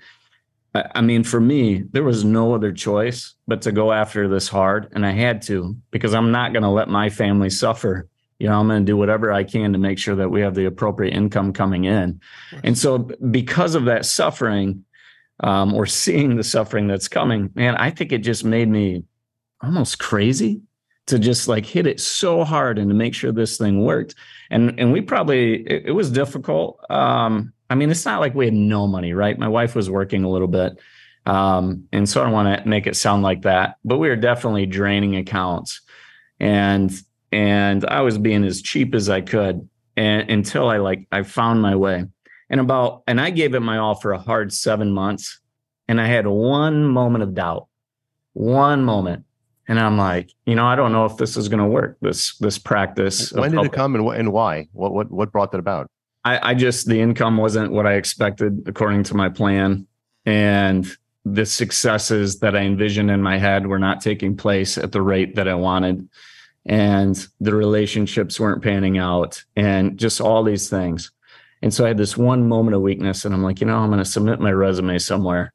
I 0.74 1.02
mean, 1.02 1.24
for 1.24 1.40
me, 1.40 1.84
there 1.92 2.04
was 2.04 2.24
no 2.24 2.54
other 2.56 2.72
choice 2.72 3.36
but 3.48 3.62
to 3.64 3.72
go 3.72 3.92
after 3.92 4.30
this 4.30 4.48
hard. 4.48 4.88
And 4.94 5.06
I 5.06 5.12
had 5.12 5.42
to 5.44 5.76
because 5.92 6.14
I'm 6.14 6.32
not 6.32 6.54
going 6.54 6.64
to 6.64 6.70
let 6.70 6.88
my 6.88 7.10
family 7.10 7.50
suffer. 7.50 8.08
You 8.40 8.48
know, 8.48 8.60
I'm 8.60 8.68
going 8.68 8.86
to 8.86 8.90
do 8.90 8.98
whatever 8.98 9.34
I 9.34 9.44
can 9.44 9.74
to 9.74 9.80
make 9.80 10.00
sure 10.00 10.16
that 10.16 10.30
we 10.30 10.42
have 10.42 10.56
the 10.56 10.66
appropriate 10.66 11.14
income 11.14 11.52
coming 11.52 11.84
in. 11.84 12.22
And 12.64 12.78
so, 12.78 13.00
because 13.00 13.76
of 13.76 13.86
that 13.86 14.06
suffering 14.06 14.86
um, 15.42 15.74
or 15.74 15.86
seeing 15.86 16.38
the 16.38 16.44
suffering 16.44 16.88
that's 16.88 17.08
coming, 17.08 17.52
man, 17.54 17.76
I 17.76 17.92
think 17.92 18.12
it 18.12 18.20
just 18.20 18.46
made 18.46 18.70
me 18.70 19.04
almost 19.62 20.00
crazy 20.00 20.62
to 21.08 21.20
just 21.20 21.48
like 21.48 21.66
hit 21.66 21.86
it 21.86 22.00
so 22.00 22.44
hard 22.44 22.80
and 22.80 22.90
to 22.90 22.96
make 22.96 23.14
sure 23.14 23.32
this 23.32 23.58
thing 23.58 23.84
worked. 23.84 24.16
And 24.50 24.80
and 24.80 24.94
we 24.94 25.02
probably 25.02 25.62
it, 25.68 25.88
it 25.88 25.92
was 25.92 26.10
difficult. 26.10 26.80
Um, 26.90 27.54
I 27.72 27.76
mean, 27.76 27.90
it's 27.90 28.06
not 28.06 28.20
like 28.20 28.36
we 28.36 28.44
had 28.44 28.54
no 28.54 28.86
money, 28.86 29.14
right? 29.14 29.40
My 29.40 29.48
wife 29.48 29.76
was 29.76 29.90
working 29.90 30.26
a 30.26 30.30
little 30.30 30.50
bit. 30.50 30.78
Um, 31.26 31.88
and 31.94 32.08
so 32.08 32.20
I 32.20 32.26
don't 32.26 32.34
want 32.34 32.64
to 32.64 32.68
make 32.68 32.86
it 32.86 32.98
sound 32.98 33.24
like 33.24 33.44
that, 33.44 33.78
but 33.86 33.98
we 33.98 34.10
were 34.10 34.18
definitely 34.18 34.66
draining 34.66 35.16
accounts. 35.16 35.80
And 36.38 36.92
and 37.32 37.86
I 37.86 38.02
was 38.02 38.18
being 38.18 38.44
as 38.44 38.62
cheap 38.62 38.94
as 38.94 39.08
I 39.08 39.22
could 39.22 39.70
and 39.96 40.30
until 40.30 40.68
I 40.68 40.78
like 40.78 41.08
I 41.14 41.24
found 41.24 41.62
my 41.62 41.78
way. 41.78 42.04
And 42.50 42.60
about 42.60 43.04
and 43.08 43.22
I 43.22 43.30
gave 43.30 43.54
it 43.56 43.62
my 43.62 43.78
all 43.78 43.96
for 43.96 44.12
a 44.12 44.20
hard 44.20 44.52
seven 44.52 44.92
months. 44.92 45.40
And 45.88 46.02
I 46.02 46.08
had 46.08 46.28
one 46.28 46.84
moment 46.84 47.24
of 47.24 47.34
doubt. 47.34 47.68
One 48.34 48.84
moment. 48.84 49.24
And 49.70 49.80
I'm 49.80 49.98
like, 49.98 50.30
you 50.46 50.56
know, 50.56 50.66
I 50.66 50.76
don't 50.76 50.92
know 50.92 51.06
if 51.06 51.16
this 51.16 51.38
is 51.38 51.48
going 51.48 51.60
to 51.60 51.68
work. 51.68 51.98
This 52.02 52.36
this 52.40 52.58
practice. 52.58 53.32
When 53.32 53.52
did 53.52 53.64
it 53.64 53.72
come 53.72 53.96
and, 53.96 54.06
and 54.10 54.34
why? 54.34 54.68
What 54.74 54.94
what 54.94 55.10
what 55.10 55.32
brought 55.32 55.54
that 55.54 55.60
about? 55.60 55.90
I, 56.24 56.52
I 56.52 56.54
just 56.54 56.88
the 56.88 57.00
income 57.00 57.38
wasn't 57.38 57.72
what 57.72 57.88
I 57.88 57.94
expected 57.94 58.64
according 58.68 59.04
to 59.04 59.16
my 59.16 59.30
plan, 59.30 59.88
and 60.26 60.86
the 61.26 61.46
successes 61.46 62.40
that 62.40 62.56
I 62.56 62.62
envisioned 62.62 63.12
in 63.12 63.22
my 63.22 63.38
head 63.38 63.68
were 63.68 63.80
not 63.80 64.02
taking 64.02 64.36
place 64.36 64.78
at 64.78 64.92
the 64.92 65.02
rate 65.02 65.36
that 65.36 65.48
I 65.48 65.56
wanted, 65.56 66.08
and 66.66 67.28
the 67.40 67.54
relationships 67.54 68.40
weren't 68.40 68.64
panning 68.64 68.98
out, 68.98 69.44
and 69.56 69.98
just 69.98 70.22
all 70.22 70.44
these 70.44 70.70
things. 70.70 71.12
And 71.64 71.74
so 71.74 71.86
I 71.86 71.90
had 71.90 71.98
this 71.98 72.18
one 72.18 72.48
moment 72.48 72.76
of 72.76 72.82
weakness, 72.82 73.26
and 73.26 73.34
I'm 73.34 73.44
like, 73.44 73.62
you 73.62 73.68
know, 73.68 73.78
I'm 73.78 73.90
going 73.90 74.00
to 74.00 74.06
submit 74.06 74.40
my 74.40 74.52
resume 74.52 74.98
somewhere. 74.98 75.54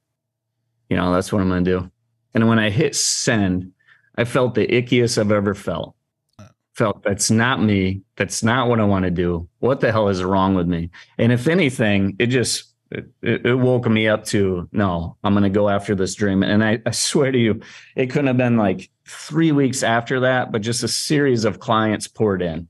You 0.89 0.97
know, 0.97 1.13
that's 1.13 1.33
what 1.33 1.43
I'm 1.43 1.49
going 1.49 1.65
to 1.65 1.81
do. 1.81 1.91
And 2.33 2.49
when 2.49 2.61
I 2.61 2.71
hit 2.71 2.95
send, 2.95 3.73
I 4.17 4.25
felt 4.25 4.55
the 4.55 4.69
ickiest 4.69 5.19
I've 5.19 5.33
ever 5.33 5.55
felt 5.55 5.96
felt 6.77 7.03
that's 7.03 7.31
not 7.31 7.63
me. 7.63 8.03
That's 8.17 8.43
not 8.43 8.69
what 8.69 8.81
I 8.81 8.85
want 8.85 9.07
to 9.07 9.11
do. 9.11 9.49
What 9.61 9.81
the 9.81 9.91
hell 9.91 10.09
is 10.09 10.23
wrong 10.23 10.55
with 10.55 10.67
me? 10.67 10.91
And 11.19 11.33
if 11.33 11.49
anything, 11.49 12.17
it 12.19 12.27
just 12.27 12.75
it, 12.91 13.11
it 13.23 13.59
woke 13.59 13.89
me 13.89 14.07
up 14.07 14.25
to 14.27 14.69
no, 14.73 15.17
I'm 15.25 15.33
going 15.33 15.43
to 15.43 15.51
go 15.51 15.69
after 15.69 15.95
this 15.95 16.15
dream. 16.15 16.43
And 16.43 16.63
I, 16.63 16.81
I 16.85 16.91
swear 16.91 17.33
to 17.33 17.39
you, 17.39 17.61
it 17.97 18.09
couldn't 18.09 18.29
have 18.29 18.37
been 18.37 18.59
like 18.59 18.91
three 19.09 19.53
weeks 19.53 19.83
after 19.83 20.21
that, 20.21 20.53
but 20.53 20.61
just 20.63 20.83
a 20.83 20.89
series 20.89 21.45
of 21.45 21.59
clients 21.59 22.07
poured 22.07 22.43
in. 22.43 22.69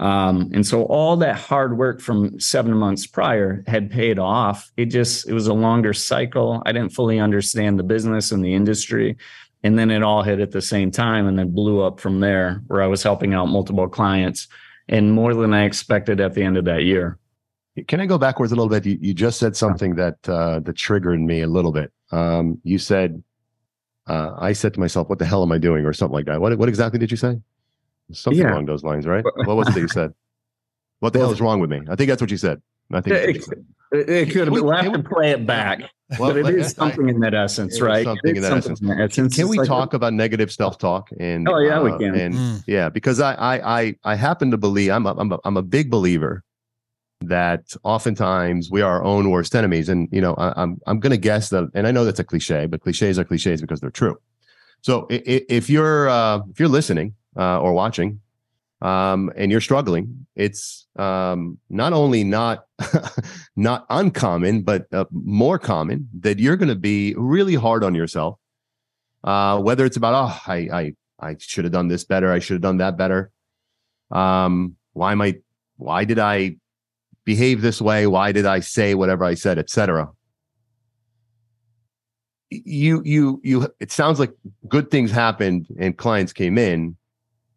Um, 0.00 0.50
and 0.54 0.64
so 0.64 0.84
all 0.84 1.16
that 1.16 1.36
hard 1.36 1.76
work 1.76 2.00
from 2.00 2.38
seven 2.38 2.72
months 2.74 3.06
prior 3.06 3.64
had 3.66 3.90
paid 3.90 4.18
off. 4.18 4.70
It 4.76 4.86
just, 4.86 5.28
it 5.28 5.32
was 5.32 5.48
a 5.48 5.54
longer 5.54 5.92
cycle. 5.92 6.62
I 6.64 6.72
didn't 6.72 6.94
fully 6.94 7.18
understand 7.18 7.78
the 7.78 7.84
business 7.84 8.30
and 8.30 8.44
the 8.44 8.54
industry 8.54 9.16
and 9.62 9.78
then 9.78 9.90
it 9.90 10.02
all 10.02 10.22
hit 10.22 10.40
at 10.40 10.52
the 10.52 10.62
same 10.62 10.90
time 10.90 11.26
and 11.26 11.38
then 11.38 11.50
blew 11.50 11.82
up 11.82 12.00
from 12.00 12.20
there 12.20 12.62
where 12.66 12.82
i 12.82 12.86
was 12.86 13.02
helping 13.02 13.34
out 13.34 13.46
multiple 13.46 13.88
clients 13.88 14.48
and 14.88 15.12
more 15.12 15.34
than 15.34 15.52
i 15.52 15.64
expected 15.64 16.20
at 16.20 16.34
the 16.34 16.42
end 16.42 16.56
of 16.56 16.64
that 16.64 16.84
year. 16.84 17.18
Can 17.86 18.00
i 18.00 18.06
go 18.06 18.18
backwards 18.18 18.50
a 18.52 18.56
little 18.56 18.68
bit? 18.68 18.84
You, 18.84 18.98
you 19.00 19.14
just 19.14 19.38
said 19.38 19.56
something 19.56 19.94
that 19.96 20.16
uh, 20.28 20.60
that 20.60 20.74
triggered 20.74 21.20
me 21.20 21.42
a 21.42 21.46
little 21.46 21.70
bit. 21.70 21.92
Um, 22.10 22.60
you 22.64 22.78
said 22.78 23.22
uh, 24.06 24.32
i 24.38 24.52
said 24.52 24.74
to 24.74 24.80
myself 24.80 25.08
what 25.08 25.18
the 25.18 25.26
hell 25.26 25.42
am 25.42 25.52
i 25.52 25.58
doing? 25.58 25.84
or 25.84 25.92
something 25.92 26.14
like 26.14 26.26
that. 26.26 26.40
What, 26.40 26.56
what 26.58 26.68
exactly 26.68 26.98
did 26.98 27.10
you 27.10 27.16
say? 27.16 27.40
Something 28.12 28.42
yeah. 28.42 28.52
along 28.52 28.66
those 28.66 28.82
lines 28.82 29.06
right? 29.06 29.24
What 29.44 29.56
was 29.56 29.68
it 29.68 29.74
that 29.74 29.80
you 29.80 29.88
said? 29.88 30.12
What 31.00 31.12
the 31.12 31.20
hell 31.20 31.30
is 31.30 31.40
wrong 31.40 31.60
with 31.60 31.70
me? 31.70 31.82
I 31.88 31.94
think 31.94 32.08
that's 32.08 32.20
what 32.20 32.30
you 32.30 32.38
said. 32.38 32.60
I 32.90 33.00
think 33.00 33.44
it, 33.92 33.98
it, 33.98 34.10
it 34.10 34.30
could 34.32 34.48
have 34.48 34.50
we'll 34.50 34.70
have 34.70 34.92
to 34.92 35.02
play 35.02 35.30
it 35.30 35.46
back 35.46 35.80
well, 36.18 36.32
but 36.34 36.36
it 36.36 36.54
is 36.54 36.72
something 36.72 37.06
I, 37.06 37.10
in 37.10 37.20
that 37.20 37.34
essence, 37.34 37.80
right? 37.80 38.04
Something 38.04 38.36
in 38.36 38.42
that 38.42 38.52
essence. 38.52 38.80
In 38.80 38.86
that 38.88 39.00
essence. 39.00 39.36
Can 39.36 39.48
we 39.48 39.58
like 39.58 39.66
talk 39.66 39.94
about 39.94 40.12
negative 40.14 40.50
self-talk? 40.50 41.10
And 41.18 41.48
oh 41.48 41.58
yeah, 41.58 41.80
uh, 41.80 41.82
we 41.82 41.90
can. 41.98 42.14
And 42.14 42.34
mm. 42.34 42.64
yeah, 42.66 42.88
because 42.88 43.20
I 43.20 43.34
I 43.34 43.80
I 43.80 43.94
I 44.04 44.14
happen 44.14 44.50
to 44.50 44.56
believe 44.56 44.90
I'm 44.90 45.06
a, 45.06 45.14
I'm 45.14 45.32
a, 45.32 45.38
I'm 45.44 45.56
a 45.56 45.62
big 45.62 45.90
believer 45.90 46.44
that 47.20 47.74
oftentimes 47.82 48.70
we 48.70 48.80
are 48.80 48.98
our 48.98 49.04
own 49.04 49.30
worst 49.30 49.54
enemies. 49.54 49.88
And 49.88 50.08
you 50.10 50.20
know, 50.20 50.34
I, 50.34 50.52
I'm 50.60 50.80
I'm 50.86 51.00
going 51.00 51.10
to 51.10 51.18
guess 51.18 51.50
that, 51.50 51.68
and 51.74 51.86
I 51.86 51.90
know 51.90 52.04
that's 52.04 52.20
a 52.20 52.24
cliche, 52.24 52.66
but 52.66 52.80
cliches 52.80 53.18
are 53.18 53.24
cliches 53.24 53.60
because 53.60 53.80
they're 53.80 53.90
true. 53.90 54.18
So 54.82 55.06
if 55.10 55.68
you're 55.68 56.08
uh, 56.08 56.40
if 56.50 56.60
you're 56.60 56.68
listening 56.68 57.14
uh, 57.36 57.60
or 57.60 57.72
watching, 57.72 58.20
um, 58.80 59.32
and 59.36 59.50
you're 59.50 59.60
struggling, 59.60 60.26
it's 60.36 60.86
um, 60.96 61.58
not 61.68 61.92
only 61.92 62.22
not 62.22 62.64
not 63.56 63.86
uncommon, 63.90 64.62
but 64.62 64.86
uh, 64.92 65.04
more 65.10 65.58
common 65.58 66.08
that 66.20 66.38
you're 66.38 66.56
going 66.56 66.68
to 66.68 66.76
be 66.76 67.14
really 67.16 67.54
hard 67.54 67.82
on 67.82 67.94
yourself. 67.94 68.38
Uh, 69.24 69.58
whether 69.60 69.84
it's 69.84 69.96
about 69.96 70.14
oh, 70.14 70.40
I 70.52 70.68
I 70.72 70.94
I 71.18 71.36
should 71.38 71.64
have 71.64 71.72
done 71.72 71.88
this 71.88 72.04
better, 72.04 72.30
I 72.30 72.38
should 72.38 72.54
have 72.54 72.62
done 72.62 72.76
that 72.76 72.96
better. 72.96 73.32
Um, 74.12 74.76
why 74.92 75.12
am 75.12 75.22
I? 75.22 75.38
Why 75.76 76.04
did 76.04 76.20
I 76.20 76.56
behave 77.24 77.60
this 77.60 77.82
way? 77.82 78.06
Why 78.06 78.30
did 78.30 78.46
I 78.46 78.60
say 78.60 78.94
whatever 78.94 79.24
I 79.24 79.34
said, 79.34 79.58
etc. 79.58 80.08
You 82.50 83.02
you 83.04 83.40
you. 83.42 83.68
It 83.80 83.90
sounds 83.90 84.20
like 84.20 84.32
good 84.68 84.88
things 84.92 85.10
happened 85.10 85.66
and 85.80 85.98
clients 85.98 86.32
came 86.32 86.58
in. 86.58 86.96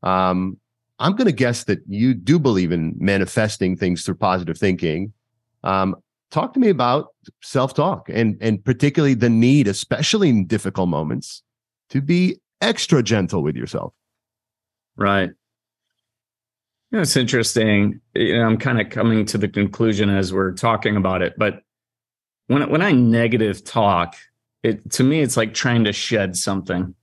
Um, 0.01 0.57
I'm 1.01 1.15
going 1.15 1.25
to 1.25 1.33
guess 1.33 1.63
that 1.65 1.79
you 1.87 2.13
do 2.13 2.37
believe 2.37 2.71
in 2.71 2.95
manifesting 2.99 3.75
things 3.75 4.03
through 4.03 4.15
positive 4.15 4.57
thinking. 4.57 5.13
Um, 5.63 5.95
talk 6.29 6.53
to 6.53 6.59
me 6.59 6.69
about 6.69 7.09
self-talk 7.41 8.07
and 8.09 8.37
and 8.39 8.63
particularly 8.63 9.15
the 9.15 9.29
need, 9.29 9.67
especially 9.67 10.29
in 10.29 10.45
difficult 10.45 10.89
moments, 10.89 11.43
to 11.89 12.01
be 12.01 12.39
extra 12.61 13.03
gentle 13.03 13.43
with 13.43 13.55
yourself. 13.55 13.93
Right. 14.95 15.29
You 16.91 16.97
know, 16.97 17.01
it's 17.01 17.17
interesting. 17.17 17.99
You 18.13 18.37
know, 18.37 18.45
I'm 18.45 18.57
kind 18.57 18.79
of 18.79 18.89
coming 18.89 19.25
to 19.25 19.37
the 19.37 19.47
conclusion 19.47 20.09
as 20.09 20.31
we're 20.31 20.53
talking 20.53 20.97
about 20.97 21.21
it, 21.21 21.33
but 21.37 21.63
when 22.47 22.69
when 22.69 22.81
I 22.81 22.91
negative 22.91 23.63
talk, 23.63 24.15
it 24.61 24.91
to 24.91 25.03
me 25.03 25.21
it's 25.21 25.37
like 25.37 25.53
trying 25.53 25.85
to 25.85 25.93
shed 25.93 26.35
something. 26.35 26.93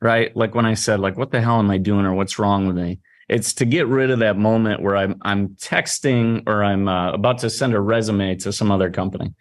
Right? 0.00 0.36
Like 0.36 0.54
when 0.54 0.66
I 0.66 0.74
said 0.74 1.00
like 1.00 1.16
what 1.16 1.30
the 1.30 1.40
hell 1.40 1.58
am 1.58 1.70
I 1.70 1.78
doing 1.78 2.04
or 2.04 2.12
what's 2.14 2.38
wrong 2.38 2.66
with 2.66 2.76
me? 2.76 3.00
It's 3.32 3.54
to 3.54 3.64
get 3.64 3.86
rid 3.86 4.10
of 4.10 4.18
that 4.18 4.36
moment 4.36 4.82
where 4.82 4.96
I'm 4.96 5.16
I'm 5.22 5.50
texting 5.50 6.42
or 6.46 6.62
I'm 6.62 6.86
uh, 6.86 7.12
about 7.12 7.38
to 7.38 7.50
send 7.50 7.74
a 7.74 7.80
resume 7.80 8.36
to 8.36 8.52
some 8.52 8.70
other 8.70 8.90
company, 8.90 9.32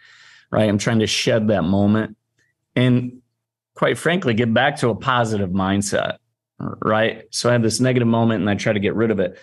right? 0.50 0.70
I'm 0.70 0.78
trying 0.78 1.00
to 1.00 1.08
shed 1.08 1.50
that 1.50 1.64
moment, 1.64 2.16
and 2.76 3.22
quite 3.76 3.98
frankly, 3.98 4.34
get 4.34 4.54
back 4.54 4.78
to 4.78 4.90
a 4.90 4.96
positive 4.96 5.50
mindset, 5.50 6.18
right? 6.60 7.26
So 7.32 7.50
I 7.50 7.54
have 7.54 7.64
this 7.64 7.82
negative 7.82 8.08
moment, 8.08 8.40
and 8.42 8.50
I 8.50 8.56
try 8.56 8.72
to 8.72 8.80
get 8.80 8.96
rid 8.96 9.12
of 9.12 9.20
it. 9.20 9.38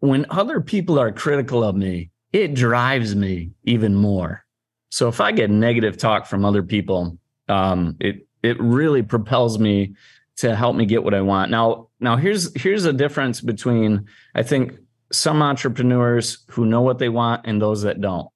When 0.00 0.24
other 0.30 0.60
people 0.62 0.98
are 0.98 1.12
critical 1.12 1.62
of 1.62 1.76
me, 1.76 2.10
it 2.32 2.54
drives 2.54 3.14
me 3.14 3.50
even 3.64 3.94
more. 3.94 4.44
So 4.90 5.08
if 5.08 5.20
I 5.20 5.32
get 5.32 5.50
negative 5.50 5.98
talk 5.98 6.26
from 6.26 6.44
other 6.44 6.62
people, 6.62 7.18
um, 7.48 7.96
it 8.00 8.26
it 8.42 8.58
really 8.60 9.02
propels 9.02 9.58
me 9.58 9.94
to 10.36 10.56
help 10.56 10.74
me 10.74 10.86
get 10.86 11.04
what 11.04 11.14
I 11.14 11.20
want. 11.20 11.50
Now, 11.50 11.88
now 12.04 12.16
here's 12.16 12.54
here's 12.60 12.84
a 12.84 12.92
difference 12.92 13.40
between 13.40 14.06
I 14.34 14.42
think 14.42 14.78
some 15.10 15.42
entrepreneurs 15.42 16.44
who 16.50 16.66
know 16.66 16.82
what 16.82 16.98
they 16.98 17.08
want 17.08 17.46
and 17.46 17.60
those 17.60 17.82
that 17.82 18.00
don't. 18.00 18.28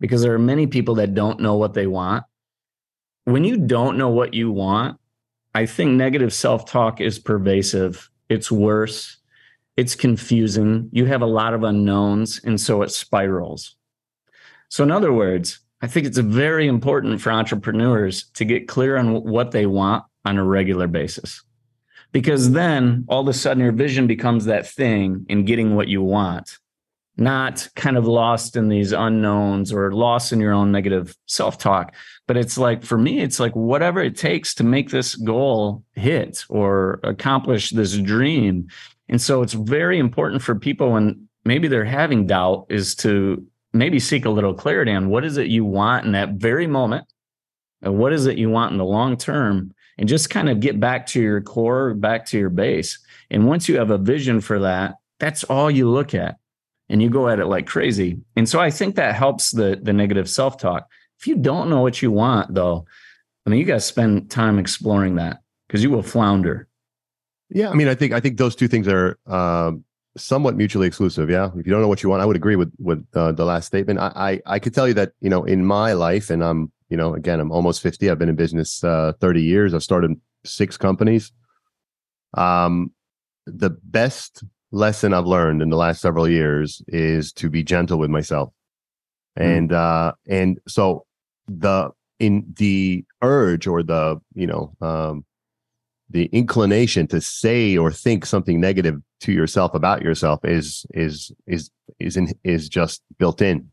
Because 0.00 0.22
there 0.22 0.34
are 0.34 0.38
many 0.38 0.66
people 0.66 0.96
that 0.96 1.14
don't 1.14 1.40
know 1.40 1.56
what 1.56 1.74
they 1.74 1.86
want. 1.86 2.24
When 3.24 3.44
you 3.44 3.56
don't 3.56 3.96
know 3.96 4.10
what 4.10 4.34
you 4.34 4.50
want, 4.50 4.98
I 5.54 5.66
think 5.66 5.92
negative 5.92 6.34
self-talk 6.34 7.00
is 7.00 7.18
pervasive. 7.18 8.10
It's 8.28 8.50
worse. 8.50 9.18
It's 9.76 9.94
confusing. 9.94 10.88
You 10.92 11.06
have 11.06 11.22
a 11.22 11.26
lot 11.26 11.54
of 11.54 11.62
unknowns 11.62 12.40
and 12.44 12.60
so 12.60 12.82
it 12.82 12.90
spirals. 12.90 13.76
So 14.68 14.82
in 14.82 14.90
other 14.90 15.12
words, 15.12 15.60
I 15.80 15.86
think 15.86 16.06
it's 16.06 16.18
very 16.18 16.66
important 16.66 17.20
for 17.20 17.30
entrepreneurs 17.30 18.24
to 18.34 18.44
get 18.44 18.68
clear 18.68 18.96
on 18.96 19.22
what 19.22 19.52
they 19.52 19.66
want 19.66 20.04
on 20.24 20.38
a 20.38 20.44
regular 20.44 20.88
basis. 20.88 21.42
Because 22.14 22.52
then 22.52 23.06
all 23.08 23.22
of 23.22 23.28
a 23.28 23.32
sudden 23.32 23.60
your 23.60 23.72
vision 23.72 24.06
becomes 24.06 24.44
that 24.44 24.68
thing 24.68 25.26
in 25.28 25.44
getting 25.44 25.74
what 25.74 25.88
you 25.88 26.00
want, 26.00 26.58
not 27.16 27.68
kind 27.74 27.96
of 27.96 28.06
lost 28.06 28.54
in 28.54 28.68
these 28.68 28.92
unknowns 28.92 29.72
or 29.72 29.90
lost 29.90 30.32
in 30.32 30.38
your 30.38 30.52
own 30.52 30.70
negative 30.70 31.16
self 31.26 31.58
talk. 31.58 31.92
But 32.28 32.36
it's 32.36 32.56
like, 32.56 32.84
for 32.84 32.96
me, 32.96 33.18
it's 33.18 33.40
like 33.40 33.56
whatever 33.56 34.00
it 34.00 34.16
takes 34.16 34.54
to 34.54 34.64
make 34.64 34.90
this 34.90 35.16
goal 35.16 35.82
hit 35.94 36.44
or 36.48 37.00
accomplish 37.02 37.70
this 37.70 37.96
dream. 37.96 38.68
And 39.08 39.20
so 39.20 39.42
it's 39.42 39.54
very 39.54 39.98
important 39.98 40.40
for 40.40 40.54
people 40.54 40.92
when 40.92 41.28
maybe 41.44 41.66
they're 41.66 41.84
having 41.84 42.28
doubt 42.28 42.66
is 42.70 42.94
to 42.96 43.44
maybe 43.72 43.98
seek 43.98 44.24
a 44.24 44.30
little 44.30 44.54
clarity 44.54 44.92
on 44.92 45.08
what 45.08 45.24
is 45.24 45.36
it 45.36 45.48
you 45.48 45.64
want 45.64 46.06
in 46.06 46.12
that 46.12 46.34
very 46.34 46.68
moment 46.68 47.08
and 47.82 47.98
what 47.98 48.12
is 48.12 48.26
it 48.26 48.38
you 48.38 48.50
want 48.50 48.70
in 48.70 48.78
the 48.78 48.84
long 48.84 49.16
term 49.16 49.74
and 49.98 50.08
just 50.08 50.30
kind 50.30 50.48
of 50.48 50.60
get 50.60 50.80
back 50.80 51.06
to 51.06 51.20
your 51.20 51.40
core 51.40 51.94
back 51.94 52.24
to 52.26 52.38
your 52.38 52.50
base 52.50 52.98
and 53.30 53.46
once 53.46 53.68
you 53.68 53.78
have 53.78 53.90
a 53.90 53.98
vision 53.98 54.40
for 54.40 54.58
that 54.60 54.96
that's 55.20 55.44
all 55.44 55.70
you 55.70 55.88
look 55.88 56.14
at 56.14 56.36
and 56.88 57.02
you 57.02 57.08
go 57.08 57.28
at 57.28 57.40
it 57.40 57.46
like 57.46 57.66
crazy 57.66 58.18
and 58.36 58.48
so 58.48 58.60
i 58.60 58.70
think 58.70 58.96
that 58.96 59.14
helps 59.14 59.50
the 59.50 59.78
the 59.82 59.92
negative 59.92 60.28
self-talk 60.28 60.88
if 61.18 61.26
you 61.26 61.36
don't 61.36 61.70
know 61.70 61.80
what 61.80 62.02
you 62.02 62.10
want 62.10 62.52
though 62.54 62.84
i 63.46 63.50
mean 63.50 63.58
you 63.58 63.64
got 63.66 63.74
to 63.74 63.80
spend 63.80 64.30
time 64.30 64.58
exploring 64.58 65.16
that 65.16 65.38
because 65.66 65.82
you 65.82 65.90
will 65.90 66.02
flounder 66.02 66.68
yeah 67.50 67.70
i 67.70 67.74
mean 67.74 67.88
i 67.88 67.94
think 67.94 68.12
i 68.12 68.20
think 68.20 68.38
those 68.38 68.56
two 68.56 68.68
things 68.68 68.88
are 68.88 69.18
um 69.26 69.84
somewhat 70.16 70.56
mutually 70.56 70.86
exclusive. 70.86 71.30
Yeah, 71.30 71.50
if 71.56 71.66
you 71.66 71.72
don't 71.72 71.80
know 71.80 71.88
what 71.88 72.02
you 72.02 72.08
want, 72.08 72.22
I 72.22 72.26
would 72.26 72.36
agree 72.36 72.56
with 72.56 72.72
with 72.78 73.04
uh, 73.14 73.32
the 73.32 73.44
last 73.44 73.66
statement. 73.66 73.98
I, 73.98 74.12
I, 74.46 74.54
I 74.54 74.58
could 74.58 74.74
tell 74.74 74.88
you 74.88 74.94
that 74.94 75.12
you 75.20 75.30
know 75.30 75.44
in 75.44 75.64
my 75.64 75.92
life, 75.92 76.30
and 76.30 76.42
I'm 76.42 76.72
you 76.94 76.98
know 76.98 77.12
again 77.12 77.40
I'm 77.40 77.50
almost 77.50 77.82
fifty. 77.82 78.08
I've 78.08 78.20
been 78.20 78.28
in 78.28 78.36
business 78.36 78.84
uh, 78.84 79.14
thirty 79.18 79.42
years. 79.42 79.74
I've 79.74 79.82
started 79.82 80.12
six 80.44 80.76
companies. 80.76 81.32
Um, 82.34 82.92
the 83.46 83.70
best 83.70 84.44
lesson 84.70 85.12
I've 85.12 85.26
learned 85.26 85.60
in 85.60 85.70
the 85.70 85.76
last 85.76 86.00
several 86.00 86.28
years 86.28 86.82
is 86.86 87.32
to 87.32 87.50
be 87.50 87.64
gentle 87.64 87.98
with 87.98 88.10
myself, 88.10 88.52
mm. 89.36 89.44
and 89.44 89.72
uh, 89.72 90.12
and 90.28 90.60
so 90.68 91.04
the 91.48 91.90
in 92.20 92.46
the 92.58 93.04
urge 93.22 93.66
or 93.66 93.82
the 93.82 94.20
you 94.36 94.46
know 94.46 94.72
um, 94.80 95.24
the 96.10 96.26
inclination 96.26 97.08
to 97.08 97.20
say 97.20 97.76
or 97.76 97.90
think 97.90 98.24
something 98.24 98.60
negative 98.60 99.02
to 99.22 99.32
yourself 99.32 99.74
about 99.74 100.00
yourself 100.00 100.44
is 100.44 100.86
is 100.94 101.32
is 101.48 101.72
is 101.98 102.16
in, 102.16 102.32
is 102.44 102.68
just 102.68 103.02
built 103.18 103.42
in. 103.42 103.68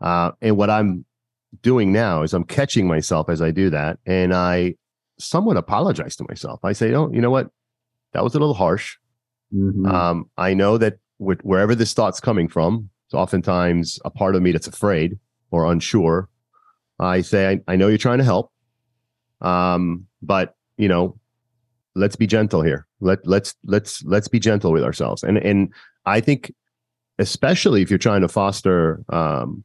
Uh, 0.00 0.32
and 0.42 0.56
what 0.56 0.70
I'm 0.70 1.04
doing 1.62 1.92
now 1.92 2.22
is 2.22 2.34
I'm 2.34 2.44
catching 2.44 2.86
myself 2.86 3.28
as 3.28 3.42
I 3.42 3.50
do 3.50 3.70
that, 3.70 3.98
and 4.06 4.34
I 4.34 4.74
somewhat 5.18 5.56
apologize 5.56 6.16
to 6.16 6.26
myself. 6.28 6.60
I 6.64 6.72
say, 6.72 6.94
"Oh, 6.94 7.10
you 7.12 7.20
know 7.20 7.30
what? 7.30 7.50
That 8.12 8.24
was 8.24 8.34
a 8.34 8.38
little 8.38 8.54
harsh. 8.54 8.96
Mm-hmm. 9.54 9.86
Um, 9.86 10.30
I 10.36 10.54
know 10.54 10.78
that 10.78 10.98
with, 11.18 11.40
wherever 11.42 11.74
this 11.74 11.92
thought's 11.92 12.20
coming 12.20 12.48
from, 12.48 12.90
it's 13.06 13.14
oftentimes 13.14 13.98
a 14.04 14.10
part 14.10 14.36
of 14.36 14.42
me 14.42 14.52
that's 14.52 14.66
afraid 14.66 15.18
or 15.50 15.70
unsure. 15.70 16.28
I 17.00 17.22
say, 17.22 17.48
I, 17.48 17.72
I 17.72 17.76
know 17.76 17.88
you're 17.88 17.98
trying 17.98 18.18
to 18.18 18.24
help, 18.24 18.52
um, 19.40 20.06
but 20.20 20.56
you 20.76 20.88
know, 20.88 21.18
let's 21.94 22.16
be 22.16 22.26
gentle 22.26 22.62
here. 22.62 22.86
Let 23.00 23.26
let's 23.26 23.54
let's 23.64 24.02
let's 24.04 24.28
be 24.28 24.38
gentle 24.38 24.72
with 24.72 24.84
ourselves. 24.84 25.22
And 25.22 25.38
and 25.38 25.72
I 26.06 26.20
think 26.20 26.54
especially 27.18 27.82
if 27.82 27.90
you're 27.90 27.98
trying 27.98 28.20
to 28.20 28.28
foster 28.28 29.02
um, 29.08 29.64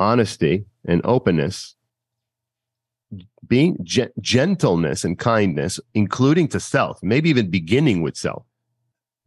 honesty 0.00 0.64
and 0.86 1.00
openness, 1.04 1.76
being 3.46 3.76
ge- 3.82 4.10
gentleness 4.20 5.04
and 5.04 5.18
kindness, 5.18 5.78
including 5.94 6.48
to 6.48 6.60
self, 6.60 6.98
maybe 7.02 7.28
even 7.30 7.50
beginning 7.50 8.02
with 8.02 8.16
self, 8.16 8.44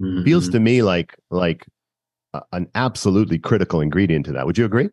mm-hmm. 0.02 0.24
feels 0.24 0.50
to 0.50 0.60
me 0.60 0.82
like 0.82 1.16
like 1.30 1.66
a, 2.34 2.42
an 2.52 2.68
absolutely 2.76 3.38
critical 3.40 3.82
ingredient 3.82 4.26
to 4.26 4.32
that. 4.34 4.46
Would 4.46 4.58
you 4.58 4.66
agree? 4.66 4.90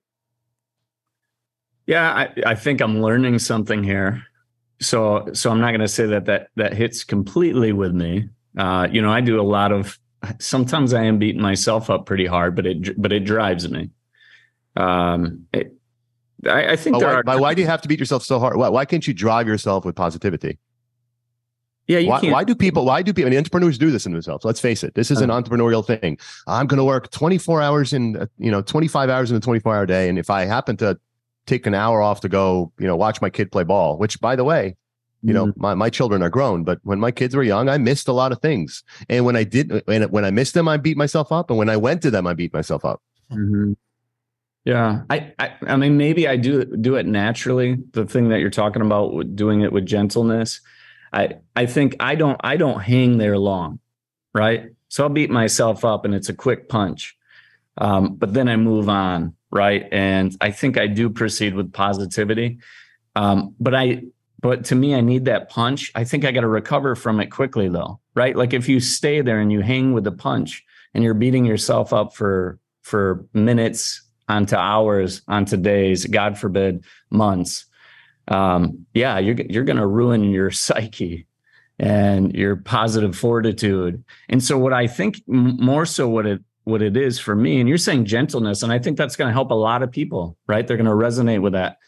Yeah, 1.87 2.13
I, 2.13 2.33
I 2.47 2.55
think 2.55 2.81
I'm 2.81 3.03
learning 3.03 3.41
something 3.41 3.83
here 3.83 4.23
so 4.83 5.29
so 5.33 5.51
i'm 5.51 5.61
not 5.61 5.71
going 5.71 5.81
to 5.81 5.89
say 5.89 6.07
that 6.07 6.27
that 6.27 6.49
that 6.57 6.75
hits 6.75 7.05
completely 7.05 7.73
with 7.73 7.93
me 7.93 8.29
uh, 8.59 8.87
you 8.91 9.01
know 9.01 9.13
i 9.13 9.21
do 9.21 9.41
a 9.41 9.43
lot 9.43 9.73
of 9.73 9.99
sometimes 10.39 10.93
i 10.93 11.03
am 11.03 11.19
beating 11.19 11.41
myself 11.41 11.89
up 11.89 12.05
pretty 12.05 12.27
hard 12.27 12.55
but 12.55 12.67
it 12.67 13.01
but 13.01 13.13
it 13.13 13.21
drives 13.21 13.69
me 13.71 13.91
um 14.77 15.47
it, 15.53 15.75
I, 16.47 16.72
I, 16.72 16.76
think 16.76 16.97
why, 16.97 17.05
are, 17.05 17.22
why, 17.24 17.55
do 17.55 17.61
you 17.61 17.68
have 17.68 17.82
to 17.82 17.88
beat 17.88 18.01
yourself 18.01 18.24
so 18.24 18.38
hard 18.38 18.57
why, 18.57 18.68
why 18.68 18.84
can't 18.84 19.07
you 19.07 19.14
drive 19.14 19.47
yourself 19.47 19.84
with 19.84 19.95
positivity 19.95 20.59
yeah, 21.88 21.99
you 21.99 22.09
why, 22.09 22.20
can't. 22.20 22.32
why 22.32 22.45
do 22.45 22.55
people? 22.55 22.84
Why 22.84 23.03
do 23.03 23.12
people? 23.12 23.26
I 23.26 23.30
mean, 23.30 23.38
entrepreneurs 23.38 23.76
do 23.76 23.90
this 23.90 24.07
in 24.07 24.12
themselves. 24.12 24.45
Let's 24.45 24.61
face 24.61 24.84
it. 24.84 24.95
This 24.95 25.11
is 25.11 25.20
an 25.20 25.30
uh-huh. 25.30 25.43
entrepreneurial 25.43 25.84
thing. 25.84 26.16
I'm 26.47 26.68
going 26.68 26.78
to 26.78 26.84
work 26.84 27.11
24 27.11 27.61
hours 27.61 27.93
in, 27.93 28.16
uh, 28.16 28.26
you 28.38 28.53
know, 28.53 28.62
25 28.62 29.11
hours 29.11 29.32
in 29.32 29.36
a 29.36 29.40
24 29.40 29.74
hour 29.74 29.84
day, 29.84 30.09
and 30.09 30.18
if 30.18 30.30
I 30.30 30.45
happen 30.45 30.76
to 30.76 30.99
take 31.47 31.66
an 31.66 31.74
hour 31.74 32.01
off 32.01 32.20
to 32.20 32.28
go, 32.28 32.72
you 32.78 32.86
know, 32.86 32.97
watch 32.97 33.20
my 33.20 33.30
kid 33.30 33.51
play 33.51 33.64
ball, 33.64 33.99
which 33.99 34.20
by 34.20 34.36
the 34.36 34.45
way, 34.45 34.76
you 35.22 35.32
know, 35.32 35.47
mm. 35.47 35.57
my, 35.57 35.74
my 35.74 35.90
children 35.90 36.22
are 36.22 36.30
grown, 36.30 36.64
but 36.64 36.80
when 36.82 36.99
my 36.99 37.11
kids 37.11 37.34
were 37.34 37.43
young, 37.43 37.68
I 37.68 37.78
missed 37.78 38.09
a 38.09 38.12
lot 38.12 38.32
of 38.32 38.40
things. 38.40 38.82
And 39.09 39.24
when 39.24 39.36
I 39.36 39.45
did, 39.45 39.82
and 39.86 40.11
when 40.11 40.24
I 40.24 40.30
missed 40.30 40.55
them, 40.55 40.68
I 40.68 40.76
beat 40.76 40.97
myself 40.97 41.30
up. 41.30 41.49
And 41.49 41.59
when 41.59 41.68
I 41.68 41.76
went 41.76 42.03
to 42.03 42.11
them, 42.11 42.26
I 42.26 42.34
beat 42.34 42.53
myself 42.53 42.84
up. 42.84 43.01
Mm-hmm. 43.30 43.72
Yeah. 44.65 45.03
I, 45.11 45.33
I, 45.39 45.53
I 45.67 45.77
mean, 45.77 45.97
maybe 45.97 46.29
I 46.29 46.37
do 46.37 46.65
do 46.65 46.95
it 46.95 47.07
naturally. 47.07 47.79
The 47.93 48.07
thing 48.07 48.29
that 48.29 48.39
you're 48.41 48.51
talking 48.51 48.83
about 48.83 49.35
doing 49.35 49.63
it 49.63 49.73
with 49.73 49.87
gentleness. 49.87 50.61
I, 51.13 51.39
I 51.57 51.67
think 51.67 51.97
I 52.01 52.15
don't, 52.15 52.41
I 52.43 52.57
don't 52.57 52.81
hang 52.81 53.19
there 53.19 53.39
long. 53.39 53.81
Right. 54.35 54.71
So 54.89 55.05
I'll 55.05 55.11
beat 55.11 55.31
myself 55.31 55.85
up 55.85 56.05
and 56.05 56.15
it's 56.15 56.29
a 56.29 56.35
quick 56.35 56.69
punch. 56.69 57.17
Um, 57.79 58.15
but 58.15 58.35
then 58.35 58.49
I 58.49 58.57
move 58.57 58.89
on 58.89 59.35
right? 59.53 59.87
And 59.93 60.35
I 60.41 60.51
think 60.51 60.79
I 60.79 60.89
do 60.89 61.11
proceed 61.11 61.55
with 61.55 61.73
positivity. 61.73 62.59
Um, 63.15 63.55
but 63.61 63.75
I, 63.75 64.03
but 64.41 64.65
to 64.67 64.75
me, 64.75 64.95
I 64.95 65.03
need 65.03 65.27
that 65.27 65.51
punch. 65.51 65.93
I 65.95 66.03
think 66.03 66.25
I 66.25 66.33
got 66.33 66.41
to 66.41 66.49
recover 66.49 66.97
from 66.97 67.21
it 67.21 67.27
quickly, 67.27 67.69
though, 67.69 68.01
right? 68.17 68.35
Like 68.35 68.55
if 68.55 68.69
you 68.69 68.81
stay 68.81 69.21
there 69.21 69.39
and 69.39 69.53
you 69.53 69.61
hang 69.61 69.93
with 69.93 70.05
the 70.05 70.11
punch 70.11 70.65
and 70.95 71.05
you're 71.05 71.15
beating 71.15 71.45
yourself 71.45 71.93
up 71.93 72.17
for 72.17 72.59
for 72.81 73.27
minutes 73.33 74.02
onto 74.29 74.57
hours 74.57 75.23
onto 75.29 75.57
days, 75.57 76.07
God 76.07 76.39
forbid, 76.39 76.85
months. 77.11 77.66
Um, 78.29 78.87
yeah, 78.95 79.18
you're 79.18 79.37
you're 79.49 79.64
going 79.64 79.77
to 79.79 79.87
ruin 79.87 80.25
your 80.25 80.51
psyche 80.64 81.27
and 81.79 82.35
your 82.35 82.57
positive 82.57 83.16
fortitude. 83.16 84.05
And 84.29 84.43
so, 84.43 84.59
what 84.59 84.73
I 84.73 84.87
think 84.87 85.16
more 85.27 85.87
so 85.87 86.09
what 86.09 86.27
it 86.27 86.41
what 86.64 86.83
it 86.83 86.97
is 86.97 87.18
for 87.18 87.35
me. 87.35 87.61
And 87.61 87.68
you're 87.68 87.79
saying 87.79 88.05
gentleness, 88.05 88.62
and 88.62 88.73
I 88.73 88.79
think 88.79 88.97
that's 88.97 89.16
going 89.16 89.29
to 89.29 89.33
help 89.33 89.51
a 89.51 89.55
lot 89.55 89.83
of 89.83 89.91
people, 89.91 90.37
right? 90.47 90.66
They're 90.66 90.77
going 90.77 90.87
to 90.87 90.93
resonate 90.93 91.43
with 91.43 91.55
that. 91.55 91.79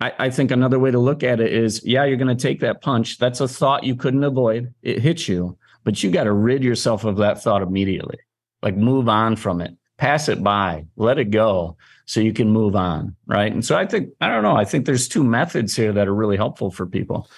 I, 0.00 0.12
I 0.18 0.30
think 0.30 0.50
another 0.50 0.78
way 0.78 0.90
to 0.90 0.98
look 0.98 1.22
at 1.22 1.40
it 1.40 1.52
is, 1.52 1.84
yeah, 1.84 2.04
you're 2.04 2.16
going 2.16 2.34
to 2.34 2.42
take 2.42 2.60
that 2.60 2.82
punch. 2.82 3.18
That's 3.18 3.40
a 3.40 3.48
thought 3.48 3.84
you 3.84 3.94
couldn't 3.94 4.24
avoid. 4.24 4.74
It 4.82 5.00
hits 5.00 5.28
you, 5.28 5.58
but 5.84 6.02
you 6.02 6.10
got 6.10 6.24
to 6.24 6.32
rid 6.32 6.64
yourself 6.64 7.04
of 7.04 7.18
that 7.18 7.42
thought 7.42 7.62
immediately. 7.62 8.18
Like 8.62 8.76
move 8.76 9.08
on 9.08 9.36
from 9.36 9.60
it, 9.60 9.76
pass 9.96 10.28
it 10.28 10.42
by, 10.42 10.86
let 10.96 11.18
it 11.18 11.30
go, 11.30 11.76
so 12.06 12.20
you 12.20 12.32
can 12.32 12.50
move 12.50 12.76
on, 12.76 13.16
right? 13.26 13.52
And 13.52 13.64
so 13.64 13.76
I 13.76 13.86
think 13.86 14.10
I 14.20 14.28
don't 14.28 14.42
know. 14.42 14.56
I 14.56 14.64
think 14.64 14.86
there's 14.86 15.08
two 15.08 15.24
methods 15.24 15.74
here 15.76 15.92
that 15.92 16.08
are 16.08 16.14
really 16.14 16.36
helpful 16.36 16.70
for 16.70 16.86
people. 16.86 17.28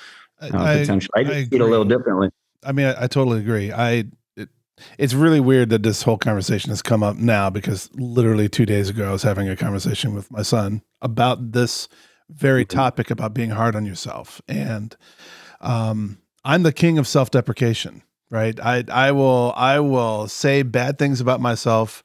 Uh, 0.40 0.50
I, 0.52 0.78
potentially, 0.78 1.12
I, 1.16 1.20
I 1.20 1.24
just 1.24 1.50
see 1.50 1.58
a 1.58 1.64
little 1.64 1.84
differently. 1.84 2.30
I 2.64 2.72
mean, 2.72 2.86
I, 2.86 3.04
I 3.04 3.06
totally 3.06 3.38
agree. 3.38 3.72
I 3.72 4.04
it's 4.98 5.14
really 5.14 5.40
weird 5.40 5.70
that 5.70 5.82
this 5.82 6.02
whole 6.02 6.18
conversation 6.18 6.70
has 6.70 6.82
come 6.82 7.02
up 7.02 7.16
now 7.16 7.48
because 7.48 7.90
literally 7.94 8.48
two 8.48 8.66
days 8.66 8.90
ago 8.90 9.08
I 9.08 9.12
was 9.12 9.22
having 9.22 9.48
a 9.48 9.56
conversation 9.56 10.14
with 10.14 10.30
my 10.30 10.42
son 10.42 10.82
about 11.00 11.52
this 11.52 11.88
very 12.28 12.64
mm-hmm. 12.64 12.76
topic 12.76 13.10
about 13.10 13.34
being 13.34 13.50
hard 13.50 13.74
on 13.74 13.86
yourself. 13.86 14.42
And 14.48 14.96
um, 15.60 16.18
I'm 16.44 16.62
the 16.62 16.72
king 16.72 16.98
of 16.98 17.08
self-deprecation, 17.08 18.02
right? 18.30 18.58
I 18.60 18.84
I 18.90 19.12
will 19.12 19.52
I 19.56 19.80
will 19.80 20.28
say 20.28 20.62
bad 20.62 20.98
things 20.98 21.20
about 21.20 21.40
myself, 21.40 22.02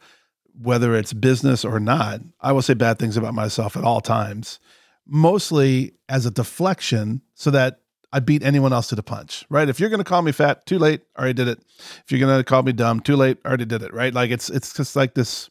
whether 0.61 0.95
it's 0.95 1.13
business 1.13 1.65
or 1.65 1.79
not. 1.79 2.21
I 2.39 2.51
will 2.51 2.61
say 2.61 2.73
bad 2.73 2.99
things 2.99 3.17
about 3.17 3.33
myself 3.33 3.75
at 3.75 3.83
all 3.83 4.01
times, 4.01 4.59
mostly 5.07 5.93
as 6.07 6.25
a 6.25 6.31
deflection, 6.31 7.21
so 7.33 7.51
that 7.51 7.79
I 8.13 8.19
beat 8.19 8.43
anyone 8.43 8.73
else 8.73 8.87
to 8.89 8.95
the 8.95 9.03
punch, 9.03 9.45
right? 9.49 9.69
If 9.69 9.79
you're 9.79 9.89
going 9.89 9.99
to 9.99 10.03
call 10.03 10.21
me 10.21 10.31
fat, 10.31 10.65
too 10.65 10.77
late, 10.77 11.01
already 11.17 11.33
did 11.33 11.47
it. 11.47 11.59
If 12.03 12.11
you're 12.11 12.19
going 12.19 12.37
to 12.37 12.43
call 12.43 12.63
me 12.63 12.73
dumb, 12.73 12.99
too 12.99 13.15
late, 13.15 13.37
already 13.45 13.65
did 13.65 13.81
it, 13.81 13.93
right? 13.93 14.13
Like 14.13 14.31
it's 14.31 14.49
it's 14.49 14.73
just 14.73 14.95
like 14.95 15.13
this. 15.13 15.49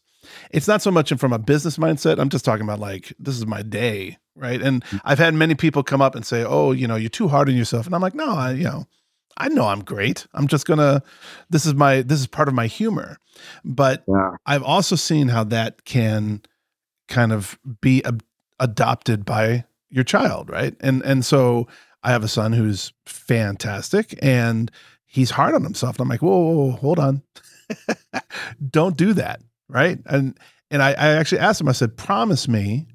It's 0.51 0.69
not 0.69 0.83
so 0.83 0.91
much 0.91 1.13
from 1.15 1.33
a 1.33 1.39
business 1.39 1.79
mindset. 1.79 2.19
I'm 2.19 2.29
just 2.29 2.45
talking 2.45 2.65
about 2.65 2.79
like 2.79 3.15
this 3.19 3.37
is 3.37 3.47
my 3.47 3.63
day, 3.63 4.19
right? 4.37 4.61
And 4.61 4.85
mm-hmm. 4.85 4.99
I've 5.05 5.19
had 5.19 5.35
many 5.35 5.55
people 5.55 5.83
come 5.83 6.03
up 6.03 6.15
and 6.15 6.25
say, 6.25 6.45
"Oh, 6.45 6.73
you 6.73 6.87
know, 6.87 6.97
you're 6.97 7.09
too 7.09 7.29
hard 7.29 7.49
on 7.49 7.57
yourself," 7.57 7.87
and 7.87 7.95
I'm 7.95 8.03
like, 8.03 8.15
"No, 8.15 8.29
I, 8.29 8.53
you 8.53 8.65
know, 8.65 8.87
I 9.41 9.49
know 9.49 9.67
I'm 9.67 9.83
great. 9.83 10.27
I'm 10.35 10.47
just 10.47 10.67
gonna. 10.67 11.03
This 11.49 11.67
is 11.67 11.75
my 11.75 12.03
this 12.03 12.21
is 12.21 12.27
part 12.27 12.49
of 12.49 12.55
my 12.55 12.67
humor." 12.67 13.19
But 13.65 14.05
yeah. 14.07 14.37
I've 14.47 14.63
also 14.63 14.97
seen 14.97 15.29
how 15.29 15.45
that 15.45 15.85
can 15.85 16.43
kind 17.09 17.33
of 17.33 17.59
be 17.81 18.05
ab- 18.05 18.23
adopted 18.59 19.25
by 19.25 19.65
your 19.89 20.05
child, 20.05 20.51
right? 20.51 20.75
And 20.81 21.03
and 21.03 21.25
so 21.25 21.67
I 22.03 22.11
have 22.11 22.25
a 22.25 22.29
son 22.29 22.53
who's 22.53 22.93
fantastic 23.07 24.19
and 24.23 24.71
he's 25.07 25.31
hard 25.31 25.55
on 25.55 25.65
himself. 25.65 25.97
And 25.97 26.03
I'm 26.03 26.09
like, 26.09 26.23
whoa, 26.23 26.39
whoa, 26.39 26.53
whoa 26.53 26.71
hold 26.73 26.99
on. 26.99 27.23
Don't 28.71 28.97
do 28.97 29.13
that. 29.15 29.41
Right. 29.69 29.99
And 30.07 30.39
and 30.71 30.83
I, 30.83 30.91
I 30.91 31.09
actually 31.15 31.41
asked 31.41 31.61
him, 31.61 31.69
I 31.69 31.73
said, 31.73 31.97
promise 31.97 32.47
me 32.47 32.87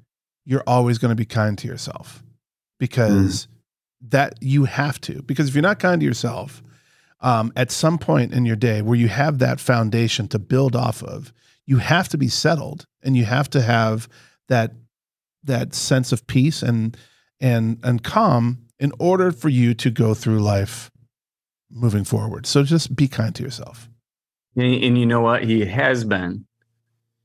you're 0.44 0.64
always 0.66 0.98
going 0.98 1.10
to 1.10 1.16
be 1.16 1.24
kind 1.24 1.58
to 1.58 1.68
yourself 1.68 2.22
because 2.78 3.46
mm. 3.46 3.55
That 4.10 4.34
you 4.40 4.64
have 4.64 5.00
to. 5.02 5.22
Because 5.22 5.48
if 5.48 5.54
you're 5.54 5.62
not 5.62 5.78
kind 5.78 6.00
to 6.00 6.06
yourself, 6.06 6.62
um, 7.20 7.52
at 7.56 7.70
some 7.70 7.98
point 7.98 8.32
in 8.32 8.44
your 8.44 8.56
day 8.56 8.82
where 8.82 8.96
you 8.96 9.08
have 9.08 9.38
that 9.38 9.60
foundation 9.60 10.28
to 10.28 10.38
build 10.38 10.76
off 10.76 11.02
of, 11.02 11.32
you 11.64 11.78
have 11.78 12.08
to 12.08 12.18
be 12.18 12.28
settled 12.28 12.86
and 13.02 13.16
you 13.16 13.24
have 13.24 13.50
to 13.50 13.62
have 13.62 14.08
that 14.48 14.72
that 15.44 15.74
sense 15.74 16.12
of 16.12 16.26
peace 16.26 16.62
and 16.62 16.96
and 17.40 17.78
and 17.82 18.02
calm 18.02 18.58
in 18.78 18.92
order 18.98 19.32
for 19.32 19.48
you 19.48 19.74
to 19.74 19.90
go 19.90 20.14
through 20.14 20.38
life 20.38 20.90
moving 21.70 22.04
forward. 22.04 22.46
So 22.46 22.62
just 22.62 22.94
be 22.94 23.08
kind 23.08 23.34
to 23.34 23.42
yourself. 23.42 23.88
And, 24.54 24.82
and 24.82 24.98
you 24.98 25.06
know 25.06 25.20
what? 25.20 25.44
He 25.44 25.64
has 25.64 26.04
been. 26.04 26.46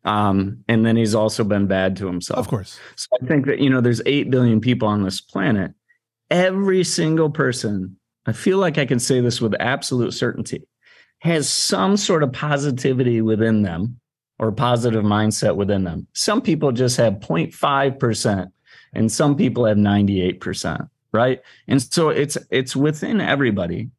Um, 0.03 0.63
and 0.67 0.85
then 0.85 0.95
he's 0.95 1.13
also 1.13 1.43
been 1.43 1.67
bad 1.67 1.95
to 1.97 2.07
himself. 2.07 2.39
Of 2.39 2.47
course. 2.47 2.79
So 2.95 3.07
I 3.21 3.25
think 3.25 3.45
that, 3.45 3.59
you 3.59 3.69
know, 3.69 3.81
there's 3.81 4.01
8 4.05 4.31
billion 4.31 4.59
people 4.59 4.87
on 4.87 5.03
this 5.03 5.21
planet. 5.21 5.73
Every 6.31 6.83
single 6.83 7.29
person, 7.29 7.97
I 8.25 8.31
feel 8.31 8.57
like 8.57 8.77
I 8.77 8.85
can 8.85 8.99
say 8.99 9.21
this 9.21 9.41
with 9.41 9.53
absolute 9.59 10.13
certainty, 10.13 10.63
has 11.19 11.47
some 11.47 11.97
sort 11.97 12.23
of 12.23 12.33
positivity 12.33 13.21
within 13.21 13.61
them 13.61 13.99
or 14.39 14.51
positive 14.51 15.03
mindset 15.03 15.55
within 15.55 15.83
them. 15.83 16.07
Some 16.13 16.41
people 16.41 16.71
just 16.71 16.97
have 16.97 17.15
0.5% 17.15 18.51
and 18.93 19.11
some 19.11 19.35
people 19.35 19.65
have 19.65 19.77
98%, 19.77 20.89
right? 21.11 21.41
And 21.67 21.81
so 21.81 22.09
it's 22.09 22.37
it's 22.49 22.75
within 22.75 23.21
everybody 23.21 23.91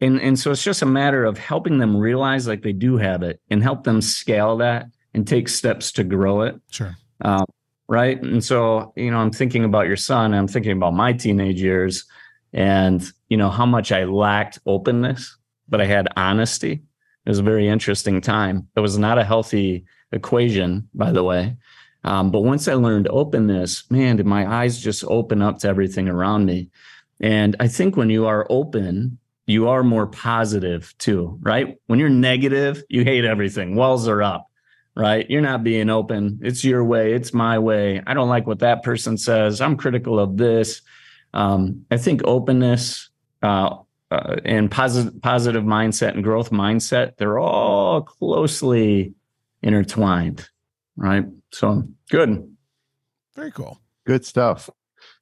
and 0.00 0.20
and 0.20 0.38
so 0.38 0.50
it's 0.50 0.64
just 0.64 0.82
a 0.82 0.86
matter 0.86 1.24
of 1.24 1.38
helping 1.38 1.78
them 1.78 1.96
realize 1.96 2.46
like 2.46 2.62
they 2.62 2.72
do 2.72 2.96
have 2.96 3.22
it 3.22 3.40
and 3.50 3.62
help 3.62 3.84
them 3.84 4.00
scale 4.02 4.56
that 4.58 4.86
and 5.14 5.26
take 5.26 5.48
steps 5.48 5.92
to 5.92 6.04
grow 6.04 6.42
it 6.42 6.60
Sure. 6.70 6.94
um, 7.22 7.46
right? 7.88 8.20
And 8.20 8.42
so 8.42 8.92
you 8.96 9.10
know 9.10 9.18
i'm 9.18 9.30
thinking 9.30 9.64
about 9.64 9.86
your 9.86 9.96
son 9.96 10.34
i'm 10.34 10.48
thinking 10.48 10.72
about 10.72 10.94
my 10.94 11.12
teenage 11.12 11.60
years 11.60 12.04
and 12.52 13.04
you 13.28 13.36
know 13.36 13.50
how 13.50 13.66
much 13.66 13.92
i 13.92 14.04
lacked 14.04 14.58
openness 14.66 15.36
but 15.68 15.80
i 15.80 15.86
had 15.86 16.08
honesty. 16.16 16.82
It 17.24 17.30
was 17.30 17.40
a 17.40 17.42
very 17.42 17.66
interesting 17.66 18.20
time. 18.20 18.68
It 18.76 18.80
was 18.80 18.98
not 18.98 19.18
a 19.18 19.24
healthy 19.24 19.84
equation 20.12 20.88
by 20.94 21.10
the 21.10 21.24
way. 21.24 21.56
Um, 22.04 22.30
but 22.30 22.40
once 22.40 22.68
i 22.68 22.74
learned 22.74 23.08
openness 23.08 23.88
man 23.90 24.16
did 24.16 24.26
my 24.26 24.46
eyes 24.46 24.80
just 24.80 25.04
open 25.04 25.42
up 25.42 25.58
to 25.60 25.68
everything 25.68 26.08
around 26.08 26.46
me. 26.46 26.70
And 27.20 27.56
i 27.60 27.68
think 27.68 27.96
when 27.96 28.10
you 28.10 28.26
are 28.26 28.46
open 28.50 29.18
you 29.46 29.68
are 29.68 29.84
more 29.84 30.08
positive 30.08 30.92
too, 30.98 31.38
right? 31.40 31.78
When 31.86 32.00
you're 32.00 32.08
negative, 32.08 32.82
you 32.88 33.04
hate 33.04 33.24
everything. 33.24 33.76
Walls 33.76 34.08
are 34.08 34.22
up, 34.22 34.50
right? 34.96 35.28
You're 35.30 35.42
not 35.42 35.62
being 35.62 35.90
open. 35.90 36.40
It's 36.42 36.64
your 36.64 36.82
way. 36.82 37.12
It's 37.12 37.34
my 37.34 37.58
way. 37.58 38.02
I 38.06 38.14
don't 38.14 38.30
like 38.30 38.46
what 38.46 38.60
that 38.60 38.82
person 38.82 39.18
says. 39.18 39.60
I'm 39.60 39.76
critical 39.76 40.18
of 40.18 40.38
this. 40.38 40.80
Um, 41.34 41.84
I 41.90 41.98
think 41.98 42.22
openness 42.24 43.10
uh, 43.42 43.76
uh, 44.10 44.36
and 44.44 44.70
positive 44.70 45.20
positive 45.20 45.64
mindset 45.64 46.14
and 46.14 46.22
growth 46.22 46.50
mindset 46.50 47.16
they're 47.16 47.38
all 47.38 48.02
closely 48.02 49.12
intertwined, 49.62 50.48
right? 50.96 51.26
So 51.52 51.82
good. 52.10 52.56
Very 53.34 53.50
cool. 53.50 53.80
Good 54.06 54.24
stuff. 54.24 54.70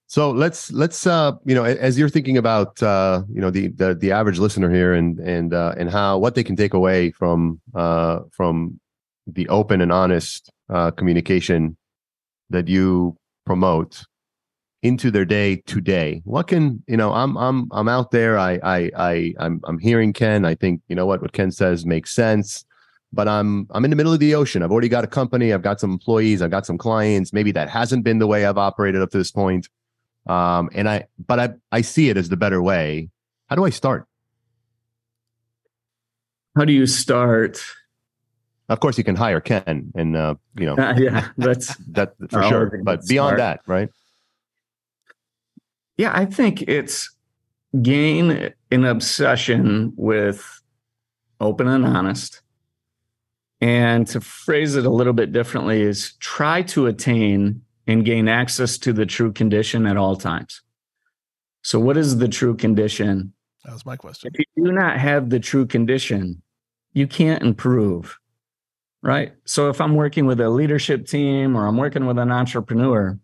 So 0.07 0.31
let's 0.31 0.71
let's 0.71 1.07
uh 1.07 1.33
you 1.45 1.55
know 1.55 1.65
as 1.65 1.99
you're 1.99 2.11
thinking 2.11 2.37
about 2.37 2.81
uh 2.83 3.23
you 3.33 3.41
know 3.41 3.51
the 3.51 3.69
the, 3.69 3.95
the 3.95 4.13
average 4.13 4.39
listener 4.39 4.71
here 4.71 4.93
and 4.95 5.19
and 5.19 5.53
uh, 5.53 5.75
and 5.77 5.91
how 5.91 6.19
what 6.19 6.35
they 6.35 6.45
can 6.45 6.55
take 6.55 6.75
away 6.75 7.11
from 7.11 7.61
uh 7.75 8.21
from 8.31 8.79
the 9.27 9.49
open 9.49 9.81
and 9.81 9.93
honest 9.93 10.51
uh, 10.69 10.91
communication 10.91 11.77
that 12.51 12.69
you 12.69 13.17
promote 13.45 14.05
into 14.85 15.11
their 15.11 15.25
day 15.25 15.57
today. 15.67 16.21
What 16.25 16.47
can 16.47 16.83
you 16.87 16.97
know 16.97 17.13
i'm 17.13 17.37
i'm 17.39 17.69
i'm 17.73 17.89
out 17.89 18.11
there. 18.11 18.39
I 18.39 18.61
i 18.63 18.91
i 18.97 19.35
i'm 19.39 19.61
i'm 19.65 19.79
hearing 19.79 20.13
ken. 20.13 20.45
I 20.45 20.55
think 20.55 20.83
you 20.89 20.95
know 20.95 21.07
what 21.07 21.23
what 21.23 21.33
ken 21.33 21.51
says 21.51 21.87
makes 21.87 22.15
sense. 22.15 22.65
But 23.11 23.27
i'm 23.27 23.67
i'm 23.71 23.85
in 23.85 23.91
the 23.91 23.97
middle 23.97 24.13
of 24.13 24.21
the 24.21 24.35
ocean. 24.35 24.63
I've 24.63 24.71
already 24.71 24.91
got 24.91 25.03
a 25.03 25.07
company. 25.07 25.55
I've 25.55 25.63
got 25.63 25.81
some 25.81 25.91
employees. 25.91 26.43
I've 26.43 26.51
got 26.51 26.67
some 26.67 26.77
clients. 26.77 27.33
Maybe 27.33 27.51
that 27.53 27.71
hasn't 27.71 28.05
been 28.05 28.19
the 28.19 28.27
way 28.27 28.45
i've 28.45 28.59
operated 28.59 29.01
up 29.01 29.11
to 29.13 29.19
this 29.19 29.31
point. 29.31 29.71
Um 30.27 30.69
and 30.75 30.87
i 30.87 31.07
but 31.27 31.41
i 31.41 31.49
i 31.73 31.81
see 31.81 32.11
it 32.11 32.19
as 32.19 32.29
the 32.29 32.37
better 32.37 32.63
way. 32.63 33.09
How 33.49 33.57
do 33.57 33.65
i 33.65 33.71
start? 33.71 34.07
How 36.57 36.67
do 36.67 36.75
you 36.75 36.87
start? 36.87 37.65
Of 38.69 38.81
course 38.81 38.97
you 38.99 39.05
can 39.05 39.17
hire 39.17 39.41
ken 39.41 39.93
and 39.95 40.17
uh 40.17 40.35
you 40.59 40.67
know 40.67 40.77
Uh, 40.77 40.95
yeah, 40.99 41.29
that's 41.37 41.77
that 41.93 42.15
for 42.31 42.43
Oh, 42.43 42.49
sure 42.49 42.81
but 42.83 43.07
beyond 43.07 43.37
smart. 43.37 43.39
that 43.39 43.61
right 43.67 43.89
Yeah, 45.97 46.13
I 46.15 46.25
think 46.25 46.63
it's 46.63 47.11
gain 47.83 48.53
an 48.71 48.85
obsession 48.85 49.93
with 49.97 50.61
open 51.41 51.69
and 51.69 51.85
honest. 51.85 52.41
And 53.61 54.07
to 54.09 54.21
phrase 54.21 54.75
it 54.77 54.85
a 54.85 54.91
little 54.91 55.13
bit 55.13 55.33
differently 55.33 55.81
is 55.83 56.15
try 56.19 56.63
to 56.63 56.87
attain 56.87 57.63
and 57.87 58.05
gain 58.05 58.29
access 58.29 58.77
to 58.79 58.93
the 58.93 59.07
true 59.07 59.33
condition 59.33 59.87
at 59.87 59.97
all 59.97 60.17
times. 60.17 60.63
So, 61.63 61.79
what 61.81 61.97
is 61.97 62.19
the 62.19 62.29
true 62.29 62.57
condition? 62.57 63.33
That 63.65 63.73
was 63.73 63.87
my 63.87 63.97
question. 63.97 64.33
If 64.35 64.45
you 64.57 64.65
do 64.67 64.73
not 64.73 64.99
have 64.99 65.31
the 65.31 65.41
true 65.41 65.67
condition, 65.67 66.43
you 66.93 67.07
can't 67.07 67.43
improve. 67.43 68.19
Right. 69.05 69.35
So 69.45 69.69
if 69.69 69.83
I'm 69.83 69.97
working 69.97 70.25
with 70.25 70.41
a 70.41 70.49
leadership 70.49 71.07
team 71.07 71.57
or 71.57 71.67
I'm 71.67 71.77
working 71.77 72.07
with 72.07 72.19
an 72.19 72.33
entrepreneur 72.33 73.19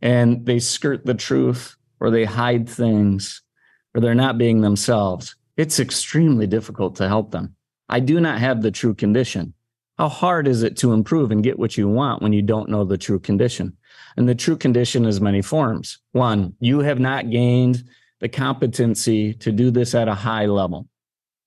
and 0.00 0.46
they 0.46 0.60
skirt 0.60 1.04
the 1.04 1.14
truth 1.14 1.74
or 1.98 2.10
they 2.10 2.24
hide 2.24 2.68
things 2.68 3.42
or 3.92 4.00
they're 4.00 4.14
not 4.14 4.38
being 4.38 4.60
themselves, 4.60 5.34
it's 5.56 5.80
extremely 5.80 6.46
difficult 6.46 6.94
to 6.96 7.08
help 7.08 7.32
them. 7.32 7.56
I 7.88 7.98
do 7.98 8.20
not 8.20 8.38
have 8.38 8.62
the 8.62 8.70
true 8.70 8.94
condition. 8.94 9.52
How 9.98 10.08
hard 10.08 10.46
is 10.46 10.62
it 10.62 10.76
to 10.78 10.92
improve 10.92 11.32
and 11.32 11.42
get 11.42 11.58
what 11.58 11.76
you 11.76 11.88
want 11.88 12.22
when 12.22 12.32
you 12.32 12.42
don't 12.42 12.68
know 12.68 12.84
the 12.84 12.98
true 12.98 13.18
condition? 13.18 13.76
And 14.16 14.28
the 14.28 14.34
true 14.34 14.56
condition 14.56 15.06
is 15.06 15.20
many 15.20 15.42
forms. 15.42 15.98
One, 16.12 16.54
you 16.60 16.80
have 16.80 17.00
not 17.00 17.30
gained 17.30 17.82
the 18.20 18.28
competency 18.28 19.34
to 19.34 19.50
do 19.50 19.72
this 19.72 19.92
at 19.92 20.06
a 20.06 20.14
high 20.14 20.46
level. 20.46 20.86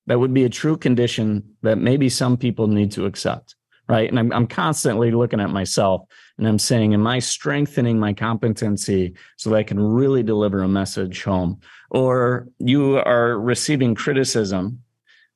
That 0.08 0.20
would 0.20 0.34
be 0.34 0.44
a 0.44 0.50
true 0.50 0.76
condition 0.76 1.56
that 1.62 1.78
maybe 1.78 2.10
some 2.10 2.36
people 2.36 2.68
need 2.68 2.92
to 2.94 3.06
accept, 3.06 3.56
right? 3.90 4.08
And 4.08 4.20
I'm, 4.20 4.32
I'm 4.32 4.48
constantly 4.48 5.12
looking 5.12 5.42
at 5.42 5.50
myself 5.50 6.04
and 6.38 6.48
I'm 6.48 6.60
saying, 6.60 6.94
Am 6.94 7.06
I 7.08 7.20
strengthening 7.20 8.00
my 8.00 8.14
competency 8.14 9.16
so 9.36 9.50
that 9.50 9.56
I 9.58 9.64
can 9.64 9.80
really 9.80 10.24
deliver 10.24 10.62
a 10.62 10.68
message 10.68 11.24
home? 11.24 11.60
Or 11.90 12.48
you 12.60 12.98
are 12.98 13.38
receiving 13.38 13.96
criticism 13.96 14.84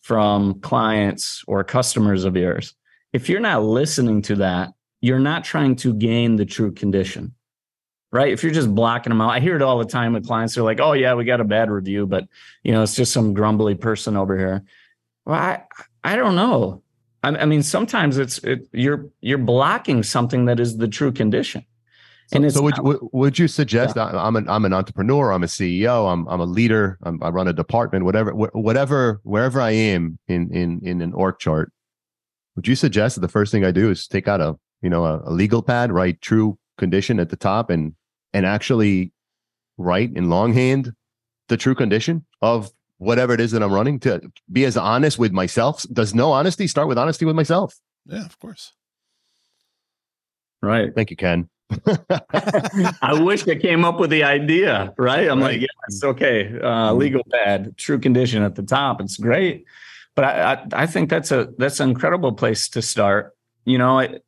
from 0.02 0.60
clients 0.62 1.44
or 1.48 1.64
customers 1.64 2.24
of 2.24 2.38
yours. 2.38 2.76
If 3.12 3.28
you're 3.28 3.40
not 3.40 3.64
listening 3.64 4.22
to 4.24 4.36
that, 4.36 4.70
you're 5.02 5.20
not 5.20 5.44
trying 5.44 5.76
to 5.78 5.94
gain 5.94 6.36
the 6.36 6.46
true 6.46 6.72
condition 6.72 7.34
right? 8.14 8.32
If 8.32 8.44
you're 8.44 8.54
just 8.54 8.74
blocking 8.74 9.10
them 9.10 9.22
out, 9.22 9.32
I 9.32 9.40
hear 9.40 9.56
it 9.56 9.64
all 9.64 9.80
the 9.80 9.86
time 9.86 10.14
with 10.14 10.28
clients. 10.28 10.54
They're 10.54 10.64
like, 10.64 10.80
"Oh 10.80 10.94
yeah, 10.94 11.16
we 11.16 11.26
got 11.26 11.42
a 11.42 11.44
bad 11.44 11.72
review, 11.72 12.06
but 12.06 12.26
you 12.62 12.72
know, 12.72 12.84
it's 12.84 12.96
just 12.96 13.12
some 13.12 13.34
grumbly 13.34 13.74
person 13.74 14.16
over 14.16 14.38
here." 14.38 14.64
Well, 15.26 15.36
I 15.36 15.64
I 16.04 16.16
don't 16.16 16.36
know. 16.36 16.83
I, 17.24 17.30
I 17.30 17.46
mean, 17.46 17.64
sometimes 17.64 18.18
it's 18.18 18.38
it, 18.40 18.68
you're 18.72 19.08
you're 19.22 19.38
blocking 19.38 20.04
something 20.04 20.46
that 20.46 20.60
is 20.60 20.78
the 20.78 20.88
true 20.88 21.12
condition. 21.12 21.66
So, 22.28 22.42
it's 22.44 22.56
so 22.56 22.62
would, 22.62 22.78
not- 22.78 23.14
would 23.14 23.38
you 23.40 23.48
suggest 23.48 23.98
I, 23.98 24.10
I'm 24.12 24.36
an 24.36 24.48
I'm 24.50 24.66
an 24.66 24.74
entrepreneur, 24.74 25.32
I'm 25.32 25.44
a 25.44 25.48
CEO, 25.48 26.12
I'm 26.12 26.28
I'm 26.28 26.40
a 26.40 26.46
leader, 26.46 26.98
I'm, 27.04 27.22
I 27.24 27.30
run 27.30 27.48
a 27.48 27.54
department, 27.54 28.06
whatever 28.06 28.32
wh- 28.32 28.56
whatever 28.56 29.20
wherever 29.24 29.62
I 29.62 29.72
am 29.72 30.20
in 30.28 30.54
in 30.54 30.80
in 30.84 31.02
an 31.02 31.14
org 31.14 31.40
chart. 31.40 31.72
Would 32.56 32.68
you 32.68 32.76
suggest 32.76 33.16
that 33.16 33.22
the 33.22 33.28
first 33.28 33.52
thing 33.52 33.66
I 33.66 33.72
do 33.72 33.90
is 33.90 34.08
take 34.08 34.28
out 34.28 34.42
a 34.42 34.56
you 34.82 34.90
know 34.90 35.06
a, 35.06 35.22
a 35.26 35.32
legal 35.32 35.62
pad, 35.62 35.92
write 35.92 36.22
true 36.22 36.58
condition 36.78 37.20
at 37.20 37.30
the 37.30 37.36
top, 37.38 37.70
and 37.70 37.94
and 38.34 38.46
actually 38.46 39.12
write 39.78 40.12
in 40.16 40.30
longhand 40.30 40.94
the 41.50 41.58
true 41.58 41.76
condition 41.76 42.26
of 42.42 42.72
whatever 43.04 43.34
it 43.34 43.40
is 43.42 43.52
that 43.52 43.62
I'm 43.64 43.72
running 43.72 44.00
to 44.02 44.22
be 44.52 44.66
as 44.66 44.78
honest 44.78 45.20
with 45.20 45.32
myself? 45.32 45.84
Does 45.92 46.14
Know 46.16 46.32
Honesty 46.32 46.68
start 46.68 46.88
with 46.88 46.98
honesty 46.98 47.26
with 47.26 47.36
myself? 47.36 47.76
Yeah, 48.06 48.26
of 48.26 48.38
course. 48.40 48.74
right. 50.62 50.94
Thank 50.96 51.10
you, 51.12 51.18
Ken. 51.18 51.50
I 53.02 53.20
wish 53.20 53.48
I 53.48 53.56
came 53.56 53.84
up 53.86 54.00
with 54.00 54.10
the 54.10 54.24
idea, 54.24 54.94
right? 54.98 55.28
I'm 55.30 55.40
Right. 55.42 55.60
like, 55.60 55.62
yes, 55.62 56.04
okay, 56.04 56.48
uh, 56.48 56.92
Mhm. 56.92 56.98
legal 56.98 57.24
pad, 57.32 57.76
true 57.78 58.00
condition 58.00 58.44
at 58.44 58.56
the 58.56 58.64
top. 58.64 59.02
It's 59.02 59.18
great, 59.18 59.66
but 60.16 60.26
I, 60.26 60.54
I, 60.54 60.84
I 60.84 60.86
think 60.88 61.10
that's 61.10 61.32
a 61.32 61.50
that's 61.58 61.80
an 61.80 61.90
incredible 61.90 62.34
place 62.34 62.70
to 62.70 62.82
start. 62.82 63.36
You 63.66 63.78
know, 63.78 64.00
it, 64.00 64.24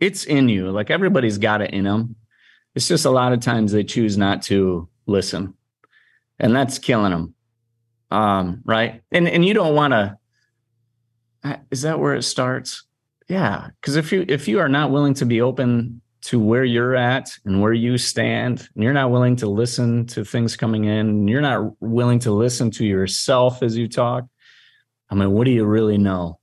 it's 0.00 0.24
in 0.24 0.48
you. 0.48 0.70
Like 0.70 0.90
everybody's 0.90 1.38
got 1.38 1.62
it 1.62 1.70
in 1.70 1.84
them. 1.84 2.16
It's 2.74 2.86
just 2.88 3.04
a 3.06 3.10
lot 3.10 3.32
of 3.32 3.40
times 3.40 3.72
they 3.72 3.84
choose 3.84 4.18
not 4.18 4.42
to 4.42 4.88
listen, 5.06 5.54
and 6.38 6.54
that's 6.54 6.78
killing 6.78 7.12
them. 7.12 7.34
Um, 8.10 8.62
right? 8.64 9.02
And 9.12 9.28
and 9.28 9.44
you 9.44 9.54
don't 9.54 9.74
want 9.74 9.92
to. 9.92 10.18
Is 11.70 11.82
that 11.82 12.00
where 12.00 12.14
it 12.14 12.22
starts? 12.22 12.84
Yeah, 13.28 13.68
because 13.80 13.96
if 13.96 14.10
you 14.12 14.24
if 14.28 14.48
you 14.48 14.60
are 14.60 14.68
not 14.68 14.90
willing 14.90 15.14
to 15.14 15.26
be 15.26 15.40
open 15.40 16.00
to 16.22 16.40
where 16.40 16.64
you're 16.64 16.96
at 16.96 17.30
and 17.44 17.60
where 17.60 17.72
you 17.72 17.96
stand, 17.96 18.68
and 18.74 18.82
you're 18.82 18.92
not 18.92 19.10
willing 19.10 19.36
to 19.36 19.46
listen 19.48 20.06
to 20.06 20.24
things 20.24 20.56
coming 20.56 20.84
in, 20.84 21.08
and 21.08 21.28
you're 21.28 21.40
not 21.40 21.80
willing 21.80 22.18
to 22.20 22.32
listen 22.32 22.70
to 22.72 22.84
yourself 22.84 23.62
as 23.62 23.76
you 23.76 23.88
talk, 23.88 24.24
I 25.10 25.14
mean, 25.14 25.30
what 25.32 25.44
do 25.44 25.50
you 25.50 25.64
really 25.64 25.98
know? 25.98 26.38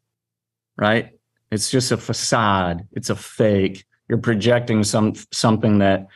Right? 0.77 1.11
It's 1.51 1.69
just 1.69 1.91
a 1.91 1.97
facade. 1.97 2.87
It's 2.93 3.09
a 3.09 3.15
fake. 3.15 3.85
You're 4.07 4.19
projecting 4.19 4.83
some 4.83 5.13
something 5.31 5.79
that 5.79 6.07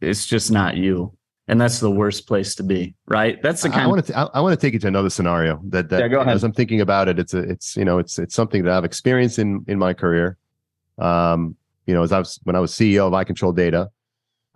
it's 0.00 0.26
just 0.26 0.50
not 0.50 0.76
you. 0.76 1.12
And 1.46 1.60
that's 1.60 1.78
the 1.78 1.90
worst 1.90 2.26
place 2.26 2.54
to 2.54 2.62
be, 2.62 2.94
right? 3.06 3.40
That's 3.42 3.62
the 3.62 3.68
kind 3.68 3.82
I 3.82 3.86
want 3.86 4.06
to 4.06 4.18
I, 4.18 4.22
I 4.34 4.40
want 4.40 4.58
to 4.58 4.66
take 4.66 4.74
it 4.74 4.80
to 4.80 4.88
another 4.88 5.10
scenario 5.10 5.60
that 5.68 5.90
that 5.90 6.00
Yeah, 6.00 6.08
go 6.08 6.20
ahead. 6.20 6.34
as 6.34 6.42
I'm 6.42 6.54
thinking 6.54 6.80
about 6.80 7.08
it, 7.08 7.18
it's 7.18 7.34
a 7.34 7.38
it's 7.40 7.76
you 7.76 7.84
know 7.84 7.98
it's 7.98 8.18
it's 8.18 8.34
something 8.34 8.64
that 8.64 8.72
I've 8.72 8.84
experienced 8.84 9.38
in 9.38 9.62
in 9.68 9.78
my 9.78 9.92
career. 9.92 10.38
Um, 10.98 11.56
you 11.86 11.92
know, 11.92 12.02
as 12.02 12.12
I 12.12 12.18
was 12.18 12.40
when 12.44 12.56
I 12.56 12.60
was 12.60 12.72
CEO 12.72 13.06
of 13.06 13.12
iControl 13.12 13.54
Data, 13.54 13.90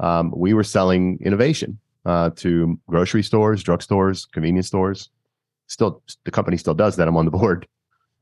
um, 0.00 0.32
we 0.34 0.54
were 0.54 0.64
selling 0.64 1.18
innovation 1.20 1.78
uh, 2.06 2.30
to 2.36 2.80
grocery 2.86 3.22
stores, 3.22 3.62
drugstores, 3.62 4.30
convenience 4.30 4.68
stores. 4.68 5.10
Still, 5.66 6.02
the 6.24 6.30
company 6.30 6.56
still 6.56 6.72
does 6.74 6.96
that. 6.96 7.06
I'm 7.06 7.18
on 7.18 7.26
the 7.26 7.30
board. 7.38 7.66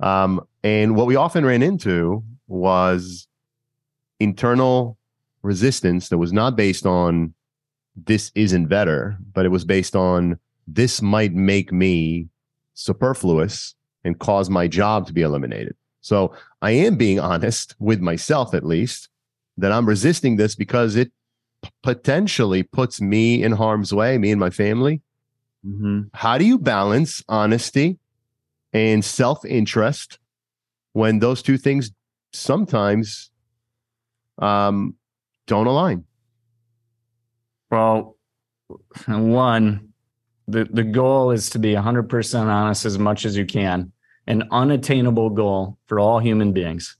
Um, 0.00 0.44
and 0.64 0.96
what 0.96 1.06
we 1.06 1.14
often 1.14 1.44
ran 1.46 1.62
into 1.62 2.24
was 2.48 3.28
internal 4.18 4.98
resistance 5.42 6.08
that 6.08 6.18
was 6.18 6.32
not 6.32 6.56
based 6.56 6.84
on 6.84 7.32
this 7.96 8.30
isn't 8.34 8.66
better, 8.66 9.16
but 9.32 9.46
it 9.46 9.50
was 9.50 9.64
based 9.64 9.96
on 9.96 10.38
this 10.66 11.00
might 11.00 11.32
make 11.32 11.72
me 11.72 12.28
superfluous 12.74 13.74
and 14.04 14.18
cause 14.18 14.50
my 14.50 14.68
job 14.68 15.06
to 15.06 15.12
be 15.12 15.22
eliminated. 15.22 15.74
So 16.00 16.32
I 16.62 16.72
am 16.72 16.96
being 16.96 17.18
honest 17.18 17.74
with 17.78 18.00
myself, 18.00 18.54
at 18.54 18.64
least, 18.64 19.08
that 19.56 19.72
I'm 19.72 19.88
resisting 19.88 20.36
this 20.36 20.54
because 20.54 20.94
it 20.94 21.10
p- 21.62 21.70
potentially 21.82 22.62
puts 22.62 23.00
me 23.00 23.42
in 23.42 23.52
harm's 23.52 23.92
way, 23.92 24.18
me 24.18 24.30
and 24.30 24.38
my 24.40 24.50
family. 24.50 25.00
Mhm. 25.66 26.10
How 26.12 26.38
do 26.38 26.44
you 26.44 26.58
balance 26.58 27.24
honesty 27.28 27.98
and 28.72 29.04
self 29.04 29.44
interest 29.44 30.18
when 30.92 31.18
those 31.18 31.42
two 31.42 31.56
things 31.56 31.90
sometimes 32.32 33.30
um, 34.38 34.94
don't 35.46 35.66
align? 35.66 36.04
Well, 37.70 38.16
one, 39.06 39.92
the, 40.48 40.64
the 40.64 40.84
goal 40.84 41.30
is 41.30 41.50
to 41.50 41.58
be 41.58 41.74
100% 41.74 42.46
honest 42.46 42.84
as 42.84 42.98
much 42.98 43.24
as 43.24 43.36
you 43.36 43.46
can, 43.46 43.92
an 44.26 44.44
unattainable 44.50 45.30
goal 45.30 45.78
for 45.86 45.98
all 45.98 46.18
human 46.18 46.52
beings. 46.52 46.96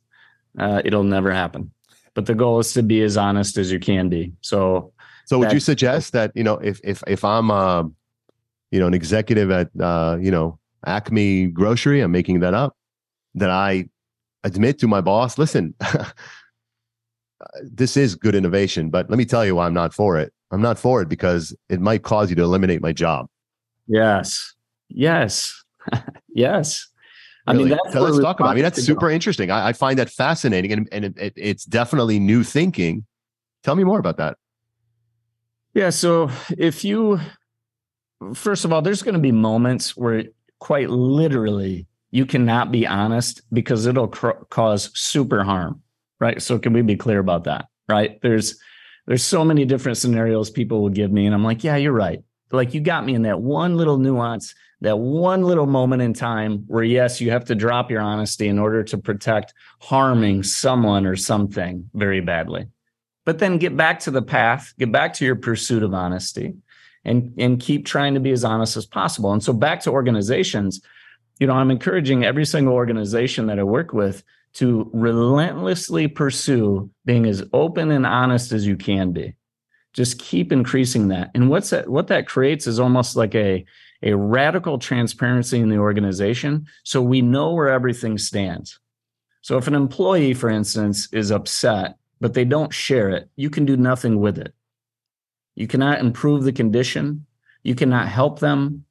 Uh, 0.59 0.83
it'll 0.85 1.05
never 1.05 1.33
happen. 1.33 1.71
But 2.15 2.27
the 2.27 2.35
goal 2.35 2.59
is 2.61 2.73
to 2.73 2.83
be 2.83 3.03
as 3.03 3.17
honest 3.17 3.59
as 3.59 3.71
you 3.71 3.79
can 3.79 4.09
be. 4.09 4.33
So, 4.41 4.93
So 5.27 5.39
would 5.39 5.53
you 5.53 5.61
suggest 5.61 6.13
that 6.15 6.33
you 6.35 6.43
know 6.43 6.55
if 6.55 6.81
if 6.83 7.03
if 7.07 7.25
I'm 7.25 7.51
uh, 7.51 7.83
you 8.71 8.81
know 8.81 8.87
an 8.87 8.95
executive 8.95 9.51
at 9.51 9.69
uh, 9.79 10.17
you 10.19 10.31
know 10.31 10.59
Acme 10.87 11.49
Grocery, 11.49 12.01
I'm 12.01 12.13
making 12.13 12.41
that 12.41 12.55
up, 12.55 12.75
that 13.35 13.51
I 13.51 13.91
admit 14.45 14.79
to 14.79 14.89
my 14.89 15.03
boss, 15.03 15.37
listen, 15.37 15.75
this 17.63 17.97
is 17.97 18.15
good 18.15 18.35
innovation, 18.35 18.89
but 18.89 19.11
let 19.11 19.19
me 19.19 19.25
tell 19.25 19.45
you 19.45 19.57
why 19.57 19.67
I'm 19.67 19.75
not 19.75 19.93
for 19.93 20.17
it. 20.19 20.33
I'm 20.51 20.63
not 20.63 20.79
for 20.79 21.03
it 21.03 21.09
because 21.09 21.55
it 21.69 21.81
might 21.81 22.03
cause 22.03 22.31
you 22.31 22.37
to 22.37 22.43
eliminate 22.43 22.81
my 22.81 22.93
job. 22.93 23.27
yes, 23.87 24.55
yes, 24.89 25.65
yes. 26.35 26.89
I 27.49 27.53
mean, 27.53 27.69
that's 27.69 27.93
So 27.93 28.01
let's 28.01 28.19
talk 28.19 28.41
about. 28.41 28.51
I 28.51 28.55
mean, 28.55 28.65
that's 28.65 28.77
to 28.77 28.83
go. 28.83 28.95
super 28.95 29.11
interesting. 29.11 29.51
I, 29.53 29.69
I 29.69 29.73
find 29.73 29.99
that 29.99 30.11
fascinating, 30.11 30.73
and 30.73 30.89
and 30.91 31.05
it, 31.05 31.19
it, 31.19 31.33
it's 31.37 31.65
definitely 31.65 32.19
new 32.19 32.43
thinking. 32.43 33.05
Tell 33.63 33.77
me 33.77 33.85
more 33.85 33.99
about 34.01 34.17
that. 34.17 34.37
Yeah. 35.75 35.91
So 35.91 36.31
if 36.57 36.85
you, 36.85 37.21
first 38.35 38.65
of 38.65 38.73
all, 38.73 38.83
there's 38.83 39.03
going 39.03 39.15
to 39.15 39.21
be 39.21 39.33
moments 39.33 39.97
where 39.97 40.25
quite 40.59 40.89
literally 40.91 41.87
you 42.11 42.25
cannot 42.27 42.73
be 42.73 42.87
honest 42.87 43.43
because 43.53 43.87
it'll 43.87 44.09
cr- 44.09 44.43
cause 44.51 44.91
super 44.99 45.45
harm. 45.45 45.83
Right. 46.19 46.41
So 46.41 46.59
can 46.59 46.73
we 46.73 46.83
be 46.83 46.97
clear 46.97 47.19
about 47.19 47.45
that? 47.45 47.67
Right. 47.89 48.19
There's, 48.23 48.59
there's 49.07 49.25
so 49.25 49.45
many 49.45 49.65
different 49.65 49.99
scenarios 49.99 50.51
people 50.51 50.83
will 50.83 50.91
give 50.91 51.13
me. 51.13 51.27
And 51.27 51.35
I'm 51.35 51.45
like, 51.45 51.65
yeah, 51.65 51.77
you're 51.77 51.93
right. 51.93 52.23
Like 52.53 52.75
you 52.75 52.81
got 52.81 53.05
me 53.05 53.15
in 53.15 53.23
that 53.23 53.41
one 53.41 53.77
little 53.77 53.99
nuance, 53.99 54.55
that 54.81 54.99
one 54.99 55.43
little 55.43 55.67
moment 55.67 56.03
in 56.03 56.13
time 56.13 56.65
where, 56.67 56.85
yes, 56.85 57.21
you 57.21 57.31
have 57.31 57.45
to 57.47 57.55
drop 57.55 57.91
your 57.91 58.01
honesty 58.01 58.49
in 58.49 58.59
order 58.59 58.83
to 58.85 58.99
protect 58.99 59.55
harming 59.81 60.43
someone 60.43 61.07
or 61.07 61.17
something 61.17 61.89
very 61.95 62.21
badly 62.21 62.67
but 63.27 63.41
then 63.41 63.59
get 63.59 63.77
back 63.77 64.01
to 64.01 64.11
the 64.11 64.23
path 64.23 64.73
get 64.79 64.91
back 64.91 65.13
to 65.13 65.27
your 65.27 65.37
pursuit 65.37 65.83
of 65.83 65.93
honesty 65.93 66.55
and 67.05 67.35
and 67.37 67.61
keep 67.61 67.85
trying 67.85 68.15
to 68.15 68.21
be 68.21 68.31
as 68.31 68.45
honest 68.45 68.79
as 68.79 68.87
possible 68.87 69.35
and 69.35 69.45
so 69.45 69.53
back 69.53 69.81
to 69.81 69.91
organizations 69.91 70.81
you 71.39 71.47
know 71.47 71.53
i'm 71.53 71.71
encouraging 71.71 72.25
every 72.25 72.47
single 72.47 72.73
organization 72.73 73.47
that 73.47 73.59
i 73.59 73.63
work 73.63 73.93
with 73.93 74.23
to 74.57 74.91
relentlessly 74.93 76.09
pursue 76.09 76.91
being 77.05 77.27
as 77.27 77.43
open 77.53 77.91
and 77.91 78.07
honest 78.07 78.53
as 78.53 78.67
you 78.67 78.77
can 78.77 79.13
be 79.13 79.35
just 79.93 80.19
keep 80.19 80.53
increasing 80.53 81.09
that 81.09 81.31
and 81.35 81.49
what's 81.49 81.71
that 81.71 81.89
what 81.89 82.09
that 82.09 82.27
creates 82.27 82.67
is 82.67 82.81
almost 82.81 83.17
like 83.17 83.35
a 83.35 83.65
a 84.03 84.15
radical 84.15 84.79
transparency 84.79 85.59
in 85.59 85.71
the 85.71 85.79
organization 85.79 86.67
so 86.85 87.01
we 87.01 87.23
know 87.23 87.53
where 87.53 87.69
everything 87.69 88.19
stands 88.19 88.79
so 89.43 89.57
if 89.57 89.67
an 89.67 89.75
employee 89.75 90.35
for 90.35 90.51
instance 90.51 91.09
is 91.13 91.31
upset 91.31 91.97
but 92.21 92.35
they 92.35 92.45
don't 92.45 92.73
share 92.73 93.11
it, 93.11 93.29
you 93.37 93.51
can 93.51 93.65
do 93.65 93.77
nothing 93.77 94.21
with 94.21 94.39
it. 94.39 94.55
You 95.55 95.67
cannot 95.67 96.01
improve 96.01 96.45
the 96.45 96.53
condition. 96.53 97.27
You 97.63 97.75
cannot 97.75 98.09
help 98.09 98.39
them. 98.41 98.85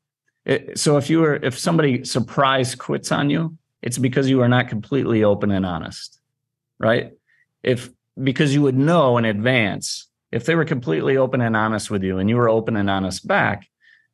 It- 0.45 0.77
so 0.77 0.97
if 0.97 1.09
you 1.09 1.23
are, 1.23 1.35
if 1.35 1.57
somebody 1.57 2.03
surprise 2.03 2.75
quits 2.75 3.11
on 3.11 3.29
you, 3.29 3.57
it's 3.85 3.99
because 3.99 4.29
you 4.29 4.41
are 4.41 4.49
not 4.49 4.67
completely 4.67 5.23
open 5.23 5.51
and 5.51 5.65
honest, 5.65 6.19
right? 6.79 7.13
If 7.63 7.89
because 8.21 8.53
you 8.53 8.63
would 8.63 8.75
know 8.75 9.17
in 9.17 9.25
advance 9.25 10.09
if 10.31 10.45
they 10.45 10.55
were 10.55 10.65
completely 10.65 11.15
open 11.15 11.39
and 11.39 11.55
honest 11.55 11.91
with 11.91 12.03
you 12.03 12.17
and 12.17 12.29
you 12.29 12.35
were 12.35 12.49
open 12.49 12.75
and 12.75 12.89
honest 12.89 13.27
back, 13.27 13.67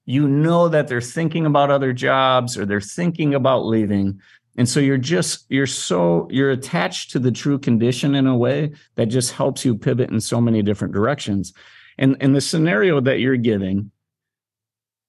you 0.05 0.27
know 0.27 0.67
that 0.67 0.87
they're 0.87 1.01
thinking 1.01 1.45
about 1.45 1.71
other 1.71 1.93
jobs 1.93 2.57
or 2.57 2.65
they're 2.65 2.81
thinking 2.81 3.33
about 3.33 3.65
leaving 3.65 4.19
and 4.57 4.67
so 4.67 4.81
you're 4.81 4.97
just 4.97 5.45
you're 5.49 5.65
so 5.65 6.27
you're 6.29 6.51
attached 6.51 7.11
to 7.11 7.19
the 7.19 7.31
true 7.31 7.57
condition 7.57 8.15
in 8.15 8.27
a 8.27 8.35
way 8.35 8.73
that 8.95 9.05
just 9.05 9.31
helps 9.31 9.63
you 9.63 9.77
pivot 9.77 10.09
in 10.09 10.19
so 10.19 10.41
many 10.41 10.61
different 10.61 10.93
directions 10.93 11.53
and 11.97 12.17
in 12.21 12.33
the 12.33 12.41
scenario 12.41 12.99
that 12.99 13.19
you're 13.19 13.37
giving 13.37 13.91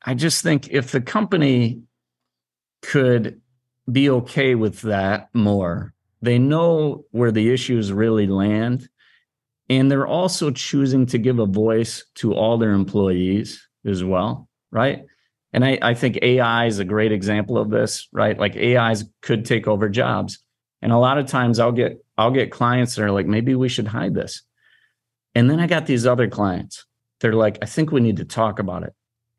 i 0.05 0.15
just 0.15 0.43
think 0.43 0.69
if 0.71 0.93
the 0.93 1.01
company 1.01 1.81
could 2.83 3.41
be 3.91 4.09
okay 4.09 4.55
with 4.55 4.81
that 4.83 5.29
more 5.35 5.93
they 6.21 6.39
know 6.39 7.05
where 7.11 7.33
the 7.33 7.53
issues 7.53 7.93
really 7.93 8.27
land 8.27 8.89
and 9.69 9.91
they're 9.91 10.07
also 10.07 10.51
choosing 10.51 11.07
to 11.07 11.19
give 11.19 11.39
a 11.39 11.47
voice 11.47 12.05
to 12.15 12.35
all 12.35 12.59
their 12.59 12.73
employees 12.73 13.67
as 13.85 14.05
well 14.05 14.49
right 14.71 15.05
and 15.53 15.65
I, 15.65 15.79
I 15.83 15.95
think 15.95 16.19
AI 16.23 16.67
is 16.67 16.79
a 16.79 16.85
great 16.85 17.13
example 17.13 17.59
of 17.59 17.71
this, 17.71 18.09
right? 18.13 18.39
Like 18.39 18.57
AIs 18.57 19.05
could 19.21 19.45
take 19.45 19.69
over 19.69 19.89
jobs. 19.89 20.39
And 20.81 20.93
a 20.93 20.99
lot 20.99 21.19
of 21.19 21.27
times 21.27 21.59
I'll 21.59 21.73
get 21.73 22.05
I'll 22.17 22.31
get 22.31 22.51
clients 22.51 22.95
that 22.95 23.05
are 23.05 23.11
like, 23.11 23.27
maybe 23.27 23.55
we 23.55 23.69
should 23.69 23.87
hide 23.87 24.15
this. 24.15 24.43
And 25.35 25.49
then 25.49 25.61
I 25.61 25.67
got 25.67 25.87
these 25.87 26.07
other 26.07 26.29
clients. 26.29 26.85
They're 27.21 27.35
like, 27.35 27.59
I 27.63 27.67
think 27.67 27.93
we 27.93 28.01
need 28.01 28.17
to 28.19 28.25
talk 28.25 28.59
about 28.59 28.83
it. 28.83 28.93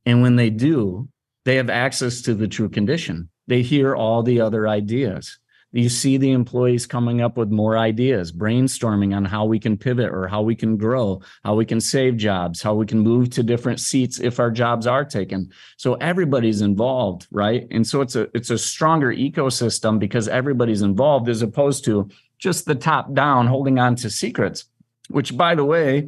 And 0.05 0.21
when 0.21 0.35
they 0.35 0.49
do, 0.49 1.09
they 1.45 1.55
have 1.55 1.69
access 1.69 2.21
to 2.23 2.33
the 2.33 2.47
true 2.47 2.69
condition. 2.69 3.29
They 3.47 3.61
hear 3.61 3.95
all 3.95 4.23
the 4.23 4.41
other 4.41 4.67
ideas. 4.67 5.39
You 5.73 5.89
see 5.89 6.17
the 6.17 6.31
employees 6.31 6.85
coming 6.85 7.21
up 7.21 7.35
with 7.35 7.49
more 7.49 7.79
ideas, 7.79 8.31
brainstorming 8.31 9.15
on 9.15 9.25
how 9.25 9.45
we 9.45 9.59
can 9.59 9.75
pivot 9.75 10.11
or 10.13 10.27
how 10.27 10.43
we 10.43 10.55
can 10.55 10.77
grow, 10.77 11.21
how 11.43 11.55
we 11.55 11.65
can 11.65 11.81
save 11.81 12.15
jobs, 12.15 12.61
how 12.61 12.75
we 12.75 12.85
can 12.85 12.99
move 12.99 13.31
to 13.31 13.41
different 13.41 13.79
seats 13.79 14.19
if 14.19 14.39
our 14.39 14.51
jobs 14.51 14.85
are 14.85 15.03
taken. 15.03 15.49
So 15.77 15.95
everybody's 15.95 16.61
involved, 16.61 17.25
right? 17.31 17.65
And 17.71 17.87
so 17.87 18.01
it's 18.01 18.15
a 18.15 18.29
it's 18.35 18.51
a 18.51 18.57
stronger 18.57 19.11
ecosystem 19.11 19.97
because 19.97 20.27
everybody's 20.27 20.83
involved 20.83 21.27
as 21.27 21.41
opposed 21.41 21.85
to 21.85 22.07
just 22.37 22.65
the 22.65 22.75
top 22.75 23.11
down 23.15 23.47
holding 23.47 23.79
on 23.79 23.95
to 23.95 24.11
secrets, 24.11 24.65
which 25.09 25.35
by 25.35 25.55
the 25.55 25.65
way 25.65 26.07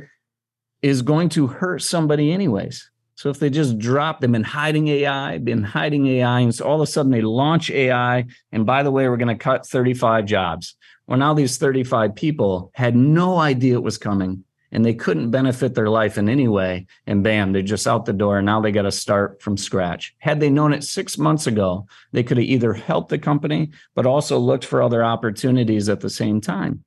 is 0.84 1.02
going 1.02 1.30
to 1.30 1.48
hurt 1.48 1.82
somebody 1.82 2.32
anyways. 2.32 2.92
So 3.16 3.30
if 3.30 3.40
they 3.40 3.50
just 3.50 3.80
drop 3.80 4.20
them 4.20 4.36
in 4.36 4.44
hiding 4.44 4.88
AI, 4.90 5.38
been 5.38 5.64
hiding 5.64 6.06
AI, 6.08 6.42
and 6.42 6.54
so 6.54 6.66
all 6.66 6.76
of 6.76 6.82
a 6.82 6.88
sudden 6.88 7.12
they 7.12 7.22
launch 7.22 7.72
AI, 7.72 8.26
and 8.52 8.66
by 8.66 8.84
the 8.84 8.92
way, 8.92 9.08
we're 9.08 9.18
going 9.18 9.36
to 9.36 9.44
cut 9.44 9.66
35 9.66 10.26
jobs. 10.26 10.76
Well, 11.08 11.18
now 11.18 11.34
these 11.34 11.58
35 11.58 12.16
people 12.16 12.72
had 12.74 12.96
no 12.96 13.38
idea 13.38 13.76
it 13.76 13.84
was 13.84 13.98
coming 13.98 14.44
and 14.76 14.84
they 14.84 14.94
couldn't 14.94 15.32
benefit 15.32 15.74
their 15.74 15.90
life 15.90 16.18
in 16.18 16.28
any 16.28 16.50
way. 16.50 16.86
And 17.08 17.24
bam, 17.24 17.54
they're 17.54 17.62
just 17.62 17.88
out 17.88 18.04
the 18.04 18.12
door. 18.12 18.40
And 18.40 18.46
now 18.46 18.60
they 18.60 18.74
got 18.74 18.82
to 18.82 18.92
start 18.92 19.42
from 19.42 19.56
scratch. 19.56 20.14
Had 20.20 20.42
they 20.42 20.50
known 20.50 20.74
it 20.74 20.84
six 20.84 21.18
months 21.18 21.48
ago, 21.48 21.88
they 22.12 22.24
could 22.24 22.36
have 22.36 22.46
either 22.46 22.74
helped 22.74 23.08
the 23.08 23.18
company, 23.18 23.72
but 23.96 24.06
also 24.06 24.38
looked 24.38 24.66
for 24.66 24.82
other 24.82 25.02
opportunities 25.02 25.88
at 25.88 26.02
the 26.02 26.10
same 26.10 26.42
time. 26.42 26.84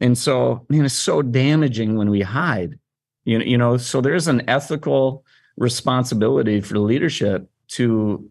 And 0.00 0.16
so, 0.16 0.64
man, 0.70 0.86
it's 0.86 0.94
so 0.94 1.20
damaging 1.20 1.98
when 1.98 2.08
we 2.08 2.22
hide. 2.22 2.78
You 3.26 3.38
know, 3.38 3.44
you 3.44 3.58
know, 3.58 3.76
so 3.76 4.00
there's 4.00 4.28
an 4.28 4.48
ethical 4.48 5.25
responsibility 5.56 6.60
for 6.60 6.78
leadership 6.78 7.48
to 7.68 8.30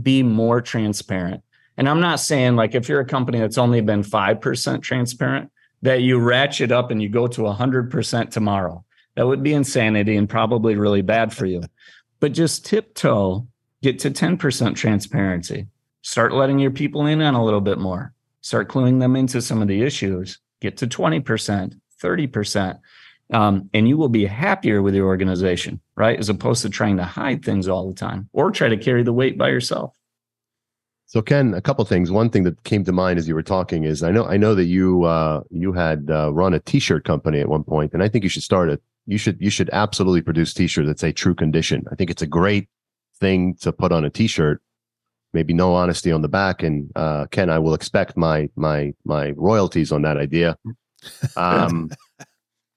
be 0.00 0.22
more 0.22 0.60
transparent 0.60 1.42
And 1.76 1.88
I'm 1.88 2.00
not 2.00 2.20
saying 2.20 2.56
like 2.56 2.74
if 2.74 2.88
you're 2.88 3.00
a 3.00 3.06
company 3.06 3.38
that's 3.38 3.58
only 3.58 3.80
been 3.80 4.02
5% 4.02 4.82
transparent, 4.82 5.50
that 5.82 6.02
you 6.02 6.18
ratchet 6.18 6.70
up 6.70 6.90
and 6.90 7.02
you 7.02 7.08
go 7.08 7.26
to 7.26 7.42
100% 7.42 8.30
tomorrow. 8.30 8.84
That 9.16 9.26
would 9.26 9.42
be 9.42 9.52
insanity 9.52 10.16
and 10.16 10.28
probably 10.28 10.76
really 10.76 11.02
bad 11.02 11.32
for 11.32 11.44
you. 11.44 11.62
But 12.20 12.32
just 12.32 12.64
tiptoe, 12.64 13.46
get 13.82 13.98
to 14.00 14.10
10% 14.10 14.76
transparency. 14.76 15.66
Start 16.02 16.32
letting 16.32 16.58
your 16.58 16.70
people 16.70 17.06
in 17.06 17.20
on 17.20 17.34
a 17.34 17.44
little 17.44 17.60
bit 17.60 17.78
more. 17.78 18.12
Start 18.42 18.68
cluing 18.68 19.00
them 19.00 19.16
into 19.16 19.42
some 19.42 19.60
of 19.60 19.68
the 19.68 19.82
issues. 19.82 20.38
Get 20.60 20.76
to 20.78 20.86
20%, 20.86 21.78
30%. 22.00 22.78
Um, 23.30 23.70
and 23.72 23.88
you 23.88 23.96
will 23.96 24.10
be 24.10 24.26
happier 24.26 24.82
with 24.82 24.94
your 24.94 25.06
organization, 25.06 25.80
right? 25.96 26.18
As 26.18 26.28
opposed 26.28 26.62
to 26.62 26.70
trying 26.70 26.98
to 26.98 27.04
hide 27.04 27.44
things 27.44 27.66
all 27.66 27.88
the 27.88 27.94
time 27.94 28.28
or 28.32 28.50
try 28.50 28.68
to 28.68 28.76
carry 28.76 29.02
the 29.02 29.12
weight 29.12 29.38
by 29.38 29.48
yourself. 29.48 29.96
So 31.12 31.20
Ken, 31.20 31.52
a 31.52 31.60
couple 31.60 31.84
things. 31.84 32.10
One 32.10 32.30
thing 32.30 32.44
that 32.44 32.64
came 32.64 32.84
to 32.84 32.92
mind 32.92 33.18
as 33.18 33.28
you 33.28 33.34
were 33.34 33.42
talking 33.42 33.84
is 33.84 34.02
I 34.02 34.10
know 34.10 34.24
I 34.24 34.38
know 34.38 34.54
that 34.54 34.64
you 34.64 35.04
uh, 35.04 35.42
you 35.50 35.74
had 35.74 36.08
uh, 36.10 36.32
run 36.32 36.54
a 36.54 36.58
T-shirt 36.58 37.04
company 37.04 37.38
at 37.38 37.50
one 37.50 37.64
point, 37.64 37.92
and 37.92 38.02
I 38.02 38.08
think 38.08 38.24
you 38.24 38.30
should 38.30 38.42
start 38.42 38.70
it. 38.70 38.82
You 39.06 39.18
should 39.18 39.38
you 39.38 39.50
should 39.50 39.68
absolutely 39.74 40.22
produce 40.22 40.54
T-shirts 40.54 40.88
that 40.88 40.98
say 40.98 41.12
"True 41.12 41.34
Condition." 41.34 41.84
I 41.92 41.96
think 41.96 42.10
it's 42.10 42.22
a 42.22 42.26
great 42.26 42.70
thing 43.20 43.56
to 43.56 43.74
put 43.74 43.92
on 43.92 44.06
a 44.06 44.10
T-shirt. 44.10 44.62
Maybe 45.34 45.52
Know 45.52 45.74
Honesty 45.74 46.10
on 46.12 46.22
the 46.22 46.28
back, 46.28 46.62
and 46.62 46.90
uh, 46.96 47.26
Ken, 47.26 47.50
I 47.50 47.58
will 47.58 47.74
expect 47.74 48.16
my 48.16 48.48
my 48.56 48.94
my 49.04 49.32
royalties 49.36 49.92
on 49.92 50.00
that 50.02 50.16
idea. 50.16 50.56
Um, 51.36 51.90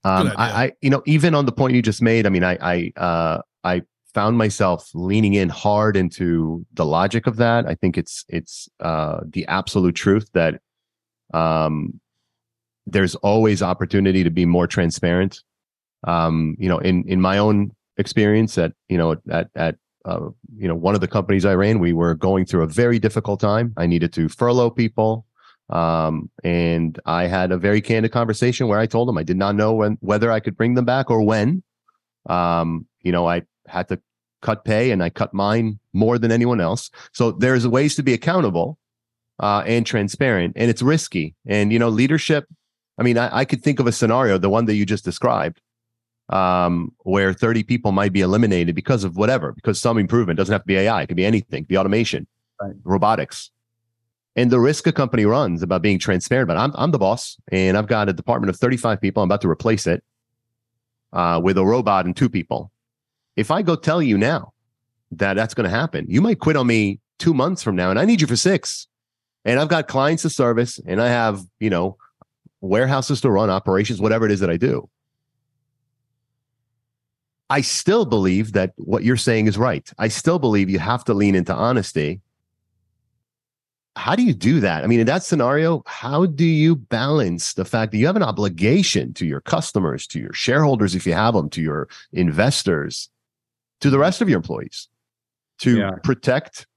um, 0.06 0.32
I, 0.38 0.66
I, 0.66 0.72
you 0.82 0.92
know, 0.92 1.02
even 1.08 1.34
on 1.34 1.46
the 1.46 1.52
point 1.52 1.74
you 1.74 1.82
just 1.82 2.02
made, 2.02 2.28
I 2.28 2.30
mean, 2.30 2.44
I, 2.44 2.58
I, 2.62 2.94
uh, 2.96 3.42
I 3.64 3.82
found 4.14 4.38
myself 4.38 4.92
leaning 4.94 5.34
in 5.34 5.50
hard 5.50 5.98
into 5.98 6.64
the 6.74 6.86
logic 6.86 7.26
of 7.26 7.38
that. 7.38 7.68
I 7.68 7.74
think 7.74 7.98
it's 7.98 8.24
it's 8.30 8.70
uh, 8.80 9.22
the 9.28 9.48
absolute 9.48 9.96
truth 9.96 10.30
that 10.34 10.62
um, 11.34 12.00
there's 12.86 13.16
always 13.16 13.64
opportunity 13.64 14.24
to 14.24 14.30
be 14.30 14.46
more 14.46 14.68
transparent. 14.68 15.42
Um, 16.06 16.56
you 16.60 16.70
know, 16.70 16.78
in 16.78 17.04
in 17.08 17.20
my 17.20 17.40
own 17.40 17.72
experience 17.98 18.60
at 18.60 18.74
you 18.88 19.00
know 19.00 19.16
at 19.32 19.50
at 19.56 19.76
uh, 20.06 20.30
you 20.56 20.68
know 20.68 20.76
one 20.76 20.94
of 20.94 21.02
the 21.02 21.08
companies 21.08 21.46
I 21.46 21.56
ran, 21.56 21.80
we 21.80 21.94
were 21.94 22.14
going 22.14 22.46
through 22.46 22.62
a 22.62 22.68
very 22.68 23.00
difficult 23.00 23.40
time. 23.40 23.74
I 23.76 23.88
needed 23.88 24.14
to 24.14 24.30
furlough 24.30 24.70
people. 24.70 25.26
Um, 25.70 26.30
and 26.44 27.00
I 27.06 27.26
had 27.28 27.52
a 27.52 27.58
very 27.58 27.82
candid 27.82 28.12
conversation 28.12 28.68
where 28.68 28.80
I 28.80 28.86
told 28.86 29.08
them 29.08 29.18
I 29.18 29.24
did 29.24 29.38
not 29.38 29.56
know 29.56 29.74
when 29.74 29.98
whether 30.02 30.32
I 30.32 30.40
could 30.40 30.56
bring 30.56 30.76
them 30.76 30.86
back 30.86 31.10
or 31.10 31.22
when. 31.22 31.64
Um, 32.28 32.88
you 33.02 33.12
know, 33.12 33.28
I 33.28 33.44
had 33.68 33.88
to 33.90 34.00
cut 34.42 34.64
pay 34.64 34.92
and 34.92 35.04
I 35.04 35.10
cut 35.10 35.34
mine 35.34 35.80
more 35.94 36.20
than 36.20 36.32
anyone 36.32 36.62
else. 36.62 36.92
So 37.14 37.32
there's 37.32 37.68
ways 37.68 37.96
to 37.96 38.04
be 38.04 38.14
accountable 38.14 38.78
uh, 39.40 39.64
and 39.66 39.86
transparent, 39.86 40.54
and 40.56 40.70
it's 40.70 40.82
risky. 40.82 41.36
And 41.46 41.74
you 41.74 41.80
know, 41.80 41.90
leadership. 41.90 42.46
I 42.98 43.04
mean, 43.04 43.18
I, 43.18 43.40
I 43.40 43.46
could 43.46 43.62
think 43.62 43.82
of 43.82 43.88
a 43.88 43.92
scenario, 43.92 44.38
the 44.38 44.50
one 44.50 44.66
that 44.66 44.76
you 44.76 44.86
just 44.86 45.04
described, 45.04 45.60
um, 46.30 46.94
where 47.00 47.34
30 47.34 47.64
people 47.64 47.92
might 47.92 48.14
be 48.14 48.22
eliminated 48.22 48.74
because 48.74 49.04
of 49.04 49.18
whatever, 49.18 49.52
because 49.52 49.82
some 49.82 49.98
improvement 49.98 50.38
doesn't 50.38 50.54
have 50.54 50.62
to 50.62 50.68
be 50.68 50.78
AI, 50.78 51.02
it 51.02 51.08
could 51.08 51.18
be 51.18 51.26
anything, 51.26 51.60
it 51.60 51.62
could 51.64 51.68
be 51.68 51.78
automation, 51.78 52.26
right. 52.62 52.74
robotics. 52.86 53.52
And 54.36 54.52
the 54.52 54.60
risk 54.60 54.86
a 54.86 54.92
company 54.92 55.26
runs 55.26 55.64
about 55.64 55.82
being 55.82 55.98
transparent, 55.98 56.48
but 56.48 56.58
I'm 56.58 56.74
I'm 56.76 56.92
the 56.92 57.00
boss, 57.00 57.38
and 57.52 57.78
I've 57.78 57.88
got 57.88 58.10
a 58.10 58.14
department 58.14 58.50
of 58.50 58.58
35 58.58 59.00
people. 59.00 59.24
I'm 59.24 59.30
about 59.30 59.42
to 59.42 59.50
replace 59.50 59.88
it 59.88 60.04
uh, 61.14 61.40
with 61.42 61.58
a 61.58 61.66
robot 61.66 62.06
and 62.06 62.16
two 62.16 62.30
people 62.30 62.72
if 63.36 63.52
I 63.52 63.62
go 63.62 63.76
tell 63.76 64.02
you 64.02 64.18
now 64.18 64.54
that 65.12 65.36
that's 65.36 65.54
going 65.54 65.70
to 65.70 65.76
happen, 65.76 66.06
you 66.08 66.22
might 66.22 66.40
quit 66.40 66.56
on 66.56 66.68
me 66.68 67.00
two 67.20 67.34
months 67.34 67.64
from 67.64 67.76
now, 67.76 67.90
and 67.90 68.00
I 68.00 68.06
need 68.06 68.22
you 68.22 68.28
for 68.28 68.36
six. 68.36 68.88
And 69.44 69.60
I've 69.60 69.68
got 69.68 69.88
clients 69.88 70.24
to 70.24 70.30
service, 70.30 70.80
and 70.88 71.02
I 71.02 71.08
have, 71.08 71.42
you 71.60 71.70
know, 71.70 71.98
warehouses 72.62 73.22
to 73.22 73.30
run, 73.30 73.50
operations, 73.50 74.02
whatever 74.02 74.26
it 74.26 74.32
is 74.32 74.40
that 74.40 74.50
I 74.50 74.58
do. 74.58 74.90
I 77.48 77.62
still 77.62 78.06
believe 78.06 78.54
that 78.54 78.74
what 78.78 79.04
you're 79.04 79.18
saying 79.18 79.46
is 79.46 79.56
right. 79.56 79.88
I 80.00 80.08
still 80.08 80.40
believe 80.40 80.68
you 80.68 80.80
have 80.80 81.04
to 81.06 81.14
lean 81.14 81.36
into 81.36 81.54
honesty. 81.54 82.22
How 83.96 84.16
do 84.16 84.24
you 84.24 84.34
do 84.34 84.60
that? 84.60 84.84
I 84.84 84.88
mean, 84.88 85.00
in 85.00 85.08
that 85.08 85.24
scenario, 85.24 85.82
how 85.86 86.26
do 86.26 86.46
you 86.46 86.76
balance 86.76 87.54
the 87.54 87.66
fact 87.66 87.92
that 87.92 87.98
you 87.98 88.06
have 88.08 88.18
an 88.18 88.24
obligation 88.24 89.14
to 89.14 89.26
your 89.26 89.42
customers, 89.42 90.06
to 90.08 90.20
your 90.20 90.34
shareholders, 90.34 90.96
if 90.96 91.08
you 91.08 91.14
have 91.14 91.34
them, 91.34 91.50
to 91.52 91.62
your 91.62 91.88
investors, 92.12 93.10
to 93.82 93.90
the 93.90 94.00
rest 94.00 94.22
of 94.22 94.30
your 94.30 94.38
employees 94.38 94.90
to 95.60 95.78
yeah. 95.78 95.92
protect 96.04 96.68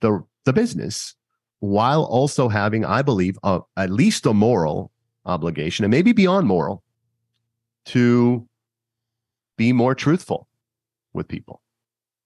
the 0.00 0.22
the 0.44 0.52
business 0.52 1.14
while 1.60 2.04
also 2.04 2.48
having 2.48 2.84
i 2.84 3.02
believe 3.02 3.38
a, 3.42 3.60
at 3.76 3.90
least 3.90 4.26
a 4.26 4.34
moral 4.34 4.90
obligation 5.24 5.84
and 5.84 5.90
maybe 5.90 6.12
beyond 6.12 6.46
moral 6.46 6.82
to 7.84 8.46
be 9.56 9.72
more 9.72 9.94
truthful 9.94 10.48
with 11.12 11.26
people 11.28 11.62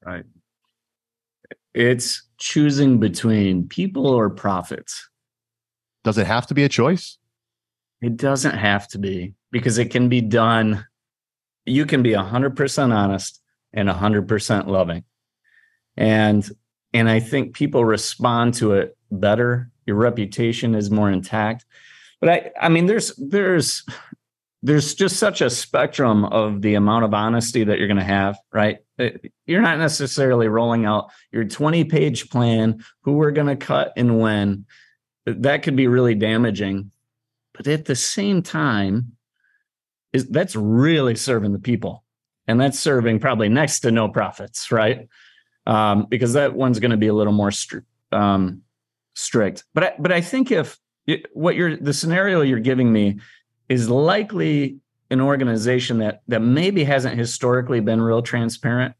right 0.05 0.25
it's 1.75 2.23
choosing 2.39 2.99
between 2.99 3.69
people 3.69 4.07
or 4.07 4.31
profits 4.31 5.09
does 6.05 6.19
it 6.19 6.27
have 6.27 6.47
to 6.47 6.55
be 6.55 6.65
a 6.65 6.69
choice 6.69 7.19
it 8.01 8.17
doesn't 8.17 8.57
have 8.57 8.89
to 8.89 8.99
be 8.99 9.35
because 9.51 9.79
it 9.79 9.91
can 9.91 10.09
be 10.09 10.21
done 10.21 10.85
you 11.67 11.87
can 11.87 12.03
be 12.03 12.13
100% 12.13 12.95
honest 12.95 13.41
and 13.73 13.89
100% 13.89 14.67
loving. 14.67 15.05
And 15.97 16.49
and 16.93 17.09
I 17.09 17.21
think 17.21 17.55
people 17.55 17.85
respond 17.85 18.55
to 18.55 18.73
it 18.73 18.97
better. 19.13 19.71
Your 19.87 19.95
reputation 19.95 20.75
is 20.75 20.91
more 20.91 21.11
intact. 21.11 21.65
But 22.21 22.29
I 22.31 22.51
I 22.61 22.69
mean 22.69 22.87
there's 22.87 23.15
there's 23.17 23.85
there's 24.63 24.95
just 24.95 25.17
such 25.17 25.41
a 25.41 25.49
spectrum 25.49 26.25
of 26.25 26.61
the 26.61 26.75
amount 26.75 27.05
of 27.05 27.15
honesty 27.15 27.65
that 27.65 27.79
you're 27.79 27.89
going 27.89 27.97
to 27.97 28.05
have, 28.05 28.39
right? 28.53 28.79
Uh, 28.99 29.11
you're 29.47 29.63
not 29.63 29.79
necessarily 29.79 30.49
rolling 30.49 30.85
out 30.85 31.11
your 31.33 31.45
20 31.45 31.85
page 31.85 32.29
plan, 32.29 32.85
who 33.03 33.13
we're 33.13 33.31
going 33.31 33.47
to 33.47 33.57
cut 33.57 33.93
and 33.97 34.19
when. 34.21 34.67
That 35.25 35.63
could 35.63 35.77
be 35.77 35.87
really 35.87 36.15
damaging. 36.15 36.91
But 37.55 37.67
at 37.69 37.87
the 37.87 37.97
same 37.97 38.43
time, 38.43 39.17
is 40.13 40.27
that's 40.29 40.57
really 40.57 41.15
serving 41.15 41.53
the 41.53 41.59
people 41.59 42.05
and 42.47 42.61
that's 42.61 42.79
serving 42.79 43.21
probably 43.21 43.49
next 43.49 43.81
to 43.81 43.91
no 43.91 44.09
profits, 44.09 44.73
right? 44.73 45.09
Um, 45.67 46.07
because 46.09 46.33
that 46.33 46.55
one's 46.55 46.81
going 46.81 46.91
to 46.91 46.97
be 46.97 47.07
a 47.07 47.15
little 47.15 47.33
more 47.33 47.51
stri- 47.51 47.85
um, 48.11 48.63
strict. 49.15 49.65
But 49.73 49.85
I, 49.85 49.93
but 49.99 50.11
I 50.11 50.21
think 50.21 50.51
if 50.51 50.79
it, 51.07 51.27
what 51.33 51.55
you're 51.55 51.77
the 51.77 51.93
scenario 51.93 52.41
you're 52.41 52.59
giving 52.59 52.93
me 52.93 53.21
is 53.71 53.89
likely 53.89 54.77
an 55.11 55.21
organization 55.21 55.99
that 55.99 56.21
that 56.29 56.41
maybe 56.41 56.85
hasn't 56.85 57.17
historically 57.17 57.81
been 57.81 58.03
real 58.03 58.21
transparent. 58.21 58.95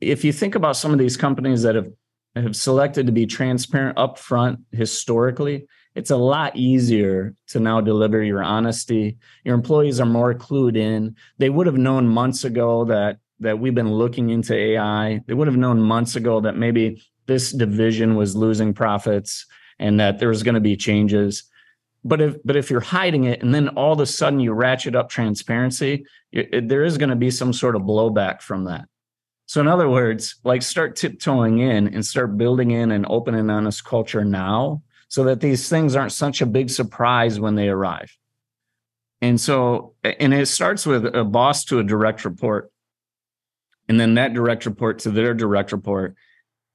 If 0.00 0.24
you 0.24 0.32
think 0.32 0.54
about 0.54 0.76
some 0.76 0.92
of 0.92 0.98
these 0.98 1.16
companies 1.16 1.62
that 1.62 1.74
have 1.74 1.92
have 2.36 2.56
selected 2.56 3.06
to 3.06 3.12
be 3.12 3.26
transparent 3.26 3.96
upfront 3.96 4.58
historically, 4.72 5.66
it's 5.94 6.10
a 6.10 6.16
lot 6.16 6.56
easier 6.56 7.34
to 7.48 7.60
now 7.60 7.80
deliver 7.80 8.22
your 8.22 8.42
honesty. 8.42 9.18
Your 9.44 9.54
employees 9.54 10.00
are 10.00 10.06
more 10.06 10.34
clued 10.34 10.76
in. 10.76 11.16
They 11.38 11.50
would 11.50 11.66
have 11.66 11.78
known 11.78 12.08
months 12.08 12.44
ago 12.44 12.84
that 12.86 13.18
that 13.40 13.58
we've 13.58 13.74
been 13.74 13.92
looking 13.92 14.30
into 14.30 14.54
AI. 14.54 15.20
They 15.26 15.34
would 15.34 15.48
have 15.48 15.56
known 15.56 15.80
months 15.80 16.14
ago 16.14 16.40
that 16.40 16.56
maybe 16.56 17.02
this 17.26 17.50
division 17.50 18.14
was 18.14 18.36
losing 18.36 18.72
profits 18.72 19.46
and 19.78 19.98
that 19.98 20.18
there 20.18 20.28
was 20.28 20.44
going 20.44 20.54
to 20.54 20.60
be 20.60 20.76
changes. 20.76 21.44
But 22.04 22.20
if 22.20 22.36
but 22.44 22.56
if 22.56 22.70
you're 22.70 22.80
hiding 22.80 23.24
it 23.24 23.42
and 23.42 23.54
then 23.54 23.68
all 23.68 23.94
of 23.94 24.00
a 24.00 24.06
sudden 24.06 24.40
you 24.40 24.52
ratchet 24.52 24.94
up 24.94 25.08
transparency, 25.08 26.04
it, 26.32 26.48
it, 26.52 26.68
there 26.68 26.84
is 26.84 26.98
going 26.98 27.10
to 27.10 27.16
be 27.16 27.30
some 27.30 27.52
sort 27.52 27.76
of 27.76 27.82
blowback 27.82 28.42
from 28.42 28.64
that. 28.64 28.86
So 29.46 29.60
in 29.60 29.68
other 29.68 29.88
words, 29.88 30.36
like 30.44 30.62
start 30.62 30.96
tiptoeing 30.96 31.58
in 31.58 31.88
and 31.88 32.04
start 32.04 32.36
building 32.36 32.70
in 32.70 32.90
an 32.90 33.06
open 33.08 33.34
and 33.34 33.50
honest 33.50 33.84
culture 33.84 34.24
now 34.24 34.82
so 35.08 35.24
that 35.24 35.40
these 35.40 35.68
things 35.68 35.96
aren't 35.96 36.12
such 36.12 36.40
a 36.40 36.46
big 36.46 36.70
surprise 36.70 37.38
when 37.38 37.54
they 37.54 37.68
arrive. 37.68 38.16
And 39.20 39.40
so, 39.40 39.94
and 40.02 40.34
it 40.34 40.48
starts 40.48 40.86
with 40.86 41.06
a 41.06 41.24
boss 41.24 41.64
to 41.66 41.78
a 41.78 41.84
direct 41.84 42.24
report. 42.24 42.70
And 43.88 44.00
then 44.00 44.14
that 44.14 44.34
direct 44.34 44.66
report 44.66 44.98
to 45.00 45.10
their 45.10 45.34
direct 45.34 45.72
report. 45.72 46.16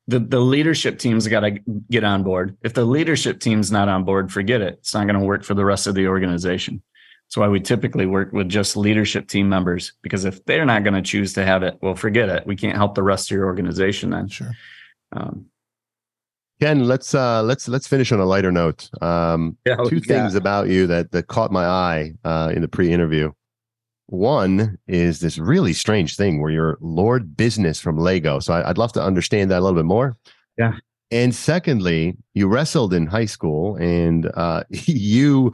The, 0.09 0.19
the 0.19 0.39
leadership 0.39 0.97
team's 0.97 1.27
got 1.27 1.41
to 1.41 1.51
get 1.89 2.03
on 2.03 2.23
board. 2.23 2.57
If 2.63 2.73
the 2.73 2.85
leadership 2.85 3.39
team's 3.39 3.71
not 3.71 3.89
on 3.89 4.03
board, 4.05 4.31
forget 4.31 4.61
it. 4.61 4.75
It's 4.79 4.93
not 4.93 5.05
going 5.05 5.19
to 5.19 5.25
work 5.25 5.43
for 5.43 5.53
the 5.53 5.65
rest 5.65 5.85
of 5.85 5.93
the 5.95 6.07
organization. 6.07 6.81
That's 7.27 7.37
why 7.37 7.47
we 7.47 7.59
typically 7.59 8.07
work 8.07 8.33
with 8.33 8.49
just 8.49 8.75
leadership 8.75 9.27
team 9.27 9.49
members 9.49 9.93
because 10.01 10.25
if 10.25 10.43
they're 10.45 10.65
not 10.65 10.83
going 10.83 10.95
to 10.95 11.03
choose 11.03 11.33
to 11.33 11.45
have 11.45 11.61
it, 11.61 11.77
well, 11.79 11.93
forget 11.93 12.27
it. 12.27 12.47
We 12.47 12.55
can't 12.55 12.75
help 12.75 12.95
the 12.95 13.03
rest 13.03 13.29
of 13.29 13.35
your 13.35 13.45
organization 13.45 14.09
then. 14.09 14.29
Sure. 14.29 14.51
Um, 15.11 15.45
Ken, 16.59 16.87
let's 16.87 17.13
uh, 17.13 17.43
let's 17.43 17.67
let's 17.67 17.87
finish 17.87 18.11
on 18.11 18.19
a 18.19 18.25
lighter 18.25 18.51
note. 18.51 18.89
Um, 19.01 19.57
yeah, 19.65 19.77
two 19.87 19.99
things 19.99 20.35
about 20.35 20.67
you 20.69 20.87
that 20.87 21.11
that 21.11 21.27
caught 21.27 21.51
my 21.51 21.65
eye 21.65 22.13
uh, 22.25 22.51
in 22.53 22.61
the 22.61 22.67
pre-interview. 22.67 23.31
One 24.09 24.79
is 24.87 25.19
this 25.19 25.37
really 25.37 25.71
strange 25.71 26.15
thing 26.15 26.41
where 26.41 26.49
you're 26.49 26.79
Lord 26.81 27.37
Business 27.37 27.79
from 27.79 27.97
Lego. 27.97 28.39
So 28.39 28.53
I, 28.53 28.67
would 28.67 28.79
love 28.79 28.91
to 28.93 29.03
understand 29.03 29.51
that 29.51 29.59
a 29.59 29.61
little 29.61 29.77
bit 29.77 29.85
more. 29.85 30.17
Yeah. 30.57 30.73
And 31.11 31.33
secondly, 31.33 32.17
you 32.33 32.47
wrestled 32.47 32.91
in 32.91 33.05
high 33.05 33.25
school, 33.25 33.75
and 33.75 34.31
uh, 34.33 34.63
you 34.69 35.53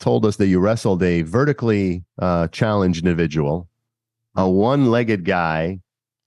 told 0.00 0.26
us 0.26 0.36
that 0.36 0.48
you 0.48 0.60
wrestled 0.60 1.02
a 1.02 1.22
vertically 1.22 2.04
uh, 2.18 2.48
challenged 2.48 3.04
individual, 3.04 3.68
a 4.36 4.48
one-legged 4.48 5.24
guy, 5.24 5.80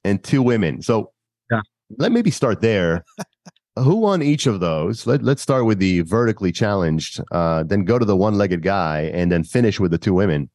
and 0.03 0.23
two 0.23 0.41
women. 0.41 0.81
So 0.81 1.11
Yeah. 1.51 1.61
let 1.99 2.11
maybe 2.11 2.31
start 2.31 2.61
there. 2.61 3.05
Who 3.77 3.97
won 3.97 4.23
each 4.23 4.47
of 4.47 4.61
those? 4.61 5.05
Let, 5.05 5.21
let's 5.21 5.43
start 5.43 5.65
with 5.65 5.77
the 5.77 6.01
vertically 6.01 6.51
challenged, 6.51 7.21
uh, 7.31 7.63
then 7.63 7.85
go 7.85 7.99
to 7.99 8.03
the 8.03 8.17
one-legged 8.17 8.63
guy, 8.63 9.11
and 9.13 9.31
then 9.31 9.43
finish 9.43 9.79
with 9.79 9.91
the 9.91 9.99
two 9.99 10.15
women. 10.15 10.49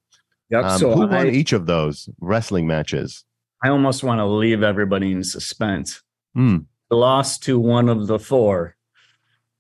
Yep. 0.51 0.65
Um, 0.65 0.79
so 0.79 0.95
who 0.95 1.03
I, 1.09 1.17
won 1.25 1.29
each 1.29 1.53
of 1.53 1.67
those 1.67 2.09
wrestling 2.21 2.67
matches? 2.67 3.25
I 3.65 3.69
almost 3.69 4.05
want 4.05 4.19
to 4.21 4.27
leave 4.27 4.63
everybody 4.63 5.13
in 5.13 5.25
suspense. 5.25 6.03
I 6.37 6.61
lost 6.91 7.43
to 7.45 7.59
one 7.59 7.89
of 7.89 8.07
the 8.07 8.19
four. 8.19 8.77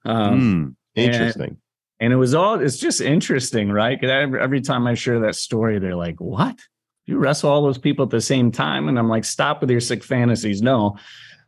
Um, 0.05 0.77
and- 0.95 1.07
Interesting. 1.15 1.57
and 2.01 2.13
it 2.13 2.17
was 2.17 2.35
all 2.35 2.61
it's 2.61 2.77
just 2.79 3.01
interesting 3.01 3.71
right 3.71 4.01
'Cause 4.01 4.11
every, 4.11 4.41
every 4.41 4.61
time 4.61 4.87
i 4.87 4.95
share 4.95 5.21
that 5.21 5.35
story 5.35 5.79
they're 5.79 5.97
like 5.97 6.21
what 6.21 6.59
you 7.07 7.19
wrestle 7.19 7.51
all 7.51 7.63
those 7.63 7.77
people 7.79 8.05
at 8.05 8.11
the 8.11 8.21
same 8.21 8.51
time 8.53 8.89
and 8.89 8.99
i'm 8.99 9.09
like 9.09 9.25
stop 9.25 9.61
with 9.61 9.71
your 9.71 9.81
sick 9.81 10.03
fantasies 10.05 10.63
no 10.63 10.97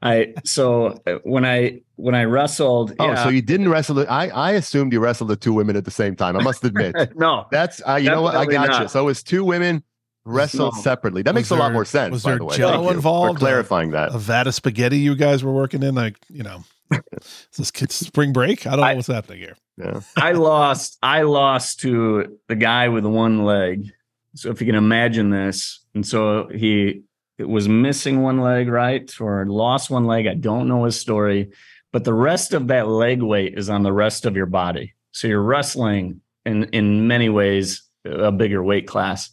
i 0.03 0.33
so 0.45 0.99
uh, 1.07 1.15
when 1.25 1.45
i 1.45 1.81
when 1.97 2.15
i 2.15 2.25
wrestled 2.25 2.95
Oh, 2.99 3.07
yeah, 3.07 3.23
so 3.25 3.29
you 3.29 3.43
didn't 3.43 3.69
wrestle? 3.69 3.97
The, 3.97 4.11
I 4.11 4.29
I 4.29 4.53
assumed 4.53 4.93
you 4.93 5.01
wrestled 5.01 5.31
the 5.31 5.37
two 5.37 5.53
women 5.53 5.75
at 5.77 5.85
the 5.85 5.91
same 5.91 6.15
time. 6.17 6.37
I 6.37 6.43
must 6.43 6.65
admit. 6.65 6.95
no 7.17 7.47
That's 7.51 7.83
uh, 7.87 7.95
you 7.97 8.09
know 8.11 8.23
what 8.23 8.35
I 8.37 8.45
Definitely 8.45 8.69
got 8.69 8.83
you. 8.83 8.89
So 8.89 9.01
it 9.01 9.05
was 9.05 9.23
two 9.23 9.45
women 9.45 9.83
wrestled 10.25 10.75
No. 10.77 10.81
separately. 10.83 11.23
That 11.23 11.35
Was 11.35 11.41
makes 11.41 11.51
a 11.51 11.57
lot 11.57 11.73
more 11.73 11.85
sense. 11.85 12.13
was 12.13 12.23
by 12.23 12.31
there 12.31 12.39
the 12.39 12.45
way, 12.45 12.57
jello 12.57 12.91
involved? 12.91 13.39
for 13.41 13.47
clarifying 13.47 13.91
that. 13.93 14.15
A 14.15 14.19
vat 14.19 14.47
of 14.47 14.55
spaghetti 14.55 14.99
you 14.99 15.17
guys 15.17 15.43
were 15.43 15.53
working 15.53 15.83
in, 15.83 15.95
like 15.95 16.17
you 16.29 16.43
know, 16.45 16.63
is 16.93 17.47
this 17.57 17.71
kid's 17.71 17.95
spring 17.95 18.33
break? 18.33 18.67
I 18.67 18.77
don't 18.77 18.81
know 18.87 18.95
what's 18.97 19.07
happening 19.09 19.39
here. 19.41 19.57
Yeah. 19.79 20.01
i 20.17 20.33
lost 20.33 20.99
i 21.03 21.23
lost 21.23 21.81
to 21.81 22.37
the 22.49 22.57
guy 22.57 22.89
with 22.89 23.05
one 23.07 23.45
leg 23.45 23.93
so 24.35 24.51
if 24.51 24.61
you 24.61 24.67
can 24.67 24.75
imagine 24.75 25.31
this 25.31 25.81
and 25.95 26.05
so 26.05 26.49
he 26.49 27.03
it 27.39 27.49
was 27.49 27.69
missing 27.69 28.23
one 28.23 28.41
leg 28.41 28.69
right 28.69 29.11
or 29.21 29.47
lost 29.47 29.91
one 29.91 30.07
leg. 30.07 30.27
I 30.27 30.35
don't 30.35 30.69
know 30.69 30.85
his 30.85 30.99
story 30.99 31.53
but 31.93 32.05
the 32.05 32.15
rest 32.15 32.55
of 32.55 32.69
that 32.69 32.89
leg 32.89 33.23
weight 33.23 33.57
is 33.57 33.71
on 33.71 33.83
the 33.83 33.93
rest 33.93 34.27
of 34.27 34.37
your 34.37 34.47
body. 34.47 34.95
So 35.13 35.27
you're 35.27 35.43
wrestling 35.43 36.21
in 36.45 36.65
in 36.65 37.07
many 37.07 37.29
ways 37.29 37.83
a 38.05 38.33
bigger 38.33 38.63
weight 38.63 38.87
class. 38.87 39.31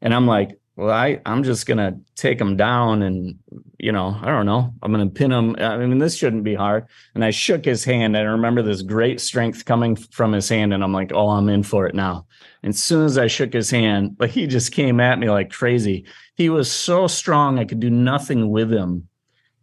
And 0.00 0.14
i'm 0.14 0.26
like 0.26 0.58
well 0.76 0.90
i 0.90 1.20
i'm 1.24 1.42
just 1.42 1.66
gonna 1.66 1.98
take 2.14 2.40
him 2.40 2.56
down 2.56 3.02
and 3.02 3.38
you 3.78 3.90
know 3.90 4.18
i 4.22 4.26
don't 4.26 4.46
know. 4.46 4.72
I'm 4.82 4.92
gonna 4.92 5.08
pin 5.10 5.32
him. 5.32 5.56
I 5.58 5.76
mean 5.78 5.98
this 5.98 6.16
shouldn't 6.16 6.44
be 6.44 6.54
hard. 6.54 6.86
And 7.14 7.24
i 7.24 7.30
shook 7.30 7.64
his 7.64 7.84
hand. 7.84 8.16
And 8.16 8.28
i 8.28 8.32
remember 8.32 8.62
this 8.62 8.82
great 8.82 9.20
strength 9.20 9.64
coming 9.64 9.96
from 9.96 10.32
his 10.32 10.48
hand 10.48 10.74
and 10.74 10.84
i'm 10.84 10.92
like 10.92 11.12
oh 11.12 11.30
i'm 11.30 11.48
in 11.48 11.62
for 11.62 11.86
it 11.86 11.94
now 11.94 12.26
and 12.64 12.70
as 12.70 12.82
soon 12.82 13.04
as 13.04 13.16
i 13.16 13.28
shook 13.28 13.52
his 13.52 13.70
hand 13.70 14.16
like 14.18 14.30
he 14.30 14.46
just 14.46 14.72
came 14.72 14.98
at 14.98 15.18
me 15.18 15.30
like 15.30 15.50
crazy 15.50 16.04
he 16.34 16.48
was 16.48 16.70
so 16.70 17.06
strong 17.06 17.58
i 17.58 17.64
could 17.64 17.78
do 17.78 17.90
nothing 17.90 18.50
with 18.50 18.72
him 18.72 19.06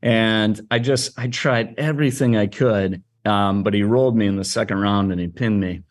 and 0.02 0.62
i 0.72 0.80
just 0.80 1.20
i 1.20 1.28
tried 1.28 1.78
everything 1.78 2.38
i 2.38 2.48
could 2.48 3.04
um, 3.24 3.62
but 3.62 3.76
he 3.76 3.84
rolled 3.84 4.16
me 4.16 4.26
in 4.26 4.38
the 4.38 4.46
second 4.46 4.80
round 4.80 5.12
and 5.12 5.20
he 5.20 5.28
pinned 5.28 5.60
me 5.60 5.84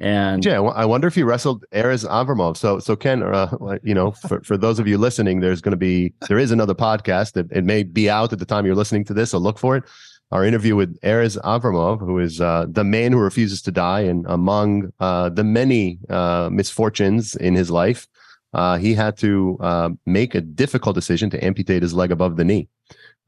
and 0.00 0.44
Yeah, 0.44 0.60
I 0.60 0.84
wonder 0.84 1.08
if 1.08 1.14
he 1.14 1.24
wrestled 1.24 1.64
Erez 1.72 2.08
Avramov. 2.08 2.56
So, 2.56 2.78
so 2.78 2.94
Ken, 2.94 3.22
uh, 3.22 3.48
you 3.82 3.94
know, 3.94 4.12
for, 4.12 4.40
for 4.42 4.56
those 4.56 4.78
of 4.78 4.86
you 4.86 4.96
listening, 4.96 5.40
there's 5.40 5.60
going 5.60 5.72
to 5.72 5.76
be 5.76 6.12
there 6.28 6.38
is 6.38 6.52
another 6.52 6.74
podcast 6.74 7.32
that 7.32 7.50
it 7.50 7.64
may 7.64 7.82
be 7.82 8.08
out 8.08 8.32
at 8.32 8.38
the 8.38 8.44
time 8.44 8.64
you're 8.64 8.76
listening 8.76 9.04
to 9.06 9.14
this. 9.14 9.32
So 9.32 9.38
look 9.38 9.58
for 9.58 9.76
it. 9.76 9.84
Our 10.30 10.44
interview 10.44 10.76
with 10.76 11.00
Erez 11.00 11.40
Avramov, 11.42 12.00
who 12.00 12.18
is 12.18 12.40
uh, 12.40 12.66
the 12.68 12.84
man 12.84 13.12
who 13.12 13.18
refuses 13.18 13.62
to 13.62 13.70
die, 13.70 14.00
and 14.00 14.26
among 14.28 14.92
uh, 15.00 15.30
the 15.30 15.44
many 15.44 15.98
uh, 16.10 16.50
misfortunes 16.52 17.34
in 17.36 17.54
his 17.54 17.70
life, 17.70 18.06
uh, 18.52 18.76
he 18.76 18.94
had 18.94 19.16
to 19.18 19.56
uh, 19.60 19.90
make 20.04 20.34
a 20.34 20.40
difficult 20.40 20.94
decision 20.94 21.30
to 21.30 21.42
amputate 21.42 21.82
his 21.82 21.94
leg 21.94 22.12
above 22.12 22.36
the 22.36 22.44
knee. 22.44 22.68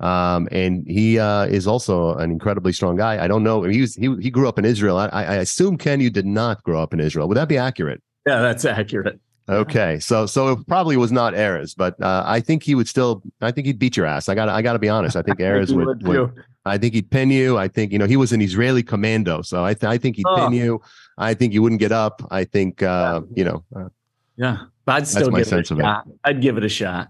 Um, 0.01 0.48
and 0.51 0.86
he 0.86 1.18
uh, 1.18 1.44
is 1.44 1.66
also 1.66 2.14
an 2.16 2.30
incredibly 2.30 2.72
strong 2.72 2.96
guy. 2.96 3.22
I 3.22 3.28
don't 3.28 3.42
know. 3.42 3.62
He 3.62 3.82
was, 3.82 3.94
he 3.94 4.14
he 4.20 4.30
grew 4.30 4.48
up 4.48 4.59
in 4.59 4.64
Israel. 4.64 4.96
I, 4.96 5.09
I 5.09 5.34
assume 5.36 5.76
Ken, 5.76 6.01
you 6.01 6.09
did 6.09 6.24
not 6.26 6.62
grow 6.62 6.82
up 6.82 6.94
in 6.94 7.01
Israel. 7.01 7.28
Would 7.28 7.36
that 7.36 7.48
be 7.48 7.59
accurate? 7.59 8.03
yeah 8.26 8.40
that's 8.42 8.66
accurate 8.66 9.18
Okay, 9.51 9.98
so 9.98 10.26
so 10.26 10.53
it 10.53 10.66
probably 10.68 10.96
was 10.96 11.11
not 11.11 11.34
Erez, 11.34 11.74
but 11.76 12.01
uh, 12.01 12.22
I 12.24 12.38
think 12.38 12.62
he 12.62 12.76
would 12.76 12.86
still. 12.86 13.20
I 13.40 13.51
think 13.51 13.66
he'd 13.66 13.80
beat 13.80 13.96
your 13.96 14.07
ass. 14.07 14.28
I 14.28 14.36
got 14.36 14.48
I 14.48 14.62
got 14.62 14.74
to 14.74 14.78
be 14.78 14.88
honest. 14.88 15.16
I 15.20 15.22
think 15.22 15.38
Erez 15.40 15.70
He 15.70 15.74
would, 15.74 16.07
would. 16.07 16.44
I 16.64 16.76
think 16.78 16.94
he'd 16.94 17.11
pin 17.11 17.30
you. 17.30 17.56
I 17.58 17.68
think 17.68 17.92
you 17.92 17.98
know 17.98 18.06
he 18.06 18.16
was 18.16 18.32
an 18.32 18.40
Israeli 18.40 18.82
commando, 18.82 19.42
so 19.42 19.64
I 19.64 19.74
th- 19.74 19.88
I 19.90 19.96
think 19.98 20.16
he'd 20.16 20.26
Oh. 20.28 20.36
pin 20.36 20.52
you. 20.52 20.80
I 21.18 21.34
think 21.34 21.52
you 21.52 21.62
wouldn't 21.62 21.80
get 21.80 21.92
up. 21.92 22.22
I 22.30 22.44
think 22.44 22.82
uh, 22.82 23.22
you 23.34 23.44
know. 23.44 23.64
Uh, 23.74 23.88
Yeah, 24.36 24.56
but 24.86 24.92
I'd 24.96 25.06
still 25.08 25.28
give 25.30 25.38
it 25.38 25.42
a 25.42 25.44
sense 25.44 25.70
of 25.70 25.78
it. 25.78 25.82
shot. 25.82 26.04
I'd 26.24 26.40
give 26.40 26.56
it 26.56 26.64
a 26.64 26.68
shot. 26.68 27.08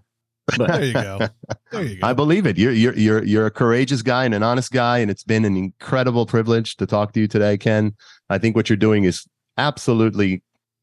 But 0.58 0.66
There 0.68 0.84
you 0.84 0.92
go. 0.92 1.18
There 1.72 1.84
you 1.84 2.00
go. 2.00 2.06
I 2.06 2.12
believe 2.12 2.44
it. 2.46 2.58
You're 2.58 2.72
you're 2.72 2.96
you're 2.96 3.24
you're 3.24 3.46
a 3.46 3.50
courageous 3.52 4.02
guy 4.02 4.24
and 4.24 4.34
an 4.34 4.42
honest 4.42 4.72
guy, 4.72 4.98
and 4.98 5.10
it's 5.10 5.22
been 5.24 5.44
an 5.44 5.56
incredible 5.56 6.26
privilege 6.26 6.76
to 6.76 6.86
talk 6.86 7.12
to 7.12 7.20
you 7.20 7.28
today, 7.28 7.56
Ken. 7.58 7.94
I 8.28 8.38
think 8.38 8.56
what 8.56 8.68
you're 8.68 8.76
doing 8.88 9.04
is 9.04 9.26
absolutely 9.58 10.42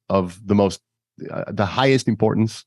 of 0.09 0.39
the 0.45 0.55
most 0.55 0.80
uh, 1.32 1.45
the 1.51 1.65
highest 1.65 2.07
importance. 2.07 2.63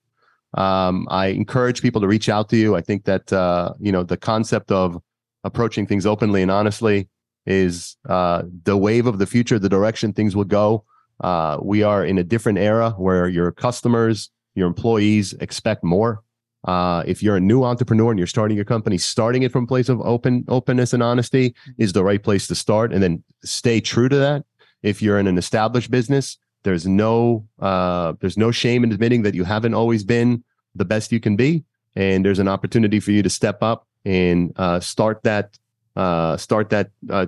Um, 0.54 1.06
I 1.10 1.26
encourage 1.28 1.80
people 1.80 2.00
to 2.00 2.08
reach 2.08 2.28
out 2.28 2.48
to 2.50 2.56
you. 2.56 2.74
I 2.76 2.80
think 2.82 3.04
that 3.04 3.32
uh, 3.32 3.72
you 3.78 3.92
know 3.92 4.02
the 4.02 4.16
concept 4.16 4.70
of 4.72 5.00
approaching 5.44 5.86
things 5.86 6.06
openly 6.06 6.42
and 6.42 6.50
honestly 6.50 7.08
is 7.46 7.96
uh, 8.08 8.42
the 8.64 8.76
wave 8.76 9.06
of 9.06 9.18
the 9.18 9.26
future, 9.26 9.58
the 9.58 9.68
direction 9.68 10.12
things 10.12 10.36
will 10.36 10.44
go. 10.44 10.84
Uh, 11.20 11.58
we 11.62 11.82
are 11.82 12.04
in 12.04 12.18
a 12.18 12.24
different 12.24 12.58
era 12.58 12.90
where 12.92 13.28
your 13.28 13.50
customers, 13.50 14.30
your 14.54 14.66
employees 14.66 15.32
expect 15.34 15.84
more. 15.84 16.22
Uh, 16.64 17.02
if 17.06 17.22
you're 17.22 17.36
a 17.36 17.40
new 17.40 17.64
entrepreneur 17.64 18.10
and 18.10 18.18
you're 18.18 18.26
starting 18.26 18.56
your 18.56 18.66
company, 18.66 18.98
starting 18.98 19.42
it 19.42 19.52
from 19.52 19.64
a 19.64 19.66
place 19.66 19.88
of 19.88 20.00
open 20.02 20.44
openness 20.48 20.92
and 20.92 21.02
honesty 21.02 21.54
is 21.78 21.92
the 21.92 22.04
right 22.04 22.22
place 22.22 22.46
to 22.46 22.54
start, 22.54 22.92
and 22.92 23.02
then 23.02 23.22
stay 23.44 23.80
true 23.80 24.08
to 24.08 24.16
that. 24.16 24.44
If 24.82 25.00
you're 25.00 25.18
in 25.18 25.26
an 25.26 25.38
established 25.38 25.90
business, 25.90 26.38
there's 26.62 26.86
no 26.86 27.46
uh, 27.60 28.12
there's 28.20 28.36
no 28.36 28.50
shame 28.50 28.84
in 28.84 28.92
admitting 28.92 29.22
that 29.22 29.34
you 29.34 29.44
haven't 29.44 29.72
always 29.72 30.04
been 30.04 30.44
the 30.74 30.84
best 30.84 31.12
you 31.12 31.20
can 31.20 31.34
be, 31.34 31.64
and 31.96 32.24
there's 32.24 32.38
an 32.38 32.48
opportunity 32.48 33.00
for 33.00 33.10
you 33.12 33.22
to 33.22 33.30
step 33.30 33.62
up 33.62 33.86
and 34.04 34.52
uh, 34.56 34.80
start 34.80 35.22
that 35.24 35.58
uh, 35.96 36.36
start 36.36 36.70
that 36.70 36.90
uh, 37.10 37.26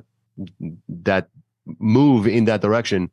that 0.89 1.29
move 1.79 2.27
in 2.27 2.45
that 2.47 2.61
direction 2.61 3.11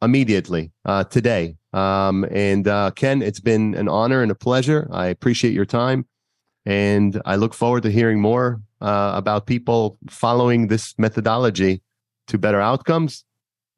immediately 0.00 0.72
uh, 0.84 1.04
today. 1.04 1.56
Um, 1.72 2.24
and 2.30 2.66
uh, 2.68 2.90
Ken, 2.94 3.22
it's 3.22 3.40
been 3.40 3.74
an 3.74 3.88
honor 3.88 4.22
and 4.22 4.30
a 4.30 4.34
pleasure. 4.34 4.88
I 4.90 5.06
appreciate 5.06 5.54
your 5.54 5.64
time, 5.64 6.06
and 6.66 7.20
I 7.24 7.36
look 7.36 7.54
forward 7.54 7.82
to 7.84 7.90
hearing 7.90 8.20
more 8.20 8.60
uh, 8.80 9.12
about 9.14 9.46
people 9.46 9.96
following 10.10 10.66
this 10.68 10.94
methodology 10.98 11.82
to 12.28 12.38
better 12.38 12.60
outcomes 12.60 13.24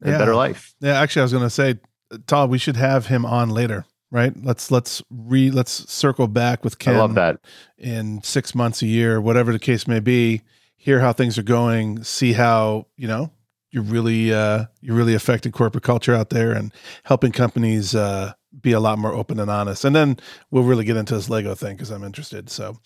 and 0.00 0.12
Yeah. 0.12 0.18
better 0.18 0.34
life. 0.34 0.74
Yeah, 0.80 1.00
actually, 1.00 1.20
I 1.20 1.24
was 1.24 1.32
going 1.32 1.44
to 1.44 1.50
say, 1.50 1.78
Tal, 2.26 2.48
we 2.48 2.58
should 2.58 2.76
have 2.76 3.06
him 3.06 3.24
on 3.24 3.50
later, 3.50 3.84
right? 4.14 4.32
Let's 4.44 4.70
let's 4.70 5.02
re 5.10 5.50
let's 5.50 5.92
circle 5.92 6.28
back 6.28 6.62
with 6.62 6.78
Ken 6.78 6.94
I 6.94 6.98
love 6.98 7.14
that. 7.16 7.40
in 7.76 8.22
six 8.22 8.54
months, 8.54 8.80
a 8.80 8.86
year, 8.86 9.20
whatever 9.20 9.52
the 9.52 9.58
case 9.58 9.88
may 9.88 9.98
be. 9.98 10.40
Hear 10.76 11.00
how 11.00 11.12
things 11.12 11.36
are 11.36 11.42
going. 11.42 12.04
See 12.04 12.32
how 12.32 12.86
you 12.96 13.08
know 13.08 13.32
you're 13.72 13.82
really 13.82 14.32
uh, 14.32 14.66
you're 14.80 14.94
really 14.96 15.14
affecting 15.14 15.50
corporate 15.50 15.82
culture 15.82 16.14
out 16.14 16.30
there 16.30 16.52
and 16.52 16.72
helping 17.02 17.32
companies 17.32 17.92
uh, 17.92 18.34
be 18.60 18.70
a 18.70 18.78
lot 18.78 18.98
more 18.98 19.12
open 19.12 19.40
and 19.40 19.50
honest. 19.50 19.84
And 19.84 19.96
then 19.96 20.16
we'll 20.52 20.62
really 20.62 20.84
get 20.84 20.96
into 20.96 21.14
this 21.14 21.28
Lego 21.28 21.56
thing 21.56 21.74
because 21.74 21.90
I'm 21.90 22.04
interested. 22.04 22.48
So 22.50 22.78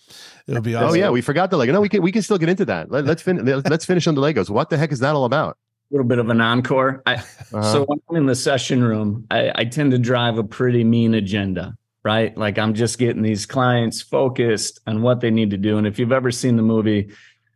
it'll 0.47 0.63
be 0.63 0.73
awesome. 0.73 0.89
Oh 0.89 0.93
yeah, 0.93 1.11
we 1.11 1.21
forgot 1.21 1.51
the 1.51 1.57
Lego. 1.57 1.73
No, 1.73 1.81
we 1.81 1.89
can 1.89 2.01
we 2.01 2.11
can 2.11 2.23
still 2.23 2.39
get 2.39 2.49
into 2.49 2.65
that. 2.65 2.89
Let, 2.89 3.05
let's 3.05 3.21
fin- 3.21 3.45
let's 3.69 3.85
finish 3.85 4.07
on 4.07 4.15
the 4.15 4.21
Legos. 4.21 4.49
What 4.49 4.71
the 4.71 4.77
heck 4.77 4.91
is 4.91 4.99
that 4.99 5.13
all 5.13 5.25
about? 5.25 5.59
A 5.89 5.93
little 5.93 6.07
bit 6.07 6.19
of 6.19 6.29
an 6.29 6.41
encore. 6.41 7.01
I, 7.05 7.15
Uh-huh. 7.15 7.61
So 7.63 7.85
when 7.85 7.99
I'm 8.09 8.15
in 8.17 8.25
the 8.27 8.35
session 8.35 8.83
room, 8.83 9.25
I, 9.31 9.51
I 9.55 9.65
tend 9.65 9.91
to 9.91 9.97
drive 9.97 10.37
a 10.37 10.43
pretty 10.43 10.83
mean 10.83 11.13
agenda, 11.15 11.75
right? 12.03 12.35
Like 12.37 12.57
I'm 12.59 12.73
just 12.75 12.99
getting 12.99 13.21
these 13.23 13.45
clients 13.45 14.01
focused 14.01 14.79
on 14.85 15.01
what 15.01 15.19
they 15.21 15.31
need 15.31 15.49
to 15.51 15.57
do. 15.57 15.77
And 15.77 15.87
if 15.87 15.97
you've 15.97 16.11
ever 16.11 16.31
seen 16.31 16.55
the 16.57 16.61
movie, 16.63 17.11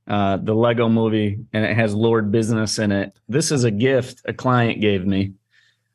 uh, 0.07 0.38
the 0.38 0.53
Lego 0.55 0.89
movie, 0.89 1.39
and 1.53 1.63
it 1.63 1.75
has 1.75 1.93
Lord 1.93 2.31
Business 2.31 2.79
in 2.79 2.91
it, 2.91 3.13
this 3.29 3.51
is 3.51 3.63
a 3.65 3.71
gift 3.71 4.21
a 4.25 4.34
client 4.34 4.81
gave 4.81 5.05
me. 5.05 5.34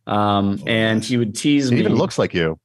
Um, 0.07 0.59
Oh, 0.63 0.65
and 0.67 1.01
nice. 1.01 1.09
he 1.09 1.17
would 1.19 1.35
tease 1.35 1.69
it 1.71 1.75
me. 1.75 1.81
even 1.81 1.95
looks 1.97 2.19
like 2.19 2.33
you 2.35 2.59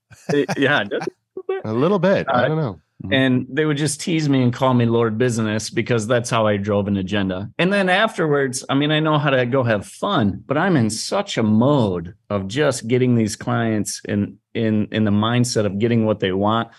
yeah, 0.57 0.81
a 0.81 0.83
little 0.85 1.43
bit. 1.47 1.61
a 1.65 1.73
little 1.73 1.99
bit. 1.99 2.27
I 2.29 2.43
Uh, 2.43 2.47
don't 2.47 2.57
know. 2.57 2.79
And 3.11 3.45
they 3.49 3.65
would 3.65 3.77
just 3.77 3.99
tease 3.99 4.29
me 4.29 4.41
and 4.41 4.53
call 4.53 4.73
me 4.73 4.85
Lord 4.85 5.17
Business 5.17 5.69
because 5.69 6.07
that's 6.07 6.29
how 6.29 6.47
I 6.47 6.57
drove 6.57 6.87
an 6.87 6.97
agenda. 6.97 7.49
And 7.57 7.73
then 7.73 7.89
afterwards, 7.89 8.63
I 8.69 8.75
mean, 8.75 8.91
I 8.91 8.99
know 8.99 9.17
how 9.17 9.31
to 9.31 9.45
go 9.45 9.63
have 9.63 9.85
fun, 9.85 10.41
but 10.45 10.57
I'm 10.57 10.77
in 10.77 10.89
such 10.89 11.37
a 11.37 11.43
mode 11.43 12.15
of 12.29 12.47
just 12.47 12.87
getting 12.87 13.15
these 13.15 13.35
clients 13.35 14.01
in 14.05 14.37
in 14.53 14.87
in 14.91 15.03
the 15.03 15.11
mindset 15.11 15.65
of 15.65 15.79
getting 15.79 16.05
what 16.05 16.19
they 16.19 16.31
want 16.31 16.69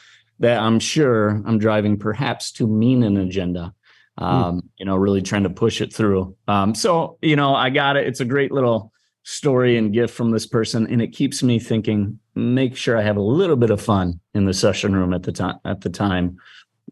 that 0.41 0.61
I'm 0.61 0.81
sure 0.81 1.43
I'm 1.45 1.59
driving 1.59 1.99
perhaps 1.99 2.53
too 2.53 2.67
mean 2.67 3.03
an 3.03 3.17
agenda. 3.17 3.75
um, 4.19 4.61
mm. 4.61 4.69
you 4.79 4.85
know, 4.87 4.97
really 4.97 5.23
trying 5.23 5.43
to 5.45 5.51
push 5.51 5.81
it 5.81 5.93
through. 5.93 6.37
Um, 6.47 6.75
so, 6.75 7.19
you 7.21 7.37
know, 7.37 7.55
I 7.55 7.71
got 7.71 7.97
it. 7.97 8.07
It's 8.07 8.21
a 8.21 8.25
great 8.25 8.53
little 8.53 8.93
story 9.25 9.77
and 9.77 9.93
gift 9.93 10.15
from 10.15 10.31
this 10.31 10.47
person. 10.47 10.87
And 10.87 11.03
it 11.03 11.09
keeps 11.09 11.43
me 11.43 11.59
thinking, 11.59 12.19
make 12.35 12.77
sure 12.77 12.97
I 12.97 13.03
have 13.03 13.17
a 13.17 13.23
little 13.23 13.57
bit 13.57 13.71
of 13.71 13.81
fun 13.81 14.21
in 14.35 14.45
the 14.45 14.55
session 14.55 14.95
room 14.95 15.15
at 15.15 15.23
the 15.23 15.33
time, 15.33 15.59
at 15.65 15.81
the 15.81 15.91
time 15.91 16.39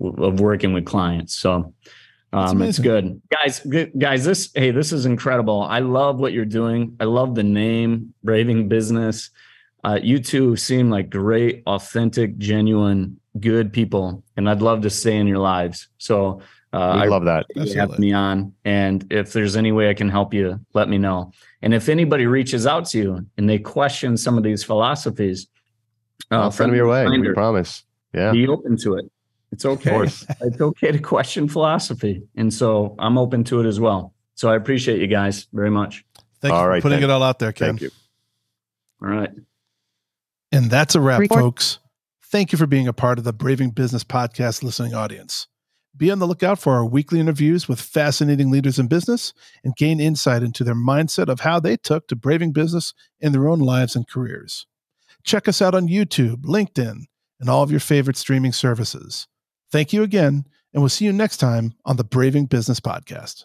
of 0.01 0.41
working 0.41 0.73
with 0.73 0.85
clients. 0.85 1.35
So, 1.35 1.75
um, 2.33 2.63
it's 2.63 2.79
good, 2.79 3.21
guys. 3.31 3.61
Guys, 3.99 4.25
this 4.25 4.51
hey, 4.55 4.71
this 4.71 4.93
is 4.93 5.05
incredible. 5.05 5.63
I 5.63 5.81
love 5.81 6.19
what 6.19 6.33
you're 6.33 6.47
doing. 6.47 6.97
I 6.99 7.05
love 7.05 7.35
the 7.35 7.43
name, 7.43 8.15
Braving 8.25 8.69
Business. 8.69 9.31
Uh, 9.85 9.99
you 10.03 10.19
two 10.19 10.57
seem 10.57 10.89
like 10.89 11.11
great, 11.11 11.63
authentic, 11.67 12.39
genuine, 12.39 13.21
good 13.39 13.73
people, 13.73 14.25
and 14.37 14.49
I'd 14.49 14.63
love 14.63 14.83
to 14.83 14.91
stay 14.91 15.17
in 15.17 15.27
your 15.27 15.39
lives. 15.39 15.89
So 15.99 16.41
uh, 16.73 16.79
I 16.79 17.05
love 17.05 17.25
that. 17.27 17.47
Have 17.77 17.99
me 17.99 18.13
on, 18.13 18.55
and 18.65 19.07
if 19.13 19.35
there's 19.35 19.57
any 19.57 19.73
way 19.73 19.91
I 19.91 19.95
can 19.95 20.09
help 20.09 20.33
you, 20.33 20.59
let 20.73 20.89
me 20.89 20.97
know. 20.97 21.33
And 21.63 21.73
if 21.73 21.89
anybody 21.89 22.27
reaches 22.27 22.67
out 22.67 22.87
to 22.87 22.99
you 22.99 23.27
and 23.37 23.49
they 23.49 23.59
question 23.59 24.17
some 24.17 24.37
of 24.37 24.43
these 24.43 24.65
philosophies, 24.65 25.47
uh, 26.31 26.51
send 26.51 26.71
them 26.71 26.77
your 26.77 26.89
way. 26.89 27.07
We 27.07 27.33
promise. 27.33 27.85
Yeah, 28.13 28.33
be 28.33 28.47
open 28.49 28.77
to 28.79 28.97
it. 28.97 29.11
It's 29.53 29.65
okay. 29.65 30.03
it's 30.41 30.61
okay 30.61 30.93
to 30.93 30.99
question 30.99 31.49
philosophy, 31.49 32.23
and 32.37 32.53
so 32.53 32.95
I'm 32.99 33.17
open 33.17 33.45
to 33.45 33.61
it 33.61 33.67
as 33.67 33.79
well. 33.79 34.15
So 34.35 34.51
I 34.51 34.57
appreciate 34.57 35.01
you 35.01 35.07
guys 35.07 35.47
very 35.53 35.71
much. 35.71 36.05
Thank 36.41 36.55
all 36.55 36.63
you 36.63 36.69
right, 36.69 36.83
for 36.83 36.89
putting 36.89 37.05
it 37.05 37.11
all 37.11 37.23
out 37.23 37.39
there, 37.39 37.53
Ken. 37.53 37.69
Thank 37.69 37.83
you. 37.83 37.91
All 39.03 39.09
right. 39.09 39.31
And 40.51 40.71
that's 40.71 40.95
a 40.95 41.01
wrap, 41.01 41.21
Report. 41.21 41.41
folks. 41.41 41.79
Thank 42.27 42.53
you 42.53 42.59
for 42.59 42.67
being 42.67 42.89
a 42.89 42.93
part 42.93 43.19
of 43.19 43.25
the 43.25 43.33
Braving 43.33 43.71
Business 43.71 44.05
podcast 44.05 44.63
listening 44.63 44.95
audience. 44.95 45.49
Be 45.97 46.11
on 46.11 46.19
the 46.19 46.27
lookout 46.27 46.59
for 46.59 46.73
our 46.73 46.87
weekly 46.87 47.21
interviews 47.21 47.69
with 47.69 47.81
fascinating 47.81 48.51
leaders 48.51 48.79
in 48.79 48.87
business 48.87 49.35
and 49.63 49.77
gain 49.77 50.01
insight 50.01 50.43
into 50.43 50.65
their 50.65 50.75
mindset 50.75 51.29
of 51.29 51.41
how 51.41 51.61
they 51.61 51.77
took 51.77 52.09
to 52.09 52.17
braving 52.17 52.53
business 52.53 52.95
in 53.21 53.33
their 53.33 53.49
own 53.49 53.59
lives 53.59 53.95
and 53.95 54.09
careers. 54.09 54.67
Check 55.23 55.49
us 55.49 55.61
out 55.61 55.75
on 55.75 55.89
YouTube, 55.89 56.45
LinkedIn, 56.45 57.05
and 57.41 57.51
all 57.51 57.63
of 57.63 57.71
your 57.71 57.81
favorite 57.81 58.17
streaming 58.17 58.53
services. 58.53 59.29
Thank 59.71 59.93
you 59.93 60.03
again, 60.03 60.47
and 60.73 60.83
we'll 60.83 60.89
see 60.89 61.05
you 61.05 61.13
next 61.13 61.37
time 61.37 61.75
on 61.85 61.97
the 61.97 62.05
Braving 62.05 62.47
Business 62.47 62.81
Podcast. 62.81 63.45